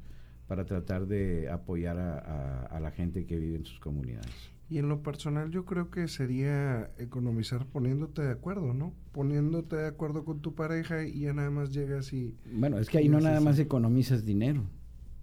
para 0.46 0.64
tratar 0.64 1.06
de 1.06 1.48
apoyar 1.48 1.98
a 1.98 2.80
la 2.80 2.90
gente 2.90 3.24
que 3.24 3.38
vive 3.38 3.56
en 3.56 3.64
sus 3.64 3.78
comunidades. 3.78 4.52
Y 4.72 4.78
en 4.78 4.88
lo 4.88 5.02
personal 5.02 5.50
yo 5.50 5.66
creo 5.66 5.90
que 5.90 6.08
sería 6.08 6.90
economizar 6.96 7.66
poniéndote 7.66 8.22
de 8.22 8.30
acuerdo, 8.30 8.72
¿no? 8.72 8.94
Poniéndote 9.12 9.76
de 9.76 9.86
acuerdo 9.86 10.24
con 10.24 10.40
tu 10.40 10.54
pareja 10.54 11.04
y 11.04 11.20
ya 11.20 11.34
nada 11.34 11.50
más 11.50 11.74
llegas 11.74 12.14
y... 12.14 12.38
Bueno, 12.50 12.78
es 12.78 12.88
que 12.88 12.96
ahí 12.96 13.06
no 13.06 13.20
nada 13.20 13.40
más 13.40 13.58
economizas 13.58 14.24
dinero, 14.24 14.64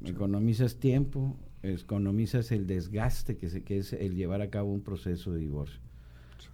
economizas 0.05 0.77
tiempo, 0.77 1.35
economizas 1.63 2.51
el 2.51 2.67
desgaste 2.67 3.37
que, 3.37 3.49
se, 3.49 3.63
que 3.63 3.79
es 3.79 3.93
el 3.93 4.15
llevar 4.15 4.41
a 4.41 4.49
cabo 4.49 4.71
un 4.71 4.81
proceso 4.81 5.31
de 5.31 5.39
divorcio. 5.39 5.81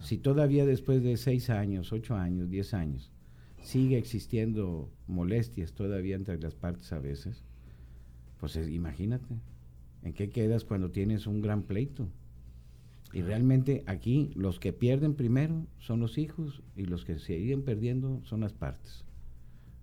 Si 0.00 0.18
todavía 0.18 0.66
después 0.66 1.02
de 1.02 1.16
seis 1.16 1.48
años, 1.50 1.92
ocho 1.92 2.16
años, 2.16 2.50
diez 2.50 2.74
años, 2.74 3.12
sigue 3.62 3.98
existiendo 3.98 4.90
molestias 5.06 5.72
todavía 5.72 6.16
entre 6.16 6.38
las 6.38 6.54
partes 6.54 6.92
a 6.92 6.98
veces, 6.98 7.42
pues 8.38 8.56
imagínate, 8.56 9.34
¿en 10.02 10.12
qué 10.12 10.30
quedas 10.30 10.64
cuando 10.64 10.90
tienes 10.90 11.26
un 11.26 11.40
gran 11.40 11.62
pleito? 11.62 12.08
Y 13.12 13.22
realmente 13.22 13.82
aquí 13.86 14.30
los 14.34 14.60
que 14.60 14.72
pierden 14.72 15.14
primero 15.14 15.66
son 15.78 16.00
los 16.00 16.18
hijos 16.18 16.62
y 16.76 16.84
los 16.84 17.04
que 17.04 17.18
siguen 17.18 17.62
perdiendo 17.62 18.20
son 18.24 18.40
las 18.40 18.52
partes. 18.52 19.04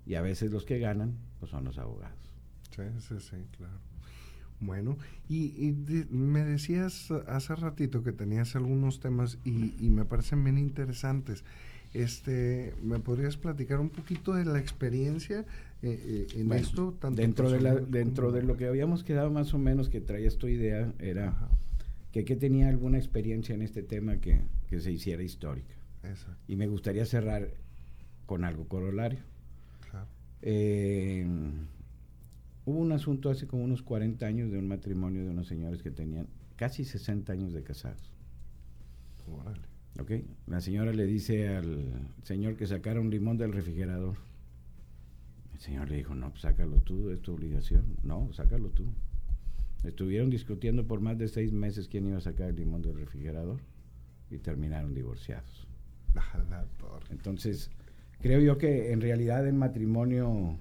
Y 0.06 0.16
a 0.16 0.22
veces 0.22 0.52
los 0.52 0.66
que 0.66 0.80
ganan 0.80 1.18
pues 1.40 1.52
son 1.52 1.64
los 1.64 1.78
abogados. 1.78 2.20
Sí, 2.76 2.84
sí, 3.00 3.16
sí, 3.20 3.38
claro. 3.58 3.93
Bueno, 4.66 4.98
y, 5.30 5.76
me 6.10 6.44
decías 6.44 7.12
hace 7.28 7.56
ratito 7.56 8.04
que 8.04 8.12
tenías 8.12 8.56
algunos 8.56 9.00
temas 9.00 9.38
y, 9.46 9.90
me 9.90 10.06
parecen 10.06 10.44
bien 10.44 10.58
interesantes. 10.58 11.44
Este, 11.94 12.74
¿Me 12.82 13.00
podrías 13.00 13.38
platicar 13.38 13.80
un 13.80 13.90
poquito 13.90 14.34
de 14.34 14.46
la 14.46 14.58
experiencia 14.58 15.46
eh, 15.84 16.28
en 16.36 16.52
esto? 16.54 16.98
dentro 17.12 17.52
de, 17.52 17.62
la, 17.62 17.76
dentro 17.76 18.32
de 18.32 18.42
lo 18.42 18.58
que 18.58 18.66
habíamos 18.66 19.04
quedado 19.04 19.30
más 19.30 19.54
o 19.54 19.60
menos 19.60 19.90
que 19.90 20.02
traías 20.02 20.38
tu 20.38 20.48
idea, 20.48 20.92
era 20.98 21.36
que, 22.12 22.26
que, 22.26 22.36
tenía 22.36 22.70
alguna 22.70 22.98
experiencia 22.98 23.54
en 23.54 23.62
este 23.62 23.84
tema 23.84 24.18
que, 24.18 24.40
que 24.70 24.80
se 24.80 24.92
hiciera 24.92 25.22
histórica. 25.22 25.76
Y 26.48 26.56
me 26.56 26.68
gustaría 26.68 27.06
cerrar 27.06 27.50
con 28.26 28.44
algo 28.44 28.68
corolario. 28.68 29.20
Eh, 30.42 31.26
hubo 32.66 32.80
un 32.80 32.92
asunto 32.92 33.30
hace 33.30 33.48
como 33.48 33.64
unos 33.64 33.82
40 33.82 34.26
años 34.26 34.52
de 34.52 34.60
un 34.60 34.68
matrimonio 34.68 35.24
de 35.24 35.30
unos 35.30 35.48
señores 35.48 35.82
que 35.84 35.92
tenían 35.92 36.28
casi 36.56 36.86
60 36.86 37.32
años 37.34 37.54
de 37.54 37.64
casados. 37.64 38.14
Okay. 40.00 40.26
La 40.48 40.60
señora 40.60 40.92
le 40.92 41.06
dice 41.06 41.50
al 41.50 42.10
señor 42.24 42.56
que 42.56 42.66
sacara 42.66 43.00
un 43.00 43.10
limón 43.10 43.38
del 43.38 43.54
refrigerador. 43.54 44.16
El 45.54 45.60
señor 45.60 45.90
le 45.90 45.98
dijo, 45.98 46.16
no, 46.16 46.32
pues 46.32 46.42
sácalo 46.42 46.78
tú, 46.78 47.10
es 47.12 47.22
tu 47.22 47.34
obligación. 47.34 47.98
No, 48.04 48.32
sácalo 48.34 48.70
tú. 48.70 48.86
Estuvieron 49.84 50.30
discutiendo 50.30 50.88
por 50.88 51.00
más 51.00 51.18
de 51.18 51.28
seis 51.28 51.52
meses 51.52 51.88
quién 51.88 52.08
iba 52.08 52.18
a 52.18 52.22
sacar 52.22 52.50
el 52.50 52.56
limón 52.56 52.82
del 52.82 52.96
refrigerador 52.96 53.60
y 54.32 54.40
terminaron 54.40 54.96
divorciados. 54.96 55.68
Entonces, 57.12 57.70
creo 58.20 58.40
yo 58.40 58.58
que 58.58 58.92
en 58.94 59.02
realidad 59.02 59.48
el 59.48 59.56
matrimonio 59.56 60.58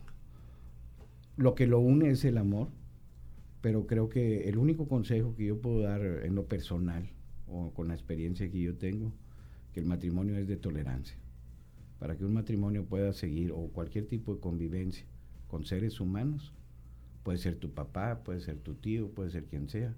lo 1.37 1.55
que 1.55 1.67
lo 1.67 1.81
une 1.81 2.11
es 2.11 2.25
el 2.25 2.39
amor, 2.39 2.69
pero 3.61 3.87
creo 3.87 4.09
que 4.09 4.49
el 4.49 4.59
único 4.59 4.89
consejo 4.89 5.35
que 5.35 5.47
yo 5.47 5.61
puedo 5.61 5.81
dar 5.81 6.03
en 6.03 6.35
lo 6.35 6.47
personal 6.47 7.09
o 7.47 7.73
con 7.73 7.89
la 7.89 7.95
experiencia 7.95 8.51
que 8.51 8.61
yo 8.61 8.77
tengo, 8.77 9.13
que 9.73 9.81
el 9.81 9.87
matrimonio 9.87 10.37
es 10.37 10.49
de 10.49 10.57
tolerancia. 10.57 11.17
Para 11.99 12.17
que 12.17 12.25
un 12.25 12.33
matrimonio 12.33 12.85
pueda 12.85 13.13
seguir 13.13 13.53
o 13.53 13.69
cualquier 13.69 14.07
tipo 14.07 14.35
de 14.35 14.41
convivencia 14.41 15.07
con 15.49 15.65
seres 15.65 16.01
humanos, 16.01 16.53
puede 17.23 17.39
ser 17.39 17.57
tu 17.57 17.73
papá, 17.73 18.25
puede 18.25 18.41
ser 18.41 18.59
tu 18.59 18.75
tío, 18.75 19.11
puede 19.11 19.31
ser 19.31 19.45
quien 19.45 19.69
sea, 19.69 19.95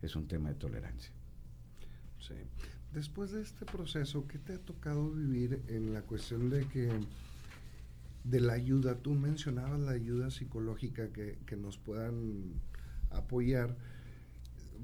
es 0.00 0.16
un 0.16 0.26
tema 0.26 0.48
de 0.48 0.54
tolerancia. 0.54 1.12
Sí. 2.18 2.34
Después 2.92 3.32
de 3.32 3.42
este 3.42 3.64
proceso, 3.66 4.26
¿qué 4.26 4.38
te 4.38 4.54
ha 4.54 4.58
tocado 4.58 5.10
vivir 5.10 5.62
en 5.68 5.92
la 5.92 6.02
cuestión 6.02 6.50
de 6.50 6.66
que 6.66 6.90
de 8.24 8.40
la 8.40 8.54
ayuda? 8.54 8.96
Tú 8.96 9.14
mencionabas 9.14 9.80
la 9.80 9.92
ayuda 9.92 10.30
psicológica 10.30 11.12
que, 11.12 11.38
que 11.46 11.56
nos 11.56 11.78
puedan 11.78 12.60
apoyar. 13.10 13.76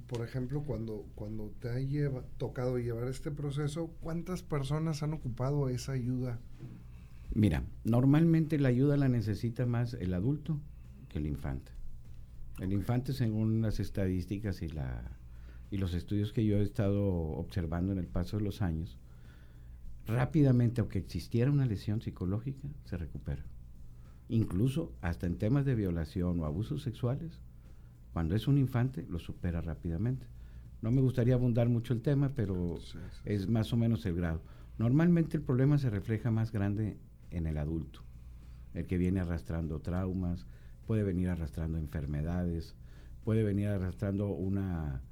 Por 0.06 0.24
ejemplo, 0.24 0.62
cuando, 0.62 1.06
cuando 1.14 1.52
te 1.60 1.68
ha 1.68 1.78
lleva, 1.80 2.22
tocado 2.38 2.78
llevar 2.78 3.08
este 3.08 3.30
proceso, 3.30 3.88
¿cuántas 4.00 4.42
personas 4.42 5.02
han 5.02 5.12
ocupado 5.12 5.68
esa 5.68 5.92
ayuda? 5.92 6.38
Mira, 7.34 7.64
normalmente 7.84 8.58
la 8.58 8.68
ayuda 8.68 8.96
la 8.96 9.08
necesita 9.08 9.66
más 9.66 9.94
el 9.94 10.14
adulto 10.14 10.60
que 11.08 11.18
el 11.18 11.26
infante. 11.26 11.72
El 12.58 12.72
infante, 12.72 13.12
según 13.12 13.62
las 13.62 13.80
estadísticas 13.80 14.62
y 14.62 14.68
la 14.68 15.18
y 15.70 15.76
los 15.76 15.94
estudios 15.94 16.32
que 16.32 16.44
yo 16.44 16.56
he 16.56 16.62
estado 16.62 17.04
observando 17.04 17.92
en 17.92 17.98
el 17.98 18.06
paso 18.06 18.38
de 18.38 18.44
los 18.44 18.62
años, 18.62 18.98
rápidamente, 20.08 20.80
aunque 20.80 20.98
existiera 20.98 21.50
una 21.50 21.66
lesión 21.66 22.00
psicológica, 22.00 22.66
se 22.84 22.96
recupera. 22.96 23.44
Incluso 24.28 24.92
hasta 25.00 25.26
en 25.26 25.38
temas 25.38 25.64
de 25.64 25.74
violación 25.74 26.40
o 26.40 26.44
abusos 26.44 26.82
sexuales, 26.82 27.40
cuando 28.12 28.34
es 28.34 28.48
un 28.48 28.58
infante, 28.58 29.06
lo 29.08 29.18
supera 29.18 29.60
rápidamente. 29.60 30.26
No 30.80 30.90
me 30.90 31.00
gustaría 31.00 31.34
abundar 31.34 31.68
mucho 31.68 31.92
el 31.92 32.02
tema, 32.02 32.32
pero 32.34 32.78
es 33.24 33.48
más 33.48 33.72
o 33.72 33.76
menos 33.76 34.04
el 34.06 34.14
grado. 34.14 34.42
Normalmente 34.78 35.36
el 35.36 35.42
problema 35.42 35.78
se 35.78 35.90
refleja 35.90 36.30
más 36.30 36.52
grande 36.52 36.98
en 37.30 37.46
el 37.46 37.58
adulto, 37.58 38.00
el 38.74 38.86
que 38.86 38.96
viene 38.96 39.20
arrastrando 39.20 39.80
traumas, 39.80 40.46
puede 40.86 41.02
venir 41.02 41.28
arrastrando 41.28 41.78
enfermedades, 41.78 42.76
puede 43.24 43.42
venir 43.42 43.68
arrastrando 43.68 44.28
una 44.28 45.02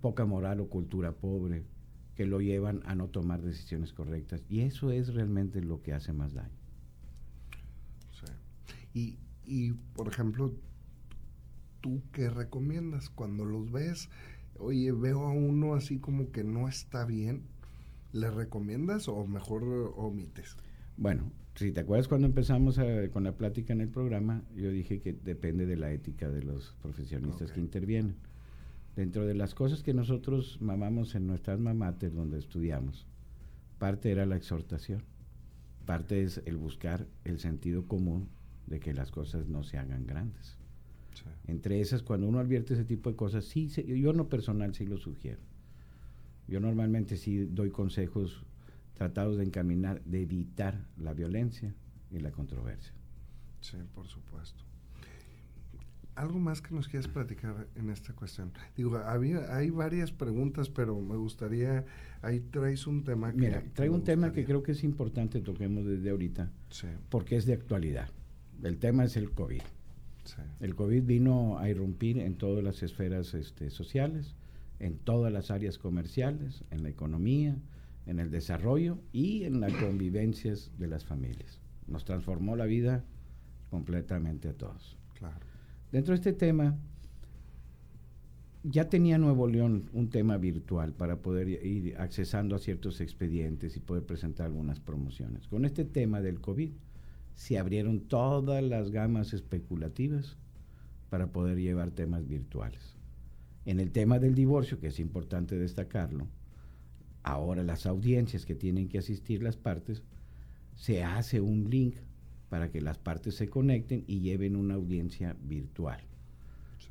poca 0.00 0.26
moral 0.26 0.60
o 0.60 0.68
cultura 0.68 1.12
pobre 1.12 1.64
que 2.18 2.26
lo 2.26 2.40
llevan 2.40 2.82
a 2.84 2.96
no 2.96 3.06
tomar 3.06 3.42
decisiones 3.42 3.92
correctas. 3.92 4.42
Y 4.48 4.62
eso 4.62 4.90
es 4.90 5.14
realmente 5.14 5.62
lo 5.62 5.82
que 5.82 5.92
hace 5.92 6.12
más 6.12 6.34
daño. 6.34 6.58
Y, 8.92 9.18
y, 9.46 9.74
por 9.94 10.08
ejemplo, 10.08 10.52
¿tú 11.80 12.02
qué 12.10 12.28
recomiendas 12.28 13.08
cuando 13.08 13.44
los 13.44 13.70
ves? 13.70 14.08
Oye, 14.58 14.90
veo 14.90 15.28
a 15.28 15.30
uno 15.30 15.74
así 15.74 15.98
como 15.98 16.32
que 16.32 16.42
no 16.42 16.66
está 16.66 17.04
bien. 17.04 17.44
¿Le 18.12 18.32
recomiendas 18.32 19.06
o 19.06 19.24
mejor 19.24 19.62
omites? 19.96 20.56
Bueno, 20.96 21.30
si 21.54 21.70
te 21.70 21.78
acuerdas 21.78 22.08
cuando 22.08 22.26
empezamos 22.26 22.80
con 23.12 23.22
la 23.22 23.36
plática 23.36 23.72
en 23.72 23.82
el 23.82 23.90
programa, 23.90 24.42
yo 24.56 24.72
dije 24.72 24.98
que 24.98 25.12
depende 25.12 25.66
de 25.66 25.76
la 25.76 25.92
ética 25.92 26.28
de 26.28 26.42
los 26.42 26.74
profesionistas 26.82 27.52
que 27.52 27.60
intervienen. 27.60 28.16
Dentro 28.96 29.26
de 29.26 29.34
las 29.34 29.54
cosas 29.54 29.82
que 29.82 29.94
nosotros 29.94 30.58
mamamos 30.60 31.14
en 31.14 31.26
nuestras 31.26 31.60
mamates 31.60 32.14
donde 32.14 32.38
estudiamos, 32.38 33.06
parte 33.78 34.10
era 34.10 34.26
la 34.26 34.36
exhortación, 34.36 35.02
parte 35.86 36.22
es 36.22 36.42
el 36.46 36.56
buscar 36.56 37.06
el 37.24 37.38
sentido 37.38 37.86
común 37.86 38.28
de 38.66 38.80
que 38.80 38.92
las 38.92 39.10
cosas 39.10 39.48
no 39.48 39.62
se 39.62 39.78
hagan 39.78 40.06
grandes. 40.06 40.56
Entre 41.46 41.80
esas, 41.80 42.02
cuando 42.02 42.28
uno 42.28 42.38
advierte 42.38 42.74
ese 42.74 42.84
tipo 42.84 43.10
de 43.10 43.16
cosas, 43.16 43.44
sí, 43.44 43.68
yo 43.68 44.12
no 44.12 44.28
personal 44.28 44.74
sí 44.74 44.86
lo 44.86 44.98
sugiero. 44.98 45.40
Yo 46.46 46.60
normalmente 46.60 47.16
sí 47.16 47.46
doy 47.46 47.70
consejos 47.70 48.44
tratados 48.94 49.36
de 49.36 49.44
encaminar, 49.44 50.02
de 50.04 50.22
evitar 50.22 50.86
la 50.96 51.14
violencia 51.14 51.74
y 52.10 52.18
la 52.18 52.30
controversia. 52.30 52.92
Sí, 53.60 53.76
por 53.94 54.06
supuesto 54.06 54.67
algo 56.18 56.38
más 56.38 56.60
que 56.60 56.74
nos 56.74 56.88
quieras 56.88 57.08
platicar 57.08 57.68
en 57.76 57.90
esta 57.90 58.12
cuestión. 58.12 58.52
Digo, 58.76 58.96
había, 58.98 59.54
hay 59.54 59.70
varias 59.70 60.10
preguntas, 60.10 60.68
pero 60.68 61.00
me 61.00 61.16
gustaría, 61.16 61.84
ahí 62.22 62.40
traes 62.40 62.86
un 62.86 63.04
tema 63.04 63.32
que... 63.32 63.38
Mira, 63.38 63.62
traigo 63.72 63.94
un 63.94 64.04
tema 64.04 64.32
que 64.32 64.44
creo 64.44 64.62
que 64.62 64.72
es 64.72 64.82
importante 64.82 65.40
toquemos 65.40 65.86
desde 65.86 66.10
ahorita, 66.10 66.50
porque 67.08 67.36
es 67.36 67.46
de 67.46 67.54
actualidad. 67.54 68.08
El 68.62 68.78
tema 68.78 69.04
es 69.04 69.16
el 69.16 69.30
COVID. 69.30 69.62
El 70.60 70.74
COVID 70.74 71.04
vino 71.04 71.58
a 71.58 71.70
irrumpir 71.70 72.18
en 72.18 72.36
todas 72.36 72.62
las 72.62 72.82
esferas 72.82 73.32
este, 73.34 73.70
sociales, 73.70 74.34
en 74.78 74.98
todas 74.98 75.32
las 75.32 75.50
áreas 75.50 75.78
comerciales, 75.78 76.64
en 76.70 76.82
la 76.82 76.90
economía, 76.90 77.56
en 78.06 78.18
el 78.18 78.30
desarrollo 78.30 78.98
y 79.12 79.44
en 79.44 79.60
las 79.60 79.72
convivencias 79.72 80.70
de 80.78 80.88
las 80.88 81.04
familias. 81.04 81.60
Nos 81.86 82.04
transformó 82.04 82.56
la 82.56 82.66
vida 82.66 83.04
completamente 83.70 84.48
a 84.48 84.52
todos. 84.52 84.98
Claro. 85.14 85.47
Dentro 85.90 86.12
de 86.12 86.16
este 86.16 86.32
tema, 86.32 86.76
ya 88.62 88.90
tenía 88.90 89.16
Nuevo 89.16 89.46
León 89.46 89.88
un 89.92 90.10
tema 90.10 90.36
virtual 90.36 90.92
para 90.92 91.22
poder 91.22 91.48
ir 91.48 91.96
accesando 91.98 92.56
a 92.56 92.58
ciertos 92.58 93.00
expedientes 93.00 93.76
y 93.76 93.80
poder 93.80 94.04
presentar 94.04 94.46
algunas 94.46 94.80
promociones. 94.80 95.48
Con 95.48 95.64
este 95.64 95.84
tema 95.84 96.20
del 96.20 96.40
COVID, 96.40 96.72
se 97.34 97.58
abrieron 97.58 98.00
todas 98.00 98.62
las 98.62 98.90
gamas 98.90 99.32
especulativas 99.32 100.36
para 101.08 101.28
poder 101.28 101.58
llevar 101.58 101.92
temas 101.92 102.28
virtuales. 102.28 102.96
En 103.64 103.80
el 103.80 103.90
tema 103.90 104.18
del 104.18 104.34
divorcio, 104.34 104.80
que 104.80 104.88
es 104.88 105.00
importante 105.00 105.58
destacarlo, 105.58 106.26
ahora 107.22 107.62
las 107.62 107.86
audiencias 107.86 108.44
que 108.44 108.54
tienen 108.54 108.88
que 108.88 108.98
asistir 108.98 109.42
las 109.42 109.56
partes, 109.56 110.02
se 110.74 111.02
hace 111.02 111.40
un 111.40 111.70
link 111.70 111.96
para 112.48 112.70
que 112.70 112.80
las 112.80 112.98
partes 112.98 113.34
se 113.34 113.48
conecten 113.48 114.04
y 114.06 114.20
lleven 114.20 114.56
una 114.56 114.74
audiencia 114.74 115.36
virtual. 115.42 116.00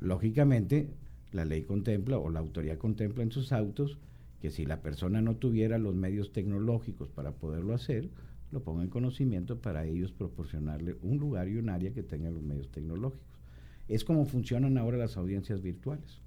Lógicamente, 0.00 0.88
la 1.32 1.44
ley 1.44 1.62
contempla 1.62 2.18
o 2.18 2.30
la 2.30 2.40
autoridad 2.40 2.78
contempla 2.78 3.22
en 3.22 3.32
sus 3.32 3.52
autos 3.52 3.98
que 4.40 4.50
si 4.50 4.64
la 4.64 4.82
persona 4.82 5.20
no 5.20 5.36
tuviera 5.36 5.78
los 5.78 5.94
medios 5.94 6.32
tecnológicos 6.32 7.08
para 7.08 7.32
poderlo 7.32 7.74
hacer, 7.74 8.08
lo 8.50 8.62
ponga 8.62 8.82
en 8.82 8.88
conocimiento 8.88 9.60
para 9.60 9.84
ellos 9.84 10.12
proporcionarle 10.12 10.96
un 11.02 11.18
lugar 11.18 11.48
y 11.48 11.56
un 11.56 11.68
área 11.68 11.92
que 11.92 12.02
tenga 12.02 12.30
los 12.30 12.42
medios 12.42 12.70
tecnológicos. 12.70 13.26
Es 13.88 14.04
como 14.04 14.26
funcionan 14.26 14.78
ahora 14.78 14.96
las 14.96 15.16
audiencias 15.16 15.60
virtuales. 15.60 16.20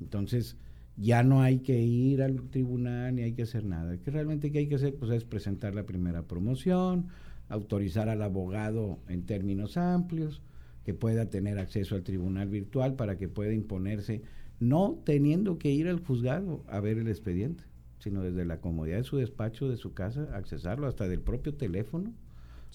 Entonces, 0.00 0.56
ya 0.96 1.22
no 1.22 1.42
hay 1.42 1.58
que 1.58 1.78
ir 1.78 2.22
al 2.22 2.48
tribunal 2.48 3.14
ni 3.14 3.22
hay 3.22 3.32
que 3.32 3.42
hacer 3.42 3.64
nada. 3.64 3.98
Que 3.98 4.10
realmente 4.10 4.50
que 4.50 4.58
hay 4.58 4.68
que 4.68 4.76
hacer 4.76 4.94
pues 4.96 5.10
es 5.10 5.24
presentar 5.24 5.74
la 5.74 5.84
primera 5.84 6.22
promoción, 6.22 7.08
autorizar 7.48 8.08
al 8.08 8.22
abogado 8.22 8.98
en 9.08 9.24
términos 9.24 9.76
amplios, 9.76 10.42
que 10.84 10.94
pueda 10.94 11.30
tener 11.30 11.58
acceso 11.58 11.96
al 11.96 12.04
tribunal 12.04 12.48
virtual 12.48 12.94
para 12.94 13.18
que 13.18 13.28
pueda 13.28 13.52
imponerse, 13.52 14.22
no 14.60 15.02
teniendo 15.04 15.58
que 15.58 15.70
ir 15.70 15.88
al 15.88 15.98
juzgado 15.98 16.64
a 16.68 16.80
ver 16.80 16.98
el 16.98 17.08
expediente, 17.08 17.64
sino 17.98 18.22
desde 18.22 18.44
la 18.44 18.60
comodidad 18.60 18.98
de 18.98 19.04
su 19.04 19.16
despacho, 19.16 19.68
de 19.68 19.76
su 19.76 19.94
casa, 19.94 20.28
accesarlo 20.32 20.86
hasta 20.86 21.08
del 21.08 21.20
propio 21.20 21.54
teléfono, 21.54 22.12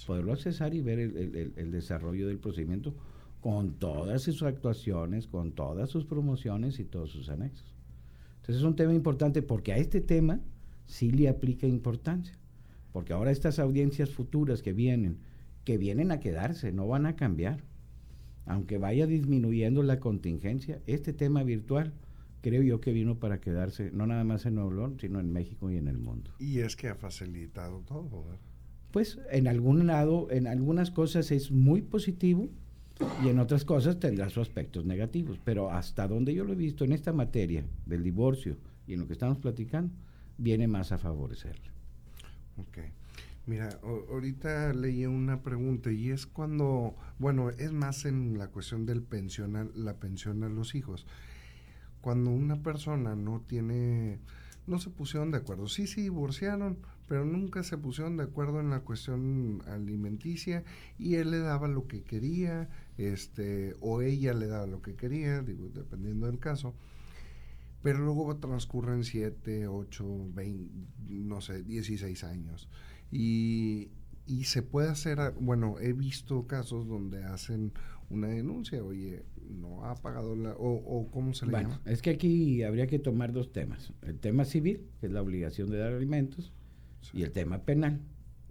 poderlo 0.05 0.33
accesar 0.33 0.73
y 0.73 0.81
ver 0.81 0.99
el, 0.99 1.53
el 1.55 1.71
desarrollo 1.71 2.27
del 2.27 2.39
procedimiento 2.39 2.95
con 3.39 3.73
todas 3.73 4.23
sus 4.23 4.43
actuaciones, 4.43 5.27
con 5.27 5.53
todas 5.53 5.89
sus 5.89 6.05
promociones 6.05 6.79
y 6.79 6.85
todos 6.85 7.11
sus 7.11 7.29
anexos. 7.29 7.75
Entonces 8.37 8.57
es 8.57 8.63
un 8.63 8.75
tema 8.75 8.93
importante 8.93 9.41
porque 9.41 9.73
a 9.73 9.77
este 9.77 10.01
tema 10.01 10.41
sí 10.85 11.11
le 11.11 11.29
aplica 11.29 11.67
importancia 11.67 12.40
Porque 12.91 13.13
ahora 13.13 13.31
estas 13.31 13.59
audiencias 13.59 14.09
futuras 14.11 14.61
que 14.61 14.73
vienen, 14.73 15.17
que 15.63 15.77
vienen 15.77 16.11
a 16.11 16.19
quedarse, 16.19 16.71
no 16.71 16.87
van 16.87 17.05
a 17.05 17.15
cambiar. 17.15 17.63
Aunque 18.45 18.77
vaya 18.77 19.07
disminuyendo 19.07 19.83
la 19.83 19.99
contingencia, 19.99 20.81
este 20.87 21.13
tema 21.13 21.43
virtual 21.43 21.93
creo 22.41 22.63
yo 22.63 22.81
que 22.81 22.91
vino 22.91 23.19
para 23.19 23.39
quedarse, 23.39 23.91
no 23.91 24.07
nada 24.07 24.23
más 24.23 24.45
en 24.45 24.55
Nuevo 24.55 24.71
León, 24.71 24.97
sino 24.99 25.19
en 25.19 25.31
México 25.31 25.69
y 25.71 25.77
en 25.77 25.87
el 25.87 25.97
mundo. 25.97 26.31
Y 26.39 26.59
es 26.59 26.75
que 26.75 26.89
ha 26.89 26.95
facilitado 26.95 27.81
todo, 27.81 28.23
¿verdad? 28.23 28.39
Pues 28.91 29.19
en 29.31 29.47
algún 29.47 29.87
lado, 29.87 30.27
en 30.31 30.47
algunas 30.47 30.91
cosas 30.91 31.31
es 31.31 31.51
muy 31.51 31.81
positivo 31.81 32.49
y 33.23 33.29
en 33.29 33.39
otras 33.39 33.63
cosas 33.63 33.99
tendrá 33.99 34.29
sus 34.29 34.41
aspectos 34.41 34.85
negativos, 34.85 35.39
pero 35.43 35.71
hasta 35.71 36.07
donde 36.07 36.33
yo 36.33 36.43
lo 36.43 36.53
he 36.53 36.57
visto 36.57 36.83
en 36.83 36.91
esta 36.91 37.13
materia 37.13 37.63
del 37.85 38.03
divorcio 38.03 38.57
y 38.87 38.93
en 38.93 38.99
lo 38.99 39.07
que 39.07 39.13
estamos 39.13 39.37
platicando, 39.37 39.93
viene 40.37 40.67
más 40.67 40.91
a 40.91 40.97
favorecerle. 40.97 41.70
Ok. 42.61 42.77
Mira, 43.47 43.79
ahorita 43.81 44.71
leí 44.73 45.05
una 45.05 45.41
pregunta 45.41 45.91
y 45.91 46.11
es 46.11 46.27
cuando, 46.27 46.95
bueno, 47.17 47.49
es 47.49 47.71
más 47.71 48.05
en 48.05 48.37
la 48.37 48.49
cuestión 48.49 48.85
del 48.85 49.01
pensión, 49.01 49.71
la 49.73 49.95
pensión 49.95 50.43
a 50.43 50.49
los 50.49 50.75
hijos. 50.75 51.07
Cuando 52.01 52.29
una 52.29 52.61
persona 52.61 53.15
no 53.15 53.41
tiene, 53.41 54.19
no 54.67 54.77
se 54.77 54.91
pusieron 54.91 55.31
de 55.31 55.39
acuerdo, 55.39 55.67
sí, 55.67 55.87
sí, 55.87 56.03
divorciaron, 56.03 56.77
pero 57.07 57.25
nunca 57.25 57.63
se 57.63 57.77
pusieron 57.77 58.15
de 58.17 58.23
acuerdo 58.23 58.59
en 58.59 58.69
la 58.69 58.81
cuestión 58.81 59.63
alimenticia 59.67 60.63
y 60.99 61.15
él 61.15 61.31
le 61.31 61.39
daba 61.39 61.67
lo 61.67 61.87
que 61.87 62.03
quería, 62.03 62.69
este, 62.97 63.75
o 63.79 64.01
ella 64.01 64.33
le 64.33 64.47
daba 64.47 64.67
lo 64.67 64.83
que 64.83 64.95
quería, 64.95 65.41
digo, 65.41 65.69
dependiendo 65.73 66.27
del 66.27 66.39
caso 66.39 66.75
pero 67.81 67.99
luego 67.99 68.37
transcurren 68.37 69.03
7, 69.03 69.67
8, 69.67 70.29
20, 70.33 70.87
no 71.09 71.41
sé, 71.41 71.63
16 71.63 72.23
años. 72.23 72.69
Y, 73.11 73.89
y 74.25 74.45
se 74.45 74.61
puede 74.61 74.89
hacer, 74.89 75.33
bueno, 75.39 75.77
he 75.79 75.93
visto 75.93 76.47
casos 76.47 76.87
donde 76.87 77.23
hacen 77.23 77.73
una 78.09 78.27
denuncia, 78.27 78.83
oye, 78.83 79.25
no 79.49 79.85
ha 79.85 79.95
pagado 79.95 80.35
la, 80.35 80.51
o, 80.51 80.73
o 80.73 81.09
cómo 81.11 81.33
se 81.33 81.45
le 81.45 81.51
bueno, 81.51 81.69
llama. 81.69 81.81
Es 81.85 82.01
que 82.01 82.11
aquí 82.11 82.63
habría 82.63 82.87
que 82.87 82.99
tomar 82.99 83.31
dos 83.31 83.51
temas. 83.51 83.93
El 84.01 84.19
tema 84.19 84.45
civil, 84.45 84.87
que 84.99 85.07
es 85.07 85.11
la 85.11 85.21
obligación 85.21 85.69
de 85.69 85.77
dar 85.77 85.93
alimentos, 85.93 86.53
y 87.13 87.23
el 87.23 87.31
tema 87.31 87.63
penal, 87.63 88.01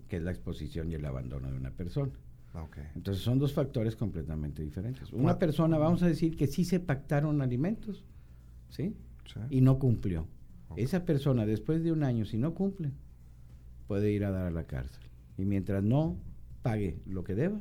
que 0.08 0.16
es 0.16 0.22
la 0.22 0.30
exposición 0.32 0.90
y 0.90 0.94
el 0.94 1.04
abandono 1.04 1.50
de 1.50 1.56
una 1.56 1.70
persona. 1.70 2.12
Okay. 2.52 2.84
Entonces 2.96 3.22
son 3.22 3.38
dos 3.38 3.52
factores 3.52 3.94
completamente 3.94 4.62
diferentes. 4.62 5.12
Una 5.12 5.38
persona, 5.38 5.78
vamos 5.78 6.02
a 6.02 6.08
decir 6.08 6.36
que 6.36 6.48
sí 6.48 6.64
se 6.64 6.80
pactaron 6.80 7.42
alimentos, 7.42 8.04
¿sí? 8.70 8.96
Y 9.48 9.60
no 9.60 9.78
cumplió. 9.78 10.26
Esa 10.76 11.04
persona, 11.04 11.46
después 11.46 11.82
de 11.82 11.92
un 11.92 12.04
año, 12.04 12.24
si 12.24 12.38
no 12.38 12.54
cumple, 12.54 12.92
puede 13.88 14.12
ir 14.12 14.24
a 14.24 14.30
dar 14.30 14.46
a 14.46 14.50
la 14.50 14.64
cárcel. 14.64 15.02
Y 15.36 15.44
mientras 15.44 15.82
no 15.82 16.16
pague 16.62 17.00
lo 17.06 17.24
que 17.24 17.34
deba, 17.34 17.60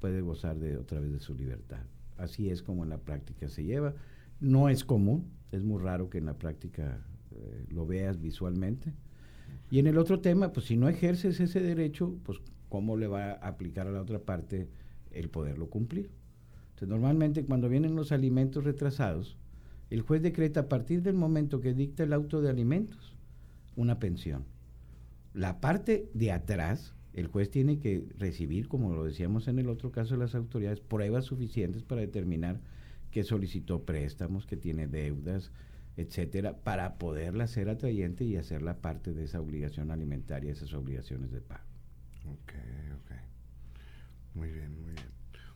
puede 0.00 0.20
gozar 0.20 0.58
de 0.58 0.76
otra 0.76 1.00
vez 1.00 1.12
de 1.12 1.20
su 1.20 1.34
libertad. 1.34 1.84
Así 2.16 2.48
es 2.48 2.62
como 2.62 2.84
en 2.84 2.90
la 2.90 2.98
práctica 2.98 3.48
se 3.48 3.64
lleva. 3.64 3.94
No 4.40 4.68
es 4.68 4.84
común, 4.84 5.30
es 5.52 5.62
muy 5.62 5.82
raro 5.82 6.08
que 6.08 6.18
en 6.18 6.26
la 6.26 6.38
práctica 6.38 7.04
eh, 7.32 7.66
lo 7.68 7.86
veas 7.86 8.20
visualmente. 8.20 8.94
Y 9.70 9.78
en 9.78 9.86
el 9.86 9.98
otro 9.98 10.20
tema, 10.20 10.52
pues 10.52 10.66
si 10.66 10.76
no 10.76 10.88
ejerces 10.88 11.40
ese 11.40 11.60
derecho, 11.60 12.16
pues 12.24 12.38
cómo 12.68 12.96
le 12.96 13.06
va 13.06 13.32
a 13.32 13.48
aplicar 13.48 13.86
a 13.86 13.92
la 13.92 14.00
otra 14.00 14.20
parte 14.20 14.68
el 15.10 15.28
poderlo 15.28 15.68
cumplir. 15.68 16.10
Entonces, 16.70 16.88
normalmente 16.88 17.44
cuando 17.44 17.68
vienen 17.68 17.96
los 17.96 18.12
alimentos 18.12 18.64
retrasados, 18.64 19.36
el 19.90 20.00
juez 20.02 20.22
decreta 20.22 20.60
a 20.60 20.68
partir 20.68 21.02
del 21.02 21.14
momento 21.14 21.60
que 21.60 21.74
dicta 21.74 22.02
el 22.02 22.12
auto 22.12 22.40
de 22.40 22.50
alimentos 22.50 23.16
una 23.76 23.98
pensión. 23.98 24.44
La 25.34 25.60
parte 25.60 26.08
de 26.14 26.32
atrás, 26.32 26.94
el 27.12 27.28
juez 27.28 27.50
tiene 27.50 27.78
que 27.78 28.08
recibir, 28.18 28.68
como 28.68 28.94
lo 28.94 29.04
decíamos 29.04 29.48
en 29.48 29.58
el 29.58 29.68
otro 29.68 29.92
caso 29.92 30.14
de 30.14 30.20
las 30.20 30.34
autoridades, 30.34 30.80
pruebas 30.80 31.26
suficientes 31.26 31.82
para 31.82 32.00
determinar 32.00 32.60
que 33.10 33.22
solicitó 33.22 33.84
préstamos, 33.84 34.46
que 34.46 34.56
tiene 34.56 34.86
deudas, 34.86 35.52
etcétera, 35.96 36.58
para 36.58 36.98
poderla 36.98 37.44
hacer 37.44 37.68
atrayente 37.68 38.24
y 38.24 38.36
hacerla 38.36 38.78
parte 38.78 39.12
de 39.12 39.24
esa 39.24 39.40
obligación 39.40 39.90
alimentaria, 39.90 40.52
esas 40.52 40.74
obligaciones 40.74 41.30
de 41.30 41.40
pago. 41.40 41.64
Ok, 42.26 42.52
ok. 43.02 43.12
Muy 44.34 44.50
bien, 44.50 44.80
muy 44.82 44.92
bien. 44.92 45.06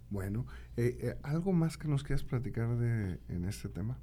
Bueno, 0.08 0.46
eh, 0.76 0.98
eh, 1.00 1.16
¿algo 1.22 1.52
más 1.52 1.76
que 1.76 1.88
nos 1.88 2.02
quieras 2.02 2.24
platicar 2.24 2.76
de, 2.78 3.18
en 3.28 3.44
este 3.44 3.68
tema? 3.68 3.98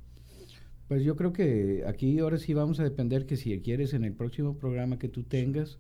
Pues 0.88 1.04
yo 1.04 1.18
creo 1.18 1.34
que 1.34 1.84
aquí 1.86 2.20
ahora 2.20 2.38
sí 2.38 2.54
vamos 2.54 2.80
a 2.80 2.84
depender 2.84 3.26
que 3.26 3.36
si 3.36 3.60
quieres 3.60 3.94
en 3.94 4.06
el 4.06 4.14
próximo 4.14 4.58
programa 4.58 4.98
que 4.98 5.10
tú 5.10 5.24
tengas, 5.24 5.80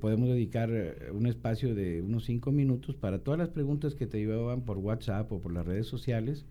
podemos 0.00 0.28
dedicar 0.28 0.70
eh, 0.72 1.12
un 1.12 1.26
espacio 1.26 1.74
de 1.74 2.02
unos 2.02 2.24
cinco 2.24 2.50
minutos 2.50 2.96
para 2.96 3.20
todas 3.20 3.38
las 3.38 3.48
preguntas 3.48 3.94
que 3.94 4.08
te 4.08 4.18
llevaban 4.18 4.62
por 4.62 4.78
WhatsApp 4.78 5.30
o 5.32 5.40
por 5.40 5.52
las 5.52 5.66
redes 5.66 5.86
sociales 5.86 6.46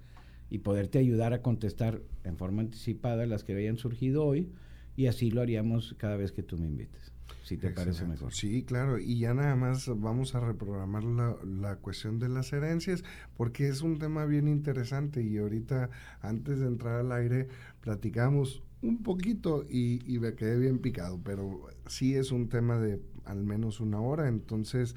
y 0.49 0.59
poderte 0.59 0.97
ayudar 0.97 1.33
a 1.33 1.41
contestar 1.41 2.01
en 2.23 2.37
forma 2.37 2.61
anticipada 2.61 3.25
las 3.25 3.43
que 3.43 3.53
hayan 3.53 3.77
surgido 3.77 4.25
hoy 4.25 4.49
y 4.95 5.07
así 5.07 5.29
lo 5.29 5.41
haríamos 5.41 5.93
cada 5.97 6.15
vez 6.15 6.31
que 6.31 6.43
tú 6.43 6.57
me 6.57 6.67
invites 6.67 7.16
si 7.43 7.57
te 7.57 7.69
parece 7.69 8.05
mejor. 8.05 8.33
Sí, 8.33 8.63
claro, 8.63 8.99
y 8.99 9.19
ya 9.19 9.33
nada 9.33 9.55
más 9.55 9.87
vamos 9.99 10.35
a 10.35 10.39
reprogramar 10.39 11.03
la, 11.03 11.35
la, 11.45 11.75
cuestión 11.77 12.19
de 12.19 12.29
las 12.29 12.51
herencias, 12.53 13.03
porque 13.35 13.67
es 13.67 13.81
un 13.81 13.99
tema 13.99 14.25
bien 14.25 14.47
interesante 14.47 15.21
y 15.21 15.37
ahorita, 15.37 15.89
antes 16.21 16.59
de 16.59 16.67
entrar 16.67 16.99
al 16.99 17.11
aire, 17.11 17.47
platicamos 17.81 18.63
un 18.81 19.01
poquito 19.03 19.65
y, 19.69 20.01
y 20.13 20.19
me 20.19 20.35
quedé 20.35 20.57
bien 20.57 20.79
picado, 20.79 21.19
pero 21.23 21.67
sí 21.87 22.15
es 22.15 22.31
un 22.31 22.49
tema 22.49 22.79
de 22.79 23.01
al 23.25 23.43
menos 23.43 23.79
una 23.79 23.99
hora, 23.99 24.27
entonces, 24.27 24.95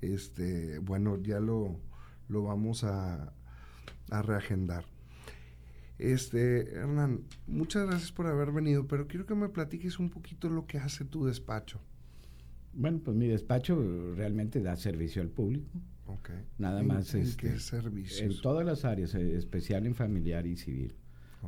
este, 0.00 0.78
bueno, 0.78 1.20
ya 1.22 1.40
lo, 1.40 1.78
lo 2.28 2.42
vamos 2.42 2.84
a, 2.84 3.32
a 4.10 4.22
reagendar. 4.22 4.84
Este, 5.98 6.70
Hernán, 6.74 7.24
muchas 7.46 7.86
gracias 7.86 8.12
por 8.12 8.26
haber 8.26 8.52
venido, 8.52 8.86
pero 8.86 9.08
quiero 9.08 9.26
que 9.26 9.34
me 9.34 9.48
platiques 9.48 9.98
un 9.98 10.10
poquito 10.10 10.48
lo 10.48 10.66
que 10.66 10.78
hace 10.78 11.04
tu 11.04 11.24
despacho. 11.24 11.80
Bueno, 12.72 13.00
pues 13.04 13.16
mi 13.16 13.26
despacho 13.26 14.14
realmente 14.14 14.60
da 14.60 14.76
servicio 14.76 15.20
al 15.20 15.28
público. 15.28 15.68
Nada 16.56 16.82
más. 16.82 17.14
¿En 17.14 17.22
este, 17.22 17.48
qué 17.48 17.58
servicios? 17.58 18.20
En 18.20 18.40
todas 18.40 18.64
las 18.64 18.84
áreas, 18.84 19.14
eh, 19.14 19.36
especial 19.36 19.86
en 19.86 19.94
familiar 19.94 20.46
y 20.46 20.56
civil. 20.56 20.94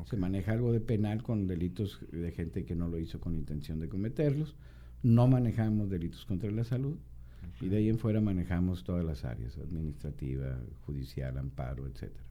Se 0.05 0.17
maneja 0.17 0.53
algo 0.53 0.73
de 0.73 0.81
penal 0.81 1.23
con 1.23 1.47
delitos 1.47 1.99
de 2.13 2.31
gente 2.31 2.65
que 2.65 2.77
no 2.77 2.89
lo 2.89 2.99
hizo 2.99 3.21
con 3.21 3.35
intención 3.35 3.81
de 3.81 3.89
cometerlos. 3.89 4.55
No 5.03 5.27
manejamos 5.27 5.91
delitos 5.91 6.25
contra 6.27 6.51
la 6.51 6.65
salud. 6.65 6.97
Y 7.61 7.69
de 7.69 7.79
ahí 7.79 7.89
en 7.89 7.99
fuera 7.99 8.21
manejamos 8.21 8.85
todas 8.85 9.05
las 9.05 9.25
áreas, 9.25 9.57
administrativa, 9.59 10.59
judicial, 10.83 11.39
amparo, 11.39 11.87
etcétera. 11.87 12.25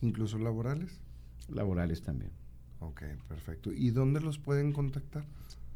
¿Incluso 0.00 0.38
laborales? 0.38 1.00
Laborales 1.48 2.02
también. 2.02 2.32
Ok, 2.80 3.02
perfecto. 3.28 3.72
¿Y 3.72 3.90
dónde 3.90 4.20
los 4.20 4.38
pueden 4.38 4.72
contactar? 4.72 5.24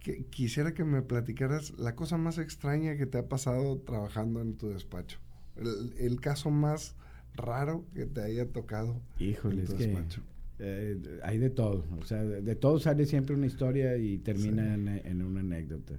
que, 0.00 0.24
quisiera 0.26 0.74
que 0.74 0.84
me 0.84 1.02
platicaras 1.02 1.78
la 1.78 1.94
cosa 1.94 2.16
más 2.16 2.38
extraña 2.38 2.96
que 2.96 3.06
te 3.06 3.18
ha 3.18 3.28
pasado 3.28 3.78
trabajando 3.78 4.40
en 4.40 4.56
tu 4.56 4.70
despacho. 4.70 5.18
El, 5.56 5.94
el 5.98 6.20
caso 6.20 6.50
más 6.50 6.96
raro 7.34 7.84
que 7.94 8.06
te 8.06 8.22
haya 8.22 8.48
tocado 8.48 9.00
Híjole, 9.18 9.60
en 9.60 9.66
tu 9.66 9.74
despacho. 9.74 10.22
Eh, 10.64 10.96
hay 11.24 11.38
de 11.38 11.50
todo, 11.50 11.84
o 12.00 12.04
sea, 12.04 12.22
de, 12.22 12.54
todo 12.54 12.78
sale 12.78 13.04
siempre 13.04 13.34
una 13.34 13.46
historia 13.46 13.96
y 13.96 14.18
termina 14.18 14.74
en, 14.74 15.20
una 15.22 15.40
anécdota. 15.40 15.94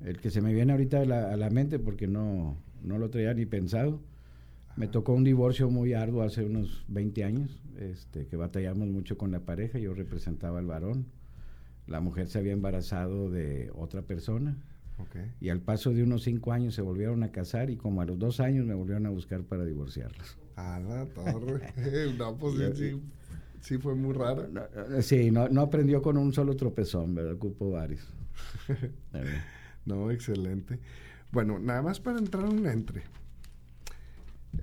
El 0.00 0.18
que 0.18 0.30
se 0.30 0.40
me 0.40 0.54
viene 0.54 0.72
ahorita 0.72 1.02
a 1.02 1.36
la, 1.36 1.50
mente, 1.50 1.78
porque 1.78 2.06
no, 2.06 2.56
no 2.82 2.98
lo 2.98 3.10
traía 3.10 3.34
ni 3.34 3.44
pensado, 3.44 4.00
me 4.76 4.88
tocó 4.88 5.12
un 5.12 5.24
divorcio 5.24 5.68
muy 5.68 5.92
arduo 5.92 6.22
hace 6.22 6.42
unos 6.46 6.86
20 6.88 7.24
años, 7.24 7.60
este, 7.78 8.26
que 8.26 8.36
batallamos 8.36 8.88
mucho 8.88 9.18
con 9.18 9.30
la 9.30 9.40
pareja, 9.40 9.78
yo 9.78 9.92
representaba 9.92 10.58
al 10.58 10.66
varón, 10.66 11.04
la 11.86 12.00
mujer 12.00 12.28
se 12.28 12.38
había 12.38 12.52
embarazado 12.52 13.30
de 13.30 13.70
otra 13.74 14.00
persona, 14.00 14.56
y 15.38 15.50
al 15.50 15.60
paso 15.60 15.92
de 15.92 16.02
unos 16.02 16.22
5 16.22 16.50
años 16.50 16.74
se 16.74 16.80
volvieron 16.80 17.22
a 17.22 17.30
casar 17.30 17.68
y 17.68 17.76
como 17.76 18.00
a 18.00 18.06
los 18.06 18.18
dos 18.18 18.40
años 18.40 18.64
me 18.64 18.72
volvieron 18.72 19.04
a 19.04 19.10
buscar 19.10 19.42
para 19.42 19.66
divorciarlos. 19.66 20.38
A 20.56 20.80
la 20.80 21.04
torre, 21.04 21.74
no, 22.18 22.38
pues 22.38 22.78
sí, 22.78 22.98
Sí, 23.66 23.78
fue 23.78 23.96
muy 23.96 24.14
raro. 24.14 24.48
Eh, 24.96 25.02
sí, 25.02 25.32
no, 25.32 25.48
no 25.48 25.62
aprendió 25.62 26.00
con 26.00 26.16
un 26.18 26.32
solo 26.32 26.54
tropezón, 26.54 27.16
¿verdad? 27.16 27.32
Ocupo 27.32 27.72
varios. 27.72 28.06
no, 29.84 30.12
excelente. 30.12 30.78
Bueno, 31.32 31.58
nada 31.58 31.82
más 31.82 31.98
para 31.98 32.20
entrar 32.20 32.44
en 32.44 32.60
un 32.60 32.66
entre. 32.68 33.02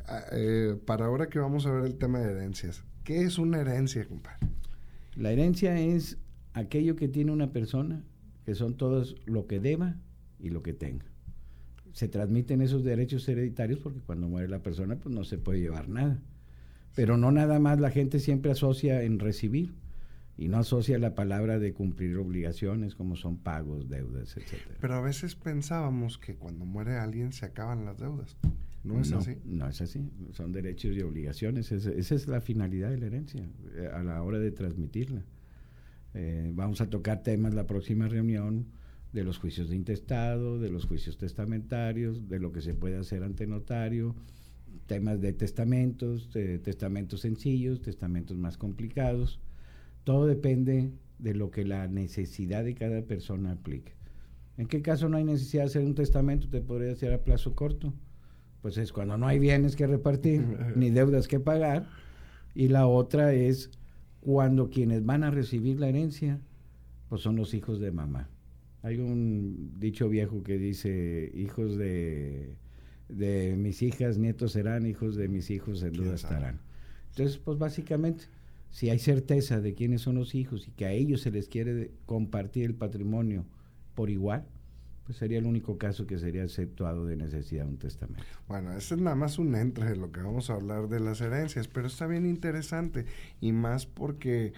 Ah, 0.07 0.23
eh, 0.31 0.79
para 0.85 1.07
ahora 1.07 1.27
que 1.27 1.37
vamos 1.37 1.65
a 1.65 1.71
ver 1.73 1.83
el 1.83 1.95
tema 1.95 2.19
de 2.19 2.31
herencias. 2.31 2.85
¿Qué 3.03 3.23
es 3.23 3.37
una 3.37 3.59
herencia, 3.59 4.07
compadre? 4.07 4.47
La 5.17 5.33
herencia 5.33 5.77
es 5.77 6.17
aquello 6.53 6.95
que 6.95 7.09
tiene 7.09 7.33
una 7.33 7.51
persona, 7.51 8.05
que 8.45 8.55
son 8.55 8.77
todos 8.77 9.17
lo 9.25 9.47
que 9.47 9.59
deba 9.59 9.97
y 10.39 10.49
lo 10.49 10.63
que 10.63 10.71
tenga. 10.71 11.07
se 11.91 12.07
transmiten 12.07 12.61
esos 12.61 12.85
derechos 12.85 13.27
hereditarios 13.27 13.79
porque 13.79 13.99
cuando 13.99 14.29
muere 14.29 14.47
la 14.47 14.63
persona 14.63 14.95
pues 14.95 15.13
no 15.13 15.25
se 15.25 15.37
puede 15.37 15.59
llevar 15.59 15.89
nada. 15.89 16.21
Pero 16.95 17.17
no 17.17 17.31
nada 17.31 17.59
más 17.59 17.79
la 17.79 17.89
gente 17.89 18.19
siempre 18.19 18.51
asocia 18.51 19.03
en 19.03 19.19
recibir 19.19 19.73
y 20.37 20.47
no 20.47 20.57
asocia 20.57 20.97
la 20.97 21.15
palabra 21.15 21.59
de 21.59 21.73
cumplir 21.73 22.17
obligaciones 22.17 22.95
como 22.95 23.15
son 23.15 23.37
pagos, 23.37 23.89
deudas, 23.89 24.35
etcétera. 24.37 24.77
Pero 24.79 24.95
a 24.95 25.01
veces 25.01 25.35
pensábamos 25.35 26.17
que 26.17 26.35
cuando 26.35 26.65
muere 26.65 26.97
alguien 26.97 27.33
se 27.33 27.45
acaban 27.45 27.85
las 27.85 27.99
deudas. 27.99 28.37
No 28.83 28.99
es 28.99 29.13
así. 29.13 29.37
No 29.45 29.67
es 29.69 29.81
así. 29.81 30.09
Son 30.33 30.51
derechos 30.51 30.95
y 30.95 31.01
obligaciones. 31.01 31.71
esa 31.71 32.15
es 32.15 32.27
la 32.27 32.41
finalidad 32.41 32.89
de 32.89 32.97
la 32.97 33.05
herencia 33.05 33.47
eh, 33.75 33.89
a 33.93 34.03
la 34.03 34.21
hora 34.21 34.39
de 34.39 34.51
transmitirla. 34.51 35.23
Eh, 36.13 36.51
vamos 36.53 36.81
a 36.81 36.89
tocar 36.89 37.23
temas 37.23 37.53
la 37.53 37.65
próxima 37.65 38.07
reunión 38.07 38.67
de 39.13 39.23
los 39.23 39.37
juicios 39.37 39.69
de 39.69 39.75
intestado, 39.75 40.59
de 40.59 40.69
los 40.69 40.85
juicios 40.85 41.17
testamentarios, 41.17 42.27
de 42.27 42.39
lo 42.39 42.51
que 42.51 42.61
se 42.61 42.73
puede 42.73 42.97
hacer 42.97 43.23
ante 43.23 43.47
notario, 43.47 44.15
temas 44.87 45.21
de 45.21 45.33
testamentos, 45.33 46.31
de 46.33 46.59
testamentos 46.59 47.21
sencillos, 47.21 47.81
testamentos 47.81 48.37
más 48.37 48.57
complicados. 48.57 49.39
Todo 50.03 50.25
depende 50.25 50.91
de 51.19 51.33
lo 51.33 51.51
que 51.51 51.65
la 51.65 51.87
necesidad 51.87 52.63
de 52.63 52.75
cada 52.75 53.01
persona 53.03 53.51
aplique. 53.51 53.93
¿En 54.57 54.67
qué 54.67 54.81
caso 54.81 55.09
no 55.09 55.17
hay 55.17 55.23
necesidad 55.23 55.63
de 55.63 55.67
hacer 55.67 55.83
un 55.83 55.95
testamento? 55.95 56.47
Te 56.49 56.61
podría 56.61 56.91
hacer 56.91 57.13
a 57.13 57.23
plazo 57.23 57.55
corto. 57.55 57.93
Pues 58.61 58.77
es 58.77 58.93
cuando 58.93 59.17
no 59.17 59.27
hay 59.27 59.39
bienes 59.39 59.75
que 59.75 59.87
repartir, 59.87 60.41
ni 60.75 60.89
deudas 60.89 61.27
que 61.27 61.39
pagar. 61.39 61.87
Y 62.55 62.67
la 62.67 62.87
otra 62.87 63.33
es 63.33 63.71
cuando 64.21 64.69
quienes 64.69 65.05
van 65.05 65.23
a 65.23 65.31
recibir 65.31 65.79
la 65.79 65.89
herencia, 65.89 66.39
pues 67.09 67.21
son 67.21 67.35
los 67.35 67.53
hijos 67.53 67.79
de 67.79 67.91
mamá. 67.91 68.29
Hay 68.83 68.99
un 68.99 69.79
dicho 69.79 70.09
viejo 70.09 70.43
que 70.43 70.57
dice, 70.57 71.31
hijos 71.33 71.77
de, 71.77 72.55
de 73.17 73.55
mis 73.57 73.81
hijas, 73.81 74.17
nietos 74.17 74.53
serán, 74.53 74.85
hijos 74.85 75.15
de 75.15 75.27
mis 75.27 75.49
hijos 75.49 75.83
en 75.83 75.93
duda 75.93 76.15
estarán. 76.15 76.59
Entonces, 77.09 77.37
pues 77.37 77.57
básicamente, 77.57 78.25
si 78.71 78.89
hay 78.89 78.99
certeza 78.99 79.61
de 79.61 79.73
quiénes 79.73 80.01
son 80.01 80.15
los 80.15 80.35
hijos 80.35 80.67
y 80.67 80.71
que 80.71 80.85
a 80.85 80.91
ellos 80.91 81.21
se 81.21 81.31
les 81.31 81.47
quiere 81.47 81.91
compartir 82.05 82.65
el 82.65 82.75
patrimonio 82.75 83.45
por 83.93 84.09
igual, 84.09 84.45
pues 85.05 85.17
sería 85.17 85.37
el 85.37 85.45
único 85.45 85.77
caso 85.77 86.07
que 86.07 86.17
sería 86.17 86.43
exceptuado 86.43 87.05
de 87.05 87.17
necesidad 87.17 87.65
de 87.65 87.71
un 87.71 87.77
testamento. 87.77 88.23
Bueno, 88.47 88.71
ese 88.71 88.95
es 88.95 89.01
nada 89.01 89.15
más 89.15 89.37
un 89.37 89.53
entre 89.55 89.85
de 89.85 89.95
lo 89.95 90.11
que 90.11 90.21
vamos 90.21 90.49
a 90.49 90.53
hablar 90.53 90.87
de 90.87 90.99
las 90.99 91.21
herencias, 91.21 91.67
pero 91.67 91.87
está 91.87 92.07
bien 92.07 92.25
interesante 92.25 93.05
y 93.41 93.51
más 93.51 93.85
porque 93.85 94.53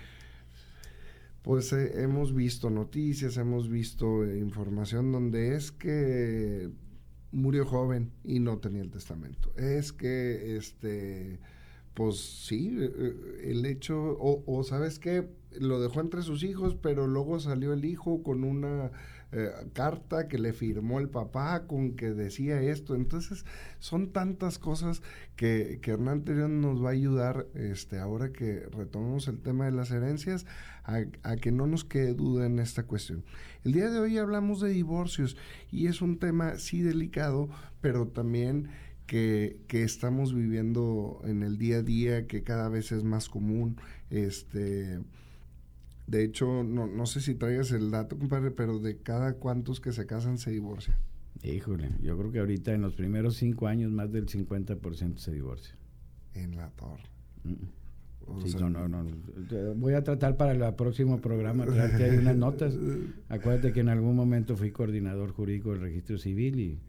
pues 1.41 1.74
eh, 1.74 2.01
hemos 2.01 2.34
visto 2.34 2.70
noticias, 2.70 3.38
hemos 3.38 3.70
visto 3.70 4.24
eh, 4.24 4.39
información 4.39 5.12
donde 5.12 5.56
es 5.56 5.72
que 5.72 6.70
murió 7.36 7.66
joven 7.66 8.12
y 8.24 8.40
no 8.40 8.58
tenía 8.60 8.82
el 8.82 8.90
testamento. 8.90 9.52
Es 9.58 9.92
que, 9.92 10.56
este, 10.58 11.40
pues 11.94 12.18
sí, 12.46 12.78
eh, 12.80 13.42
el 13.44 13.66
hecho, 13.66 13.98
o, 13.98 14.44
o 14.48 14.64
sabes 14.64 15.00
que 15.00 15.28
lo 15.60 15.82
dejó 15.82 16.02
entre 16.02 16.22
sus 16.22 16.44
hijos, 16.44 16.76
pero 16.82 17.08
luego 17.08 17.40
salió 17.40 17.74
el 17.74 17.86
hijo 17.86 18.24
con 18.24 18.44
una 18.44 18.92
eh, 19.32 19.52
carta 19.74 20.28
que 20.28 20.38
le 20.38 20.54
firmó 20.54 21.00
el 21.00 21.10
papá 21.10 21.68
con 21.68 21.96
que 21.96 22.12
decía 22.12 22.62
esto. 22.62 22.96
Entonces, 22.96 23.46
son 23.80 24.12
tantas 24.14 24.58
cosas 24.58 25.02
que, 25.36 25.80
que 25.82 25.92
Hernán 25.92 26.24
Terión 26.24 26.62
nos 26.62 26.84
va 26.84 26.90
a 26.90 26.94
ayudar, 26.94 27.48
este, 27.54 28.00
ahora 28.00 28.32
que 28.32 28.62
retomamos 28.72 29.28
el 29.28 29.40
tema 29.40 29.66
de 29.66 29.72
las 29.72 29.92
herencias, 29.92 30.46
a, 30.86 31.36
que 31.38 31.52
no 31.52 31.68
nos 31.68 31.84
quede 31.84 32.14
duda 32.14 32.46
en 32.46 32.60
esta 32.60 32.84
cuestión. 32.84 33.24
El 33.64 33.74
día 33.74 33.90
de 33.90 34.00
hoy 34.00 34.18
hablamos 34.18 34.62
de 34.62 34.70
divorcios 34.70 35.36
y 35.72 35.88
es 35.88 36.02
un 36.02 36.20
tema 36.20 36.58
sí 36.58 36.82
delicado, 36.82 37.50
pero 37.82 38.08
también 38.08 38.70
que, 39.08 39.62
que, 39.68 39.84
estamos 39.84 40.34
viviendo 40.34 41.22
en 41.26 41.44
el 41.44 41.58
día 41.58 41.78
a 41.78 41.84
día, 41.84 42.28
que 42.28 42.44
cada 42.44 42.70
vez 42.70 42.92
es 42.92 43.04
más 43.04 43.30
común. 43.30 43.78
Este, 44.10 45.00
de 46.08 46.24
hecho, 46.24 46.64
no, 46.64 46.88
no 46.88 47.06
sé 47.06 47.22
si 47.22 47.36
traigas 47.36 47.72
el 47.72 47.92
dato, 47.92 48.18
compadre, 48.18 48.52
pero 48.52 48.80
de 48.80 48.98
cada 48.98 49.34
cuantos 49.34 49.80
que 49.80 49.92
se 49.92 50.06
casan 50.06 50.38
se 50.38 50.52
divorcian. 50.52 50.98
Híjole, 51.44 51.92
yo 52.02 52.18
creo 52.18 52.32
que 52.32 52.40
ahorita 52.40 52.74
en 52.74 52.82
los 52.82 52.96
primeros 52.96 53.36
cinco 53.36 53.68
años 53.68 53.92
más 53.92 54.12
del 54.12 54.28
50% 54.28 55.18
se 55.18 55.32
divorcia. 55.32 55.76
En 56.34 56.56
la 56.56 56.70
torre. 56.72 57.04
Sí, 58.46 58.56
no, 58.60 58.70
no, 58.70 58.88
no. 58.88 59.06
Voy 59.76 59.94
a 59.94 60.04
tratar 60.04 60.36
para 60.36 60.52
el 60.52 60.74
próximo 60.76 61.22
programa 61.22 61.66
traerte 61.66 62.06
ahí 62.06 62.18
unas 62.18 62.36
notas. 62.36 62.76
Acuérdate 63.30 63.72
que 63.72 63.82
en 63.82 63.90
algún 63.90 64.16
momento 64.16 64.56
fui 64.58 64.72
coordinador 64.72 65.32
jurídico 65.32 65.72
del 65.72 65.82
registro 65.82 66.18
civil 66.18 66.60
y, 66.60 66.80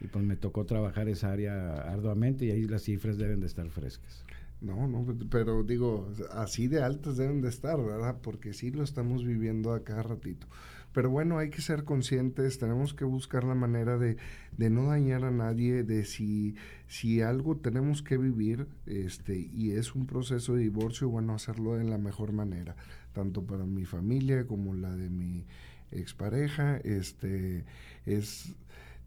y 0.00 0.06
pues 0.08 0.24
me 0.24 0.36
tocó 0.36 0.64
trabajar 0.66 1.08
esa 1.08 1.32
área 1.32 1.74
arduamente 1.74 2.44
y 2.46 2.50
ahí 2.50 2.62
las 2.64 2.82
cifras 2.82 3.16
deben 3.18 3.40
de 3.40 3.46
estar 3.46 3.68
frescas. 3.70 4.24
No, 4.60 4.86
no, 4.86 5.04
pero 5.28 5.64
digo, 5.64 6.08
así 6.30 6.68
de 6.68 6.82
altas 6.82 7.16
deben 7.16 7.40
de 7.40 7.48
estar, 7.48 7.82
¿verdad? 7.82 8.18
Porque 8.22 8.52
sí 8.52 8.70
lo 8.70 8.84
estamos 8.84 9.24
viviendo 9.24 9.74
a 9.74 9.82
cada 9.82 10.04
ratito. 10.04 10.46
Pero 10.92 11.10
bueno, 11.10 11.38
hay 11.38 11.50
que 11.50 11.62
ser 11.62 11.84
conscientes, 11.84 12.58
tenemos 12.58 12.94
que 12.94 13.04
buscar 13.04 13.44
la 13.44 13.54
manera 13.54 13.96
de, 13.98 14.16
de 14.56 14.70
no 14.70 14.86
dañar 14.86 15.24
a 15.24 15.30
nadie, 15.30 15.84
de 15.84 16.04
si, 16.04 16.54
si 16.86 17.22
algo 17.22 17.56
tenemos 17.56 18.02
que 18.02 18.18
vivir, 18.18 18.66
este, 18.86 19.38
y 19.38 19.72
es 19.72 19.94
un 19.94 20.06
proceso 20.06 20.54
de 20.54 20.62
divorcio, 20.62 21.08
bueno, 21.08 21.34
hacerlo 21.34 21.74
de 21.74 21.84
la 21.84 21.98
mejor 21.98 22.32
manera, 22.32 22.76
tanto 23.12 23.44
para 23.46 23.64
mi 23.64 23.84
familia 23.84 24.46
como 24.46 24.74
la 24.74 24.94
de 24.94 25.08
mi 25.08 25.46
expareja, 25.90 26.76
este, 26.78 27.64
es, 28.06 28.54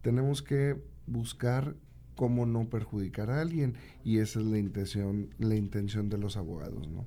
tenemos 0.01 0.41
que 0.41 0.81
buscar 1.07 1.75
cómo 2.15 2.45
no 2.45 2.69
perjudicar 2.69 3.29
a 3.29 3.41
alguien 3.41 3.75
y 4.03 4.19
esa 4.19 4.39
es 4.39 4.45
la 4.45 4.57
intención, 4.57 5.29
la 5.37 5.55
intención 5.55 6.09
de 6.09 6.17
los 6.17 6.37
abogados, 6.37 6.87
¿no? 6.87 7.05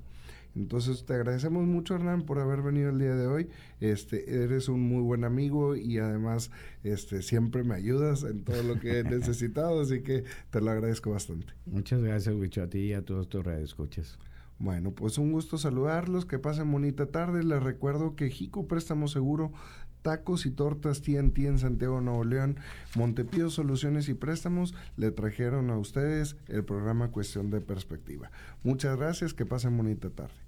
Entonces 0.59 1.05
te 1.07 1.15
agradecemos 1.15 1.65
mucho 1.67 1.95
Hernán 1.95 2.23
por 2.23 2.41
haber 2.41 2.63
venido 2.63 2.91
el 2.91 2.99
día 2.99 3.15
de 3.15 3.29
hoy. 3.29 3.49
Este 3.81 4.43
eres 4.43 4.69
un 4.69 4.81
muy 4.81 5.03
buen 5.03 5.23
amigo 5.23 5.77
y 5.77 5.99
además 5.99 6.51
este 6.83 7.23
siempre 7.23 7.63
me 7.63 7.77
ayudas 7.77 8.25
en 8.25 8.43
todo 8.43 8.63
lo 8.65 8.81
que 8.81 8.99
he 8.99 9.05
necesitado, 9.05 9.81
así 9.81 10.03
que 10.03 10.25
te 10.51 10.61
lo 10.61 10.71
agradezco 10.71 11.13
bastante. 11.13 11.53
Muchas 11.65 12.03
gracias, 12.03 12.35
Wicho, 12.35 12.63
a 12.63 12.67
ti 12.67 12.79
y 12.79 12.93
a 12.93 13.05
todos 13.05 13.29
tus 13.29 13.47
escuchas. 13.47 14.19
Bueno, 14.59 14.91
pues 14.91 15.19
un 15.19 15.31
gusto 15.31 15.57
saludarlos, 15.57 16.27
que 16.27 16.41
pasen 16.41 16.73
bonita 16.73 17.07
tarde. 17.07 17.45
Les 17.45 17.63
recuerdo 17.63 18.17
que 18.17 18.29
Jico 18.29 18.67
Préstamo 18.67 19.07
Seguro 19.07 19.53
Tacos 20.03 20.47
y 20.47 20.51
Tortas 20.51 21.03
TNT 21.03 21.39
en 21.39 21.59
Santiago, 21.59 22.01
Nuevo 22.01 22.25
León, 22.25 22.57
Montepío 22.97 23.51
Soluciones 23.51 24.09
y 24.09 24.15
Préstamos 24.15 24.75
le 24.97 25.13
trajeron 25.13 25.71
a 25.71 25.79
ustedes 25.79 26.37
el 26.49 26.65
programa 26.65 27.13
Cuestión 27.13 27.51
de 27.51 27.61
Perspectiva. 27.61 28.33
Muchas 28.65 28.97
gracias, 28.97 29.35
que 29.35 29.47
pasen 29.47 29.77
bonita 29.77 30.11
tarde. 30.11 30.48